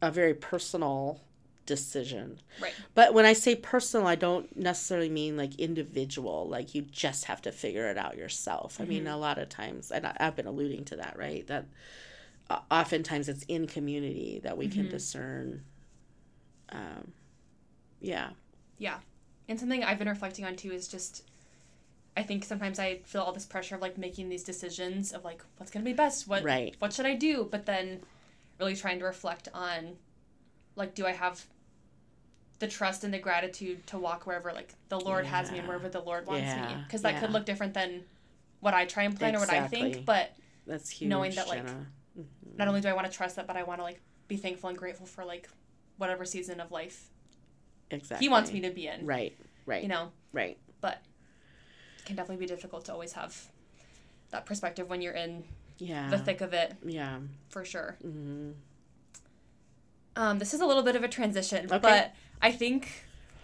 a 0.01 0.11
very 0.11 0.33
personal 0.33 1.21
decision. 1.65 2.39
right. 2.61 2.73
But 2.93 3.13
when 3.13 3.25
I 3.25 3.33
say 3.33 3.55
personal, 3.55 4.07
I 4.07 4.15
don't 4.15 4.55
necessarily 4.55 5.09
mean 5.09 5.37
like 5.37 5.55
individual. 5.59 6.47
Like 6.47 6.75
you 6.75 6.81
just 6.83 7.25
have 7.25 7.41
to 7.43 7.51
figure 7.51 7.89
it 7.89 7.97
out 7.97 8.17
yourself. 8.17 8.79
I 8.81 8.85
mean, 8.85 9.07
a 9.07 9.17
lot 9.17 9.37
of 9.37 9.49
times, 9.49 9.91
and 9.91 10.05
I, 10.07 10.15
I've 10.19 10.35
been 10.35 10.47
alluding 10.47 10.85
to 10.85 10.97
that, 10.97 11.17
right? 11.17 11.45
That 11.47 11.65
uh, 12.49 12.59
oftentimes 12.69 13.29
it's 13.29 13.43
in 13.43 13.67
community 13.67 14.41
that 14.43 14.57
we 14.57 14.67
can 14.67 14.89
discern. 14.89 15.63
Um, 16.69 17.11
yeah. 18.01 18.29
Yeah. 18.77 18.97
And 19.47 19.59
something 19.59 19.83
I've 19.83 19.99
been 19.99 20.09
reflecting 20.09 20.45
on 20.45 20.55
too 20.55 20.71
is 20.71 20.87
just 20.87 21.23
I 22.15 22.23
think 22.23 22.43
sometimes 22.43 22.79
I 22.79 22.99
feel 23.05 23.21
all 23.21 23.31
this 23.31 23.45
pressure 23.45 23.75
of 23.75 23.81
like 23.81 23.97
making 23.97 24.29
these 24.29 24.43
decisions 24.43 25.11
of 25.11 25.23
like 25.23 25.43
what's 25.57 25.71
gonna 25.71 25.85
be 25.85 25.93
best, 25.93 26.27
what 26.27 26.43
Right. 26.43 26.75
what 26.79 26.93
should 26.93 27.05
I 27.05 27.15
do? 27.15 27.47
But 27.49 27.65
then 27.65 28.01
really 28.59 28.75
trying 28.75 28.99
to 28.99 29.05
reflect 29.05 29.47
on 29.53 29.95
like 30.75 30.95
do 30.95 31.05
I 31.05 31.11
have 31.11 31.45
the 32.59 32.67
trust 32.67 33.03
and 33.03 33.13
the 33.13 33.19
gratitude 33.19 33.85
to 33.87 33.97
walk 33.97 34.25
wherever 34.25 34.51
like 34.53 34.73
the 34.89 34.99
Lord 34.99 35.25
has 35.25 35.51
me 35.51 35.59
and 35.59 35.67
wherever 35.67 35.89
the 35.89 35.99
Lord 36.01 36.25
wants 36.27 36.55
me. 36.55 36.75
Because 36.85 37.01
that 37.01 37.19
could 37.19 37.31
look 37.31 37.45
different 37.45 37.73
than 37.73 38.03
what 38.59 38.73
I 38.73 38.85
try 38.85 39.03
and 39.03 39.17
plan 39.17 39.35
or 39.35 39.39
what 39.39 39.49
I 39.49 39.67
think. 39.67 40.05
But 40.05 40.33
That's 40.65 40.89
huge. 40.89 41.09
knowing 41.09 41.33
that, 41.35 41.47
like, 41.49 41.65
Jenna. 41.65 41.85
not 42.57 42.67
only 42.69 42.79
do 42.81 42.87
I 42.87 42.93
want 42.93 43.09
to 43.09 43.15
trust 43.15 43.35
that, 43.35 43.47
but 43.47 43.57
I 43.57 43.63
want 43.63 43.79
to 43.79 43.83
like 43.83 43.99
be 44.27 44.37
thankful 44.37 44.69
and 44.69 44.77
grateful 44.77 45.05
for 45.05 45.25
like 45.25 45.49
whatever 45.97 46.23
season 46.25 46.59
of 46.59 46.71
life 46.71 47.09
exactly. 47.91 48.23
He 48.25 48.29
wants 48.29 48.51
me 48.53 48.61
to 48.61 48.71
be 48.71 48.87
in. 48.87 49.05
Right. 49.05 49.35
Right. 49.65 49.83
You 49.83 49.89
know, 49.89 50.11
Right. 50.31 50.57
but 50.81 51.01
it 51.99 52.05
can 52.05 52.15
definitely 52.15 52.43
be 52.45 52.47
difficult 52.47 52.85
to 52.85 52.93
always 52.93 53.13
have 53.13 53.35
that 54.31 54.45
perspective 54.45 54.89
when 54.89 55.01
you're 55.01 55.13
in 55.13 55.43
Yeah. 55.77 56.09
the 56.09 56.17
thick 56.17 56.41
of 56.41 56.53
it, 56.53 56.73
Yeah. 56.85 57.19
for 57.49 57.65
sure. 57.65 57.97
hmm 58.01 58.51
Um, 60.15 60.37
this 60.39 60.53
is 60.53 60.61
a 60.61 60.65
little 60.65 60.83
bit 60.83 60.95
of 60.95 61.03
a 61.03 61.07
transition, 61.07 61.65
Okay. 61.65 61.79
but 61.79 62.13
I 62.43 62.51
think 62.51 62.87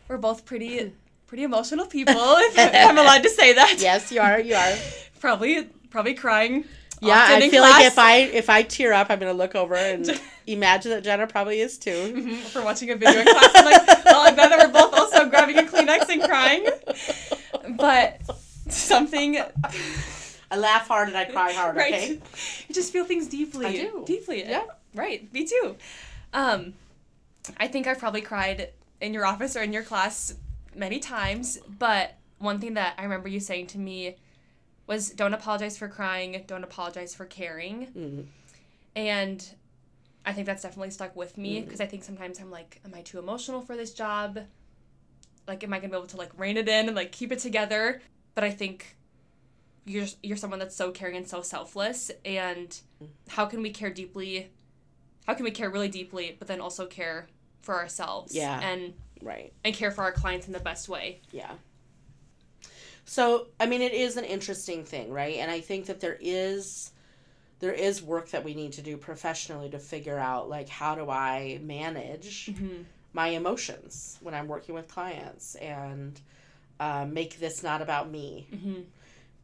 we're 0.07 0.17
both 0.17 0.45
pretty 0.45 0.93
pretty 1.27 1.43
emotional 1.43 1.85
people, 1.87 2.13
if 2.17 2.57
I'm 2.89 2.97
allowed 2.97 3.23
to 3.23 3.29
say 3.29 3.53
that. 3.53 3.77
Yes, 3.79 4.11
you 4.11 4.19
are. 4.19 4.39
You 4.39 4.55
are. 4.55 4.73
Probably 5.19 5.63
probably 5.89 6.13
crying. 6.13 6.65
Yeah, 7.01 7.13
often 7.17 7.35
I 7.41 7.45
in 7.45 7.49
feel 7.51 7.61
like 7.61 7.85
if 7.85 7.97
I 7.97 8.17
if 8.17 8.49
I 8.49 8.61
tear 8.63 8.93
up, 8.93 9.07
I'm 9.09 9.19
gonna 9.19 9.33
look 9.33 9.55
over 9.55 9.75
and 9.75 10.07
imagine 10.47 10.91
that 10.91 11.03
Jenna 11.03 11.27
probably 11.27 11.59
is 11.61 11.77
too. 11.77 11.91
Mhm, 11.91 12.35
for 12.51 12.61
watching 12.61 12.89
a 12.91 12.95
video 12.95 13.21
in 13.21 13.25
class. 13.25 13.51
I'm 13.55 13.65
like, 13.65 14.05
well, 14.05 14.27
I'm 14.27 14.35
glad 14.35 14.51
that 14.51 14.59
we're 14.67 14.73
both 14.73 14.93
also 14.93 15.29
grabbing 15.29 15.57
a 15.57 15.63
Kleenex 15.63 16.09
and 16.09 16.21
crying. 16.23 16.67
But 17.77 18.21
something 18.69 19.37
I 20.51 20.57
laugh 20.57 20.87
hard 20.87 21.07
and 21.09 21.17
I 21.17 21.25
cry 21.25 21.51
hard. 21.53 21.75
right. 21.75 21.93
Okay. 21.93 22.19
You 22.67 22.75
just 22.75 22.91
feel 22.91 23.05
things 23.05 23.27
deeply. 23.27 23.65
I 23.65 23.71
do. 23.73 24.03
Deeply. 24.05 24.43
Yeah. 24.45 24.63
Right. 24.93 25.31
Me 25.33 25.45
too. 25.45 25.75
Um, 26.33 26.73
I 27.57 27.67
think 27.67 27.87
I've 27.87 27.99
probably 27.99 28.21
cried 28.21 28.69
in 29.01 29.13
your 29.13 29.25
office 29.25 29.55
or 29.55 29.61
in 29.63 29.73
your 29.73 29.83
class 29.83 30.33
many 30.75 30.99
times, 30.99 31.57
but 31.67 32.15
one 32.37 32.59
thing 32.59 32.75
that 32.75 32.95
I 32.97 33.03
remember 33.03 33.27
you 33.27 33.39
saying 33.39 33.67
to 33.67 33.77
me 33.79 34.15
was 34.87 35.09
don't 35.11 35.33
apologize 35.33 35.77
for 35.77 35.87
crying, 35.87 36.43
don't 36.47 36.63
apologize 36.63 37.13
for 37.15 37.25
caring. 37.25 37.87
Mhm. 37.87 38.25
And 38.95 39.55
I 40.25 40.33
think 40.33 40.45
that's 40.47 40.63
definitely 40.63 40.91
stuck 40.91 41.15
with 41.15 41.37
me 41.37 41.55
Mm-hmm. 41.57 41.65
because 41.65 41.81
I 41.81 41.85
think 41.85 42.03
sometimes 42.03 42.39
I'm 42.39 42.51
like, 42.51 42.81
am 42.85 42.93
I 42.93 43.01
too 43.01 43.19
emotional 43.19 43.61
for 43.61 43.75
this 43.75 43.93
job? 43.93 44.39
Like, 45.47 45.63
am 45.63 45.73
I 45.73 45.77
gonna 45.79 45.89
be 45.91 45.97
able 45.97 46.07
to 46.07 46.17
like 46.17 46.37
rein 46.37 46.57
it 46.57 46.67
in 46.67 46.87
and 46.87 46.95
like 46.95 47.11
keep 47.11 47.31
it 47.31 47.39
together? 47.39 48.01
But 48.35 48.43
I 48.43 48.51
think 48.51 48.95
you're 49.85 50.05
you're 50.21 50.37
someone 50.37 50.59
that's 50.59 50.75
so 50.75 50.91
caring 50.91 51.15
and 51.15 51.27
so 51.27 51.41
selfless. 51.41 52.11
And 52.25 52.79
how 53.29 53.45
can 53.45 53.61
we 53.61 53.71
care 53.71 53.89
deeply? 53.89 54.49
How 55.25 55.33
can 55.33 55.43
we 55.45 55.51
care 55.51 55.69
really 55.69 55.89
deeply, 55.89 56.35
but 56.37 56.47
then 56.47 56.59
also 56.61 56.85
care 56.85 57.27
for 57.61 57.75
ourselves? 57.75 58.33
Yeah. 58.35 58.59
And 58.59 58.93
Right. 59.21 59.51
and 59.65 59.75
care 59.75 59.91
for 59.91 60.03
our 60.03 60.11
clients 60.13 60.47
in 60.47 60.53
the 60.53 60.59
best 60.59 60.87
way. 60.89 61.21
Yeah. 61.31 61.51
So, 63.05 63.47
I 63.59 63.65
mean, 63.65 63.81
it 63.81 63.93
is 63.93 64.17
an 64.17 64.23
interesting 64.23 64.83
thing, 64.85 65.11
right? 65.11 65.37
And 65.37 65.49
I 65.49 65.61
think 65.61 65.87
that 65.87 65.99
there 65.99 66.17
is 66.19 66.91
there 67.59 67.73
is 67.73 68.01
work 68.01 68.29
that 68.29 68.45
we 68.45 68.53
need 68.53 68.71
to 68.73 68.81
do 68.81 68.95
professionally 68.95 69.69
to 69.71 69.79
figure 69.79 70.17
out 70.17 70.47
like 70.47 70.69
how 70.69 70.95
do 70.95 71.09
I 71.09 71.59
manage 71.61 72.45
Mm-hmm. 72.47 72.83
my 73.11 73.27
emotions 73.29 74.17
when 74.21 74.33
I'm 74.33 74.47
working 74.47 74.73
with 74.75 74.87
clients 74.87 75.55
and 75.55 76.17
uh, 76.79 77.05
make 77.05 77.37
this 77.39 77.61
not 77.61 77.81
about 77.81 78.09
me. 78.09 78.47
Mm-hmm. 78.53 78.81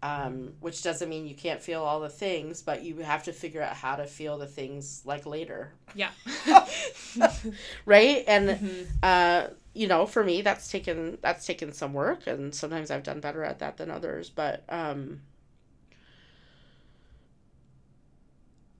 Um, 0.03 0.53
which 0.59 0.83
doesn't 0.83 1.09
mean 1.09 1.25
you 1.25 1.33
can't 1.33 1.61
feel 1.61 1.81
all 1.81 1.99
the 1.99 2.09
things, 2.09 2.61
but 2.61 2.83
you 2.83 2.97
have 2.99 3.23
to 3.23 3.33
figure 3.33 3.61
out 3.61 3.75
how 3.75 3.95
to 3.95 4.05
feel 4.05 4.37
the 4.37 4.45
things 4.45 5.01
like 5.03 5.25
later, 5.25 5.71
Yeah. 5.95 6.11
right? 7.85 8.23
And 8.27 8.49
Mhm. 8.49 8.85
uh, 9.01 9.47
you 9.73 9.87
know, 9.87 10.05
for 10.05 10.23
me, 10.23 10.41
that's 10.41 10.69
taken 10.69 11.17
that's 11.21 11.45
taken 11.45 11.73
some 11.73 11.93
work, 11.93 12.27
and 12.27 12.53
sometimes 12.53 12.91
I've 12.91 13.03
done 13.03 13.19
better 13.19 13.43
at 13.43 13.59
that 13.59 13.77
than 13.77 13.89
others. 13.89 14.29
But 14.29 14.63
um, 14.69 15.21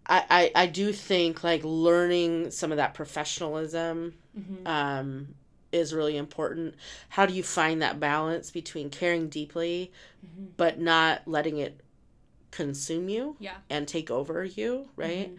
I, 0.07 0.51
I 0.55 0.63
I 0.63 0.66
do 0.68 0.91
think 0.93 1.43
like 1.43 1.61
learning 1.63 2.51
some 2.51 2.72
of 2.72 2.78
that 2.78 2.93
professionalism 2.93 4.13
Mhm. 4.38 4.68
um, 4.68 5.36
is 5.76 5.93
really 5.93 6.17
important. 6.17 6.76
How 7.09 7.26
do 7.26 7.34
you 7.34 7.43
find 7.43 7.82
that 7.82 7.99
balance 7.99 8.49
between 8.51 8.89
caring 8.89 9.28
deeply, 9.30 9.91
Mhm. 10.26 10.47
but 10.57 10.80
not 10.80 11.28
letting 11.28 11.57
it 11.57 11.80
consume 12.51 13.09
you 13.09 13.36
Yeah. 13.39 13.57
and 13.69 13.88
take 13.88 14.09
over 14.09 14.43
you, 14.45 14.89
right? 14.95 15.30
Mhm. 15.36 15.38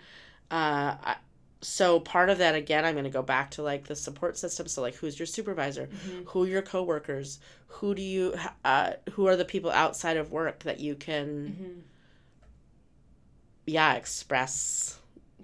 Uh, 0.50 0.96
I, 1.02 1.16
so 1.62 1.98
part 1.98 2.28
of 2.28 2.38
that 2.38 2.54
again, 2.54 2.84
I'm 2.84 2.94
going 2.94 3.04
to 3.04 3.10
go 3.10 3.22
back 3.22 3.52
to 3.52 3.62
like 3.62 3.86
the 3.86 3.96
support 3.96 4.36
system. 4.36 4.68
So 4.68 4.82
like, 4.82 4.94
who's 4.96 5.18
your 5.18 5.26
supervisor? 5.26 5.86
Mhm. 5.88 6.26
Who 6.28 6.44
are 6.44 6.46
your 6.46 6.62
coworkers? 6.62 7.40
Who 7.68 7.94
do 7.94 8.02
you? 8.02 8.34
Uh, 8.64 8.92
who 9.12 9.26
are 9.26 9.36
the 9.36 9.44
people 9.44 9.70
outside 9.70 10.16
of 10.18 10.30
work 10.30 10.60
that 10.64 10.78
you 10.80 10.94
can, 10.94 11.56
Mhm. 11.58 11.82
yeah, 13.66 13.94
express 13.94 14.98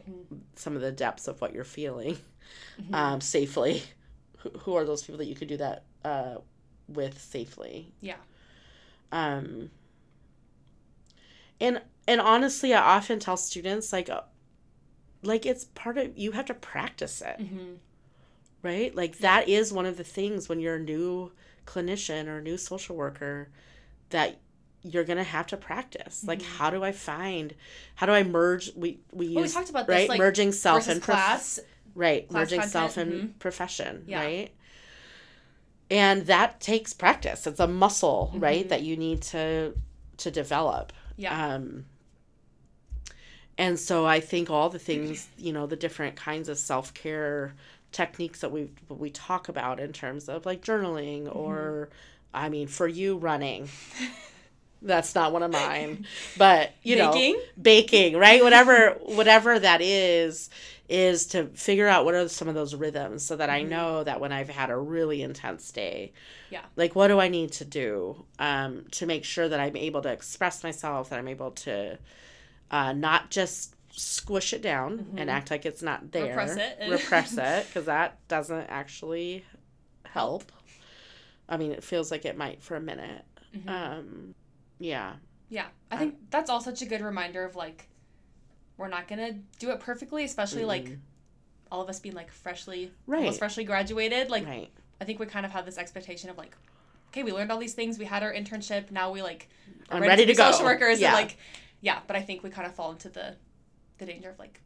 Mhm. 0.08 0.40
some 0.56 0.76
of 0.76 0.82
the 0.82 0.92
depths 0.92 1.26
of 1.26 1.40
what 1.40 1.52
you're 1.54 1.64
feeling 1.64 2.18
Mhm. 2.80 2.94
um, 2.94 3.20
safely? 3.20 3.82
Who, 4.42 4.50
who 4.60 4.74
are 4.76 4.84
those 4.84 5.02
people 5.02 5.18
that 5.18 5.26
you 5.26 5.34
could 5.34 5.48
do 5.48 5.56
that 5.58 5.84
uh, 6.04 6.36
with 6.88 7.20
safely? 7.20 7.92
Yeah. 8.00 8.16
Um, 9.12 9.70
and 11.60 11.80
and 12.08 12.20
honestly, 12.20 12.74
I 12.74 12.80
often 12.96 13.20
tell 13.20 13.36
students 13.36 13.92
like, 13.92 14.08
uh, 14.08 14.22
like 15.22 15.46
it's 15.46 15.66
part 15.66 15.98
of 15.98 16.16
you 16.18 16.32
have 16.32 16.46
to 16.46 16.54
practice 16.54 17.20
it. 17.22 17.38
Mhm. 17.38 17.76
right? 18.62 18.94
Like 18.94 19.18
that 19.18 19.48
is 19.48 19.72
one 19.72 19.86
of 19.86 19.96
the 19.96 20.04
things 20.04 20.48
when 20.48 20.60
you're 20.60 20.76
a 20.76 20.80
new 20.80 21.32
clinician 21.66 22.28
or 22.28 22.38
a 22.38 22.42
new 22.42 22.56
social 22.56 22.94
worker 22.94 23.48
that 24.10 24.38
you're 24.82 25.02
gonna 25.04 25.24
have 25.24 25.48
to 25.48 25.56
practice. 25.56 26.22
Like, 26.24 26.38
Mhm. 26.40 26.56
how 26.58 26.70
do 26.70 26.82
I 26.84 26.92
find? 26.92 27.54
How 27.96 28.06
do 28.06 28.12
I 28.12 28.22
merge? 28.22 28.72
We 28.76 29.00
we 29.12 29.26
use 29.26 29.36
we 29.36 29.48
talked 29.48 29.70
about 29.70 29.86
this, 29.88 29.94
right 29.94 30.08
like, 30.08 30.18
merging 30.18 30.52
self 30.52 30.86
and 30.88 31.02
prof- 31.02 31.16
class. 31.16 31.58
Right 31.94 32.28
class 32.28 32.40
merging 32.50 32.60
content, 32.60 32.72
self 32.72 32.96
and 32.96 33.12
mhm. 33.12 33.38
profession, 33.38 34.04
Yeah. 34.06 34.22
right? 34.24 34.50
And 35.90 36.26
that 36.26 36.60
takes 36.60 36.92
practice. 36.94 37.46
It's 37.46 37.60
a 37.60 37.68
muscle, 37.68 38.32
right? 38.34 38.64
Mhm. 38.64 38.68
That 38.70 38.82
you 38.82 38.96
need 38.96 39.22
to 39.22 39.74
to 40.18 40.30
develop. 40.30 40.92
Yeah. 41.16 41.54
Um, 41.54 41.86
and 43.58 43.78
so 43.78 44.06
I 44.06 44.20
think 44.20 44.50
all 44.50 44.68
the 44.70 44.78
things, 44.78 45.28
you 45.36 45.52
know, 45.52 45.66
the 45.66 45.76
different 45.76 46.16
kinds 46.16 46.48
of 46.48 46.58
self 46.58 46.94
care 46.94 47.54
techniques 47.92 48.40
that 48.40 48.50
we 48.50 48.70
we 48.88 49.10
talk 49.10 49.48
about 49.48 49.78
in 49.80 49.92
terms 49.92 50.28
of 50.28 50.46
like 50.46 50.62
journaling 50.62 51.24
Mm-hmm. 51.24 51.38
or, 51.38 51.90
I 52.32 52.48
mean, 52.48 52.68
for 52.68 52.88
you 52.88 53.16
running. 53.18 53.68
That's 54.82 55.14
not 55.14 55.32
one 55.32 55.42
of 55.42 55.50
mine, 55.50 56.04
but 56.36 56.72
you 56.82 56.96
Baking? 56.96 57.34
know, 57.34 57.62
baking, 57.62 58.16
right? 58.16 58.42
Whatever, 58.42 58.96
whatever 59.04 59.58
that 59.58 59.80
is, 59.80 60.50
is 60.88 61.26
to 61.28 61.46
figure 61.48 61.86
out 61.88 62.04
what 62.04 62.14
are 62.14 62.28
some 62.28 62.48
of 62.48 62.54
those 62.54 62.74
rhythms 62.74 63.24
so 63.24 63.36
that 63.36 63.48
I 63.48 63.62
Mhm. 63.62 63.68
know 63.68 64.04
that 64.04 64.20
when 64.20 64.32
I've 64.32 64.48
had 64.48 64.70
a 64.70 64.76
really 64.76 65.22
intense 65.22 65.70
day, 65.70 66.12
Yeah. 66.50 66.64
like 66.76 66.94
what 66.96 67.08
do 67.08 67.20
I 67.20 67.28
need 67.28 67.52
to 67.52 67.64
do 67.64 68.26
um, 68.38 68.86
to 68.92 69.06
make 69.06 69.24
sure 69.24 69.48
that 69.48 69.60
I'm 69.60 69.76
able 69.76 70.02
to 70.02 70.10
express 70.10 70.62
myself, 70.64 71.10
that 71.10 71.18
I'm 71.18 71.28
able 71.28 71.52
to 71.52 71.98
uh, 72.70 72.92
not 72.92 73.30
just 73.30 73.74
squish 73.90 74.52
it 74.52 74.62
down 74.62 75.12
and 75.16 75.28
Mhm. 75.30 75.32
act 75.34 75.50
like 75.50 75.66
it's 75.66 75.82
not 75.82 76.10
there, 76.12 76.28
Repress 76.28 76.56
it. 76.56 76.78
repress 76.90 77.38
it, 77.38 77.66
because 77.68 77.84
that 77.86 78.26
doesn't 78.28 78.66
actually 78.68 79.44
help. 80.04 80.50
I 81.48 81.56
mean, 81.56 81.72
it 81.72 81.84
feels 81.84 82.10
like 82.10 82.24
it 82.24 82.36
might 82.36 82.62
for 82.62 82.76
a 82.76 82.80
minute. 82.80 83.24
Mhm. 83.54 83.68
Um, 83.68 84.34
yeah, 84.82 85.14
Yeah, 85.48 85.66
I 85.90 85.94
I- 85.94 85.98
think 85.98 86.16
that's 86.30 86.50
all 86.50 86.60
such 86.60 86.82
a 86.82 86.86
good 86.86 87.00
reminder 87.00 87.44
of 87.44 87.56
like, 87.56 87.88
we're 88.76 88.88
not 88.88 89.06
gonna 89.08 89.32
do 89.58 89.70
it 89.70 89.80
perfectly, 89.80 90.24
especially 90.24 90.64
like 90.64 90.86
Mm-mm. 90.86 90.98
all 91.70 91.80
of 91.82 91.88
us 91.88 92.00
being 92.00 92.14
like 92.14 92.30
freshly, 92.30 92.90
Right. 93.06 93.18
almost 93.20 93.38
freshly 93.38 93.64
graduated. 93.64 94.30
Like, 94.30 94.46
right, 94.46 94.70
I 95.00 95.04
think 95.04 95.18
we 95.20 95.26
kind 95.26 95.44
of 95.46 95.52
have 95.52 95.64
this 95.66 95.78
expectation 95.78 96.30
of 96.30 96.38
like, 96.38 96.56
okay, 97.08 97.22
we 97.22 97.32
learned 97.32 97.52
all 97.52 97.58
these 97.58 97.74
things, 97.74 97.98
we 97.98 98.04
had 98.06 98.22
our 98.22 98.32
internship, 98.32 98.90
now 98.90 99.10
we 99.12 99.22
like, 99.22 99.48
are 99.90 99.96
I'm 99.96 100.02
ready 100.02 100.22
to 100.26 100.32
be 100.32 100.36
go. 100.36 100.50
Social 100.50 100.64
workers, 100.64 101.00
Yeah. 101.00 101.08
and 101.08 101.16
like, 101.16 101.36
yeah. 101.80 102.00
But 102.06 102.16
I 102.16 102.22
think 102.22 102.42
we 102.42 102.50
kind 102.50 102.66
of 102.66 102.74
fall 102.74 102.90
into 102.92 103.08
the, 103.10 103.36
the 103.98 104.06
danger 104.06 104.30
of 104.30 104.38
like, 104.38 104.60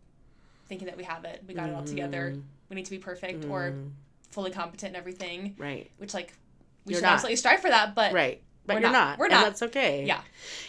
thinking 0.68 0.86
that 0.86 0.96
we 0.96 1.04
have 1.04 1.24
it, 1.24 1.42
we 1.46 1.54
got 1.54 1.68
it 1.68 1.74
all 1.74 1.84
together, 1.84 2.32
Mm, 2.34 2.42
we 2.70 2.76
need 2.76 2.84
to 2.84 2.90
be 2.90 2.98
perfect 2.98 3.44
or 3.44 3.70
mm, 3.72 3.90
fully 4.30 4.50
competent 4.50 4.88
and 4.90 4.96
everything, 4.96 5.54
right, 5.58 5.90
which 5.98 6.14
like, 6.14 6.32
we 6.84 6.92
You're 6.92 6.98
should 7.00 7.06
not. 7.06 7.12
absolutely 7.14 7.36
strive 7.36 7.60
for 7.60 7.68
that. 7.70 7.94
But 7.96 8.12
right. 8.12 8.40
But 8.66 8.74
we're 8.76 8.80
you're 8.82 8.90
not. 8.90 9.08
not. 9.10 9.18
We're 9.18 9.26
and 9.26 9.34
not. 9.34 9.44
that's 9.44 9.62
okay. 9.62 10.04
Yeah. 10.04 10.20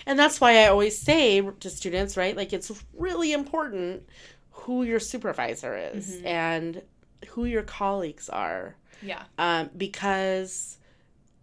And 0.06 0.18
that's 0.20 0.40
why 0.40 0.64
I 0.64 0.68
always 0.68 0.98
say 0.98 1.42
to 1.42 1.70
students, 1.70 2.16
right? 2.18 2.36
Like 2.36 2.54
it's 2.54 2.72
really 2.94 3.34
important 3.34 4.08
who 4.52 4.84
your 4.84 5.00
supervisor 5.00 5.76
is 5.78 6.18
Mhm. 6.22 6.26
and 6.26 6.82
who 7.30 7.46
your 7.46 7.64
colleagues 7.64 8.30
are. 8.30 8.76
yeah, 9.02 9.24
Um, 9.38 9.70
because 9.78 10.78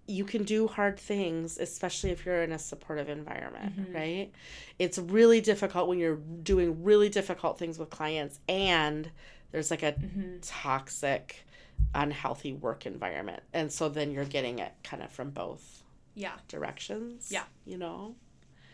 you 0.06 0.24
can 0.24 0.42
do 0.44 0.66
hard 0.68 0.98
things, 0.98 1.56
especially 1.58 2.10
if 2.10 2.26
you're 2.26 2.42
in 2.42 2.52
a 2.52 2.58
supportive 2.58 3.08
environment, 3.08 3.74
Mhm. 3.78 3.94
right? 3.94 4.32
It's 4.78 4.98
really 4.98 5.40
difficult 5.40 5.88
when 5.88 5.98
you're 5.98 6.16
doing 6.42 6.82
really 6.84 7.08
difficult 7.08 7.58
things 7.58 7.78
with 7.78 7.88
clients 7.90 8.38
and 8.48 9.10
there's 9.52 9.70
like 9.70 9.82
a 9.82 9.92
Mm-hmm. 9.92 10.38
toxic, 10.42 11.46
unhealthy 11.94 12.52
work 12.52 12.86
environment. 12.86 13.42
And 13.52 13.72
so 13.72 13.88
then 13.88 14.10
you're 14.10 14.24
getting 14.24 14.58
it 14.58 14.72
kind 14.82 15.02
of 15.02 15.10
from 15.10 15.30
both 15.30 15.82
Yeah, 16.14 16.32
directions. 16.48 17.30
Yeah. 17.30 17.44
You 17.66 17.78
know? 17.78 18.14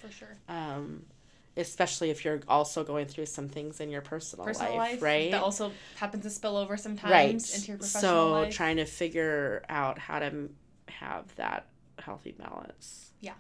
for 0.01 0.11
sure. 0.11 0.37
Um, 0.49 1.05
especially 1.57 2.11
if 2.11 2.25
you're 2.25 2.41
also 2.49 2.85
going 2.85 3.07
through 3.07 3.27
some 3.27 3.49
things 3.49 3.81
in 3.81 3.91
your 3.91 4.01
personal, 4.01 4.47
Personal 4.47 4.77
life, 4.77 4.93
life, 4.93 5.03
right? 5.03 5.31
That 5.31 5.43
also 5.43 5.73
happens 5.97 6.25
to 6.25 6.31
spill 6.31 6.57
over 6.57 6.77
sometimes 6.77 7.13
right. 7.13 7.55
into 7.55 7.69
your 7.69 7.77
professional 7.79 8.01
so 8.13 8.33
life. 8.33 8.53
So 8.53 8.57
trying 8.57 8.77
to 8.77 8.87
figure 8.87 9.63
out 9.69 9.99
how 9.99 10.21
to 10.21 10.49
have 10.89 11.35
that 11.37 11.67
healthy 11.99 12.33
balance. 12.33 13.11
Yeah. 13.21 13.35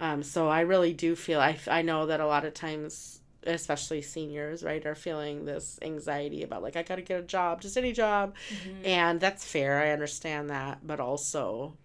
Um, 0.00 0.22
so 0.22 0.48
I 0.48 0.60
really 0.60 0.92
do 0.92 1.16
feel 1.16 1.40
I, 1.40 1.58
I 1.66 1.82
know 1.82 2.06
that 2.06 2.20
a 2.20 2.26
lot 2.26 2.44
of 2.44 2.54
times 2.54 3.20
especially 3.44 4.02
seniors 4.02 4.64
right 4.64 4.84
are 4.84 4.96
feeling 4.96 5.44
this 5.44 5.78
anxiety 5.80 6.42
about 6.42 6.60
like 6.60 6.74
i 6.74 6.82
gotta 6.82 7.00
get 7.00 7.20
a 7.20 7.22
job 7.22 7.60
just 7.60 7.76
any 7.78 7.92
job 7.92 8.34
Mhm. 8.50 8.84
and 8.84 9.20
that's 9.20 9.44
fair 9.44 9.80
i 9.80 9.90
understand 9.92 10.50
that 10.50 10.84
but 10.84 10.98
also 10.98 11.76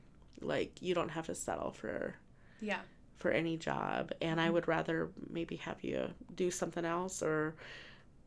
like 0.44 0.82
you 0.82 0.94
don't 0.94 1.10
have 1.10 1.26
to 1.28 1.36
settle 1.36 1.72
for 1.72 2.16
yeah, 2.62 2.80
for 3.18 3.32
any 3.32 3.58
job 3.58 4.12
and 4.22 4.40
i 4.40 4.48
Mhm. 4.50 4.54
would 4.54 4.68
rather 4.68 5.10
maybe 5.30 5.56
have 5.58 5.84
you 5.84 6.10
do 6.36 6.50
something 6.52 6.86
else 6.86 7.22
or 7.24 7.56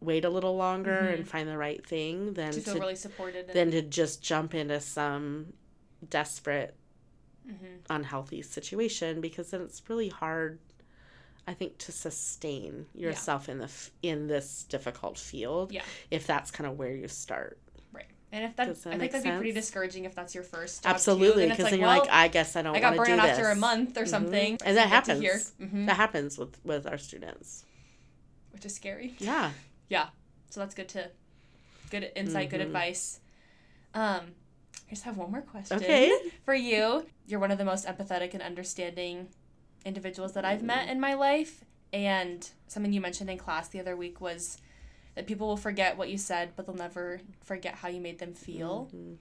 wait 0.00 0.24
a 0.24 0.30
little 0.30 0.56
longer 0.56 0.90
Mhm. 1.10 1.14
and 1.14 1.28
find 1.28 1.48
the 1.48 1.56
right 1.56 1.84
thing 1.86 2.34
than 2.34 2.52
to 2.52 2.60
to, 2.62 2.72
really 2.74 2.96
supported. 2.96 3.48
than 3.48 3.70
to 3.70 3.82
just 3.82 4.22
jump 4.22 4.54
into 4.54 4.80
some 4.80 5.52
desperate 6.10 6.74
hmm 7.46 7.76
unhealthy 7.88 8.42
situation 8.42 9.20
because 9.20 9.50
then 9.50 9.60
it's 9.62 9.80
really 9.88 10.08
hard 10.08 10.58
i 11.46 11.54
think 11.54 11.78
to 11.78 11.92
sustain 11.92 12.86
yourself 12.94 13.48
in 13.48 13.58
the 13.58 13.64
f- 13.64 13.90
in 14.02 14.26
this 14.26 14.64
difficult 14.64 15.16
field 15.18 15.70
Yeah. 15.72 15.82
if 16.10 16.26
that's 16.26 16.50
kind 16.50 16.68
of 16.68 16.76
where 16.78 16.92
you 16.94 17.06
start. 17.08 17.58
And 18.32 18.44
if 18.44 18.56
that, 18.56 18.74
that 18.82 18.94
I 18.94 18.98
think 18.98 19.12
that'd 19.12 19.24
be 19.24 19.36
pretty 19.36 19.52
discouraging 19.52 20.04
if 20.04 20.14
that's 20.14 20.34
your 20.34 20.44
first 20.44 20.84
absolutely 20.84 21.44
too. 21.44 21.48
Then 21.48 21.48
it's 21.50 21.56
because 21.58 21.64
like, 21.64 21.70
then 21.72 21.80
you're 21.80 21.88
well, 21.88 22.00
like 22.00 22.10
i 22.10 22.28
guess 22.28 22.56
i 22.56 22.62
don't 22.62 22.74
I 22.76 22.80
got 22.80 22.96
want 22.96 23.06
to 23.08 23.12
burned 23.12 23.22
do 23.22 23.28
after 23.28 23.48
a 23.50 23.54
month 23.56 23.96
or 23.96 24.02
Mhm. 24.02 24.08
something. 24.08 24.58
and 24.64 24.76
that 24.76 24.84
Good 24.84 24.90
happens 24.90 25.52
Mhm. 25.60 25.86
that 25.86 25.96
happens 25.96 26.36
with 26.36 26.58
with 26.64 26.86
our 26.86 26.98
students 26.98 27.64
which 28.52 28.64
is 28.66 28.74
scary. 28.74 29.14
yeah 29.18 29.52
Yeah. 29.88 30.08
So 30.50 30.60
that's 30.60 30.74
good 30.74 30.88
to 30.90 31.10
good 31.90 32.10
insight, 32.16 32.50
good 32.50 32.60
Mhm. 32.60 32.64
advice. 32.66 33.20
Um, 33.94 34.34
I 34.86 34.90
just 34.90 35.04
have 35.04 35.16
one 35.16 35.30
more 35.30 35.42
question 35.42 35.76
okay 35.76 36.12
for 36.44 36.54
you. 36.54 37.06
You're 37.26 37.40
one 37.40 37.50
of 37.52 37.58
the 37.58 37.64
most 37.64 37.86
empathetic 37.86 38.34
and 38.34 38.42
understanding 38.42 39.28
individuals 39.84 40.32
that 40.32 40.44
I've 40.44 40.62
met 40.62 40.88
in 40.88 40.98
my 41.00 41.14
life. 41.14 41.64
And 41.92 42.48
something 42.66 42.92
you 42.92 43.00
mentioned 43.00 43.30
in 43.30 43.38
class 43.38 43.68
the 43.68 43.78
other 43.80 43.96
week 43.96 44.20
was 44.20 44.58
that 45.16 45.26
people 45.26 45.48
will 45.48 45.56
forget 45.56 45.96
what 45.96 46.08
you 46.10 46.18
said, 46.18 46.50
but 46.54 46.66
they'll 46.66 46.76
never 46.76 47.20
forget 47.42 47.74
how 47.74 47.88
you 47.88 48.00
made 48.00 48.18
them 48.20 48.32
feel. 48.34 48.88
Mhm. 48.94 49.16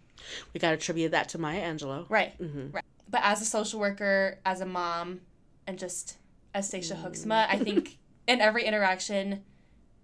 we 0.54 0.60
got 0.60 0.70
to 0.70 0.76
attribute 0.76 1.12
that 1.12 1.28
to 1.30 1.38
maya 1.38 1.62
angelou 1.62 2.06
Right. 2.10 2.34
hmm 2.38 2.68
But 3.10 3.22
as 3.24 3.42
a 3.42 3.46
social 3.46 3.80
worker, 3.80 4.40
as 4.46 4.62
a 4.62 4.66
mom, 4.66 5.22
and 5.68 5.78
just 5.80 6.18
as 6.54 6.68
Stacia 6.68 6.96
Hoeksema, 6.96 7.48
I 7.50 7.58
think 7.58 7.98
in 8.28 8.40
every 8.42 8.64
interaction, 8.66 9.44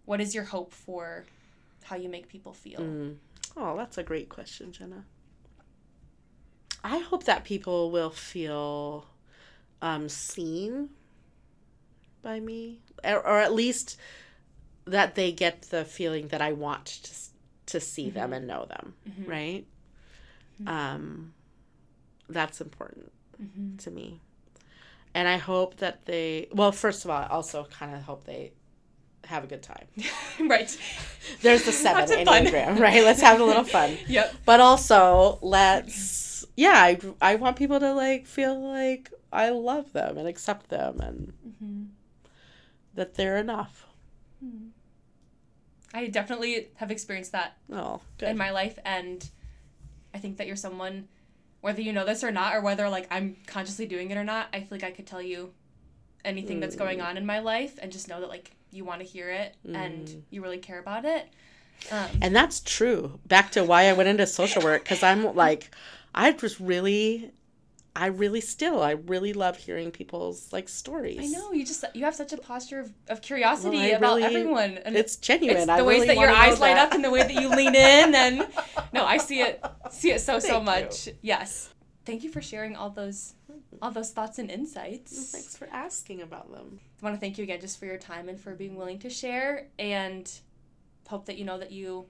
what 0.05 0.19
is 0.21 0.33
your 0.35 0.43
hope 0.45 0.73
for 0.73 1.25
how 1.83 1.95
you 1.95 2.09
make 2.09 2.27
people 2.27 2.53
feel? 2.53 2.79
Mm. 2.81 3.17
Oh, 3.57 3.75
that's 3.77 3.97
a 3.97 4.03
great 4.03 4.29
question, 4.29 4.71
Jenna. 4.71 5.05
I 6.83 6.99
hope 6.99 7.25
that 7.25 7.43
people 7.43 7.91
will 7.91 8.09
feel 8.09 9.05
um, 9.81 10.09
seen 10.09 10.89
by 12.21 12.39
me, 12.39 12.79
or, 13.03 13.25
or 13.25 13.39
at 13.39 13.53
least 13.53 13.97
that 14.85 15.15
they 15.15 15.31
get 15.31 15.63
the 15.63 15.85
feeling 15.85 16.27
that 16.29 16.41
I 16.41 16.53
want 16.53 16.85
to 16.85 17.11
to 17.67 17.79
see 17.79 18.09
them 18.09 18.31
Mhm. 18.31 18.35
and 18.37 18.47
know 18.47 18.65
them, 18.65 18.95
Mhm. 19.07 19.27
right? 19.27 19.65
Mhm. 20.61 20.67
Um, 20.67 21.33
that's 22.27 22.59
important 22.59 23.11
Mhm. 23.41 23.79
to 23.83 23.91
me, 23.91 24.19
and 25.13 25.27
I 25.27 25.37
hope 25.37 25.77
that 25.77 26.05
they. 26.05 26.47
Well, 26.51 26.71
first 26.71 27.05
of 27.05 27.11
all, 27.11 27.21
I 27.23 27.27
also 27.27 27.63
kind 27.65 27.95
of 27.95 28.01
hope 28.03 28.25
they 28.25 28.51
have 29.25 29.43
a 29.43 29.47
good 29.47 29.61
time. 29.63 29.87
right. 30.49 30.75
There's 31.41 31.63
the 31.63 31.71
seven 31.71 32.01
Have 32.01 32.09
some 32.09 32.25
fun. 32.25 32.45
enneagram, 32.45 32.79
right? 32.79 33.03
Let's 33.03 33.21
have 33.21 33.39
a 33.39 33.43
little 33.45 33.63
fun. 33.63 33.97
Yep. 34.07 34.35
but 34.45 34.59
also 34.59 35.37
let's 35.41 36.43
yeah 36.57 36.73
I, 36.75 36.99
I 37.21 37.35
want 37.35 37.55
people 37.55 37.79
to 37.79 37.93
like 37.93 38.25
feel 38.25 38.59
like 38.59 39.09
i 39.31 39.49
love 39.49 39.93
them 39.93 40.17
and 40.17 40.27
accept 40.27 40.69
them 40.69 40.99
and 40.99 41.33
Mm-hmm. 41.47 41.83
that 42.95 43.13
they're 43.13 43.37
enough 43.37 43.85
I 45.93 46.07
definitely 46.07 46.69
have 46.75 46.91
experienced 46.91 47.33
that 47.33 47.57
oh 47.71 48.01
in 48.21 48.37
my 48.37 48.51
life, 48.51 48.77
and 48.85 49.27
I 50.13 50.19
think 50.19 50.37
that 50.37 50.47
you're 50.47 50.55
someone, 50.55 51.07
whether 51.61 51.81
you 51.81 51.91
know 51.91 52.05
this 52.05 52.23
or 52.23 52.31
not, 52.31 52.55
or 52.55 52.61
whether 52.61 52.87
like 52.89 53.07
I'm 53.11 53.35
consciously 53.47 53.85
doing 53.87 54.09
it 54.11 54.17
or 54.17 54.23
not. 54.23 54.47
I 54.53 54.59
feel 54.59 54.67
like 54.71 54.83
I 54.83 54.91
could 54.91 55.07
tell 55.07 55.21
you 55.21 55.53
anything 56.23 56.59
that's 56.59 56.75
going 56.75 56.99
Mm. 56.99 57.05
on 57.05 57.17
in 57.17 57.25
my 57.25 57.39
life, 57.39 57.77
and 57.81 57.91
just 57.91 58.07
know 58.07 58.21
that 58.21 58.29
like 58.29 58.51
you 58.71 58.85
want 58.85 59.01
to 59.01 59.05
hear 59.05 59.29
it 59.29 59.55
and 59.65 60.07
Mm. 60.07 60.21
you 60.29 60.41
really 60.41 60.59
care 60.59 60.79
about 60.79 61.03
it. 61.03 61.27
Um, 61.91 62.07
and 62.21 62.35
that's 62.35 62.59
true 62.61 63.19
back 63.25 63.51
to 63.53 63.63
why 63.63 63.85
i 63.89 63.93
went 63.93 64.07
into 64.07 64.27
social 64.27 64.61
work 64.61 64.83
because 64.83 65.01
i'm 65.01 65.33
like 65.35 65.71
i 66.13 66.31
just 66.31 66.59
really 66.59 67.31
i 67.95 68.05
really 68.07 68.39
still 68.41 68.81
i 68.81 68.91
really 68.91 69.33
love 69.33 69.57
hearing 69.57 69.91
people's 69.91 70.51
like 70.53 70.69
stories. 70.69 71.19
I 71.19 71.27
know 71.27 71.51
you 71.51 71.65
just 71.65 71.83
you 71.93 72.05
have 72.05 72.15
such 72.15 72.31
a 72.33 72.37
posture 72.37 72.79
of, 72.79 72.91
of 73.09 73.21
curiosity 73.21 73.77
Well, 73.77 73.95
about 73.97 74.15
really- 74.17 74.23
everyone, 74.35 74.77
and 74.85 74.95
it's 74.95 75.17
genuine. 75.17 75.57
it's 75.57 75.69
I 75.69 75.77
the 75.77 75.83
ways 75.83 76.01
really 76.01 76.15
that 76.15 76.17
your 76.21 76.29
eyes 76.29 76.59
light 76.59 76.75
that. 76.75 76.87
up 76.87 76.93
and 76.93 77.03
the 77.03 77.11
way 77.11 77.19
that 77.23 77.33
you 77.33 77.49
lean 77.49 77.75
in 77.75 78.15
and 78.15 78.47
no 78.93 79.05
i 79.05 79.17
see 79.17 79.41
it 79.41 79.63
see 79.91 80.11
it 80.11 80.21
so 80.21 80.39
so 80.39 80.63
Thank 80.63 80.65
much. 80.65 81.09
Yes. 81.21 81.69
Thank 82.03 82.23
you 82.23 82.31
for 82.31 82.41
sharing 82.41 82.75
all 82.75 82.89
those 82.89 83.35
all 83.81 83.91
those 83.91 84.11
thoughts 84.11 84.39
and 84.39 84.49
insights. 84.49 85.11
Well, 85.13 85.23
thanks 85.25 85.55
for 85.55 85.67
asking 85.71 86.21
about 86.23 86.51
them. 86.51 86.79
I 87.01 87.05
want 87.05 87.15
to 87.15 87.19
thank 87.19 87.37
you 87.37 87.43
again 87.43 87.61
just 87.61 87.77
for 87.79 87.85
your 87.85 87.97
time 87.97 88.27
and 88.27 88.39
for 88.39 88.55
being 88.55 88.75
willing 88.75 88.97
to 88.99 89.09
share 89.09 89.67
and 89.77 90.29
hope 91.07 91.25
that 91.27 91.37
you 91.37 91.45
know 91.45 91.59
that 91.59 91.71
you 91.71 92.05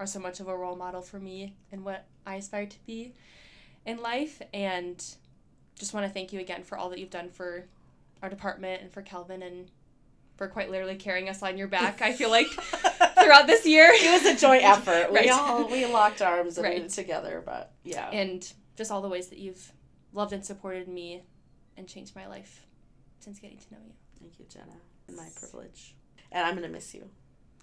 are 0.00 0.06
so 0.06 0.18
much 0.18 0.40
of 0.40 0.48
a 0.48 0.56
role 0.56 0.74
model 0.74 1.02
for 1.02 1.18
me 1.20 1.54
and 1.70 1.84
what 1.84 2.06
i 2.26 2.36
aspire 2.36 2.66
to 2.66 2.78
be 2.86 3.12
in 3.88 4.00
life 4.02 4.40
and 4.54 5.02
just 5.78 5.94
want 5.94 6.06
to 6.06 6.12
thank 6.12 6.32
you 6.32 6.40
again 6.40 6.62
for 6.62 6.76
all 6.78 6.90
that 6.90 6.98
you've 6.98 7.10
done 7.10 7.30
for 7.30 7.64
our 8.22 8.28
department 8.28 8.82
and 8.82 8.92
for 8.92 9.02
Calvin 9.02 9.42
and 9.42 9.70
for 10.36 10.46
quite 10.48 10.70
literally 10.70 10.94
carrying 10.96 11.28
us 11.28 11.42
on 11.42 11.58
your 11.58 11.66
back 11.66 12.00
i 12.00 12.12
feel 12.12 12.30
like 12.30 12.46
throughout 13.20 13.48
this 13.48 13.66
year 13.66 13.88
it 13.92 14.22
was 14.22 14.24
a 14.36 14.40
joint 14.40 14.62
effort 14.74 15.10
right. 15.10 15.24
we 15.24 15.30
all 15.30 15.66
we 15.68 15.84
locked 15.86 16.22
arms 16.22 16.56
and 16.58 16.64
Right. 16.64 16.76
did 16.76 16.84
it 16.86 16.90
together 16.90 17.42
but 17.44 17.72
yeah 17.82 18.08
and 18.10 18.52
just 18.76 18.92
all 18.92 19.00
the 19.02 19.08
ways 19.08 19.28
that 19.28 19.38
you've 19.40 19.72
loved 20.12 20.32
and 20.32 20.44
supported 20.44 20.86
me 20.86 21.24
and 21.76 21.88
changed 21.88 22.14
my 22.14 22.28
life 22.28 22.66
since 23.18 23.40
getting 23.40 23.58
to 23.58 23.64
know 23.72 23.78
you 23.84 23.92
Thank 24.20 24.38
you, 24.40 24.46
Jenna. 24.48 24.76
My 25.16 25.28
privilege. 25.38 25.94
And 26.32 26.44
I'm 26.46 26.54
gonna 26.56 26.68
miss 26.68 26.92
you. 26.94 27.08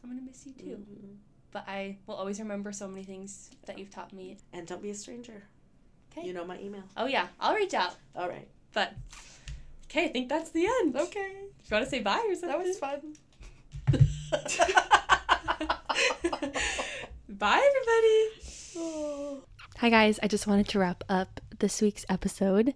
i'm 0.04 0.10
gonna 0.10 0.22
miss 0.26 0.46
you 0.46 0.52
too 0.54 0.78
Mhm. 0.78 1.16
but 1.52 1.64
i 1.70 1.98
will 2.08 2.16
always 2.16 2.40
remember 2.40 2.72
so 2.74 2.88
many 2.90 3.04
things 3.06 3.52
that 3.68 3.80
you've 3.80 3.90
taught 3.90 4.12
me 4.12 4.38
And 4.52 4.68
don't 4.68 4.82
be 4.82 4.90
a 4.90 4.96
stranger. 4.96 5.44
Okay. 6.18 6.28
You 6.28 6.34
know 6.34 6.46
my 6.46 6.58
email. 6.60 6.84
oh 6.98 7.06
yeah 7.08 7.28
i'll 7.40 7.56
reach 7.56 7.74
out 7.74 7.96
All 8.16 8.30
right. 8.30 8.48
but 8.74 8.94
okay 9.90 10.06
i 10.06 10.08
think 10.08 10.30
that's 10.30 10.50
the 10.52 10.66
end 10.66 10.96
Okay. 10.96 11.32
if 11.60 11.70
you 11.70 11.76
want 11.76 11.84
to 11.86 11.90
say 11.90 12.02
bye 12.02 12.24
or 12.30 12.36
something 12.36 12.50
That 12.50 12.60
was 12.60 12.78
fun. 12.78 13.02
bye 17.30 17.70
everybody 17.70 18.30
Hi, 19.80 19.90
guys. 19.90 20.20
I 20.24 20.28
just 20.28 20.48
wanted 20.48 20.70
to 20.70 20.80
wrap 20.80 21.04
up 21.10 21.42
this 21.60 21.82
week's 21.82 22.06
episode. 22.08 22.74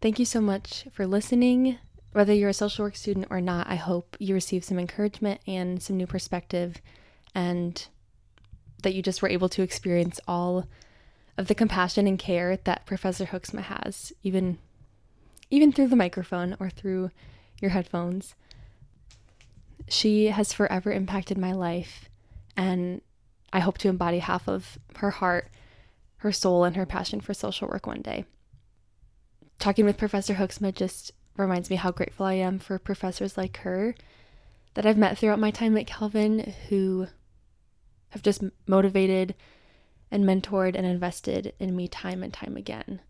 Thank 0.00 0.20
you 0.20 0.24
so 0.24 0.40
much 0.40 0.86
for 0.92 1.04
listening. 1.06 1.78
Whether 2.12 2.32
you're 2.32 2.50
a 2.50 2.54
social 2.54 2.84
work 2.84 2.94
student 2.94 3.26
or 3.30 3.40
not, 3.40 3.66
I 3.68 3.74
hope 3.74 4.16
you 4.20 4.32
received 4.34 4.64
some 4.64 4.78
encouragement 4.78 5.40
and 5.48 5.82
some 5.82 5.96
new 5.96 6.06
perspective, 6.06 6.80
and 7.34 7.84
that 8.84 8.94
you 8.94 9.02
just 9.02 9.20
were 9.20 9.28
able 9.28 9.48
to 9.50 9.62
experience 9.62 10.20
all 10.28 10.66
of 11.38 11.48
the 11.48 11.54
compassion 11.54 12.06
and 12.06 12.18
care 12.18 12.56
that 12.56 12.86
Professor 12.86 13.26
Hoeksema 13.26 13.62
has, 13.62 14.12
even 14.22 14.58
even 15.50 15.72
through 15.72 15.88
the 15.88 15.96
microphone 15.96 16.56
or 16.58 16.70
through 16.70 17.10
your 17.60 17.70
headphones. 17.70 18.34
She 19.88 20.26
has 20.26 20.52
forever 20.52 20.90
impacted 20.90 21.36
my 21.36 21.52
life, 21.52 22.08
and 22.56 23.02
I 23.52 23.60
hope 23.60 23.76
to 23.78 23.88
embody 23.88 24.20
half 24.20 24.48
of 24.48 24.78
her 24.96 25.10
heart 25.10 25.48
her 26.18 26.32
soul 26.32 26.62
and 26.62 26.76
her 26.76 26.86
passion 26.86 27.20
for 27.20 27.34
social 27.34 27.68
work 27.68 27.86
one 27.86 28.00
day. 28.00 28.24
Talking 29.58 29.84
with 29.84 29.98
Professor 29.98 30.34
Hoeksema 30.34 30.72
just 30.72 31.10
reminds 31.36 31.68
me 31.68 31.76
how 31.76 31.90
grateful 31.90 32.26
I 32.26 32.34
am 32.34 32.58
for 32.60 32.78
professors 32.78 33.36
like 33.36 33.58
her 33.58 33.94
that 34.74 34.86
I've 34.86 34.96
met 34.96 35.18
throughout 35.18 35.40
my 35.40 35.50
time 35.50 35.76
at 35.76 35.86
Calvin 35.86 36.54
who 36.68 37.08
have 38.10 38.22
just 38.22 38.42
motivated 38.66 39.34
and 40.12 40.24
mentored 40.24 40.76
and 40.76 40.86
invested 40.86 41.54
in 41.58 41.74
me 41.74 41.88
time 41.88 42.22
and 42.22 42.32
time 42.32 42.56
again. 42.56 43.00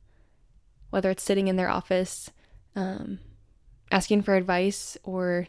whether 0.91 1.09
it's 1.11 1.23
sitting 1.23 1.49
in 1.49 1.57
their 1.57 1.71
office, 1.71 2.31
um, 2.77 3.19
asking 3.91 4.21
for 4.21 4.35
advice, 4.35 4.99
or 5.03 5.47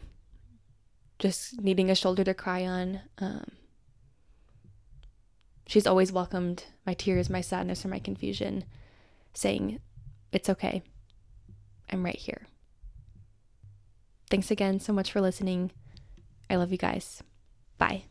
just 1.18 1.60
needing 1.60 1.90
a 1.90 1.94
shoulder 1.94 2.24
to 2.24 2.32
cry 2.32 2.64
on. 2.64 3.00
Um, 3.18 3.52
she's 5.66 5.86
always 5.86 6.12
welcomed 6.12 6.64
my 6.86 6.94
tears, 6.94 7.28
my 7.28 7.42
sadness, 7.42 7.84
or 7.84 7.88
my 7.88 7.98
confusion, 7.98 8.64
saying, 9.34 9.80
It's 10.32 10.48
okay. 10.48 10.82
I'm 11.90 12.02
right 12.04 12.16
here. 12.16 12.46
Thanks 14.30 14.50
again 14.50 14.80
so 14.80 14.94
much 14.94 15.12
for 15.12 15.20
listening. 15.20 15.70
I 16.48 16.56
love 16.56 16.72
you 16.72 16.78
guys. 16.78 17.22
Bye. 17.76 18.04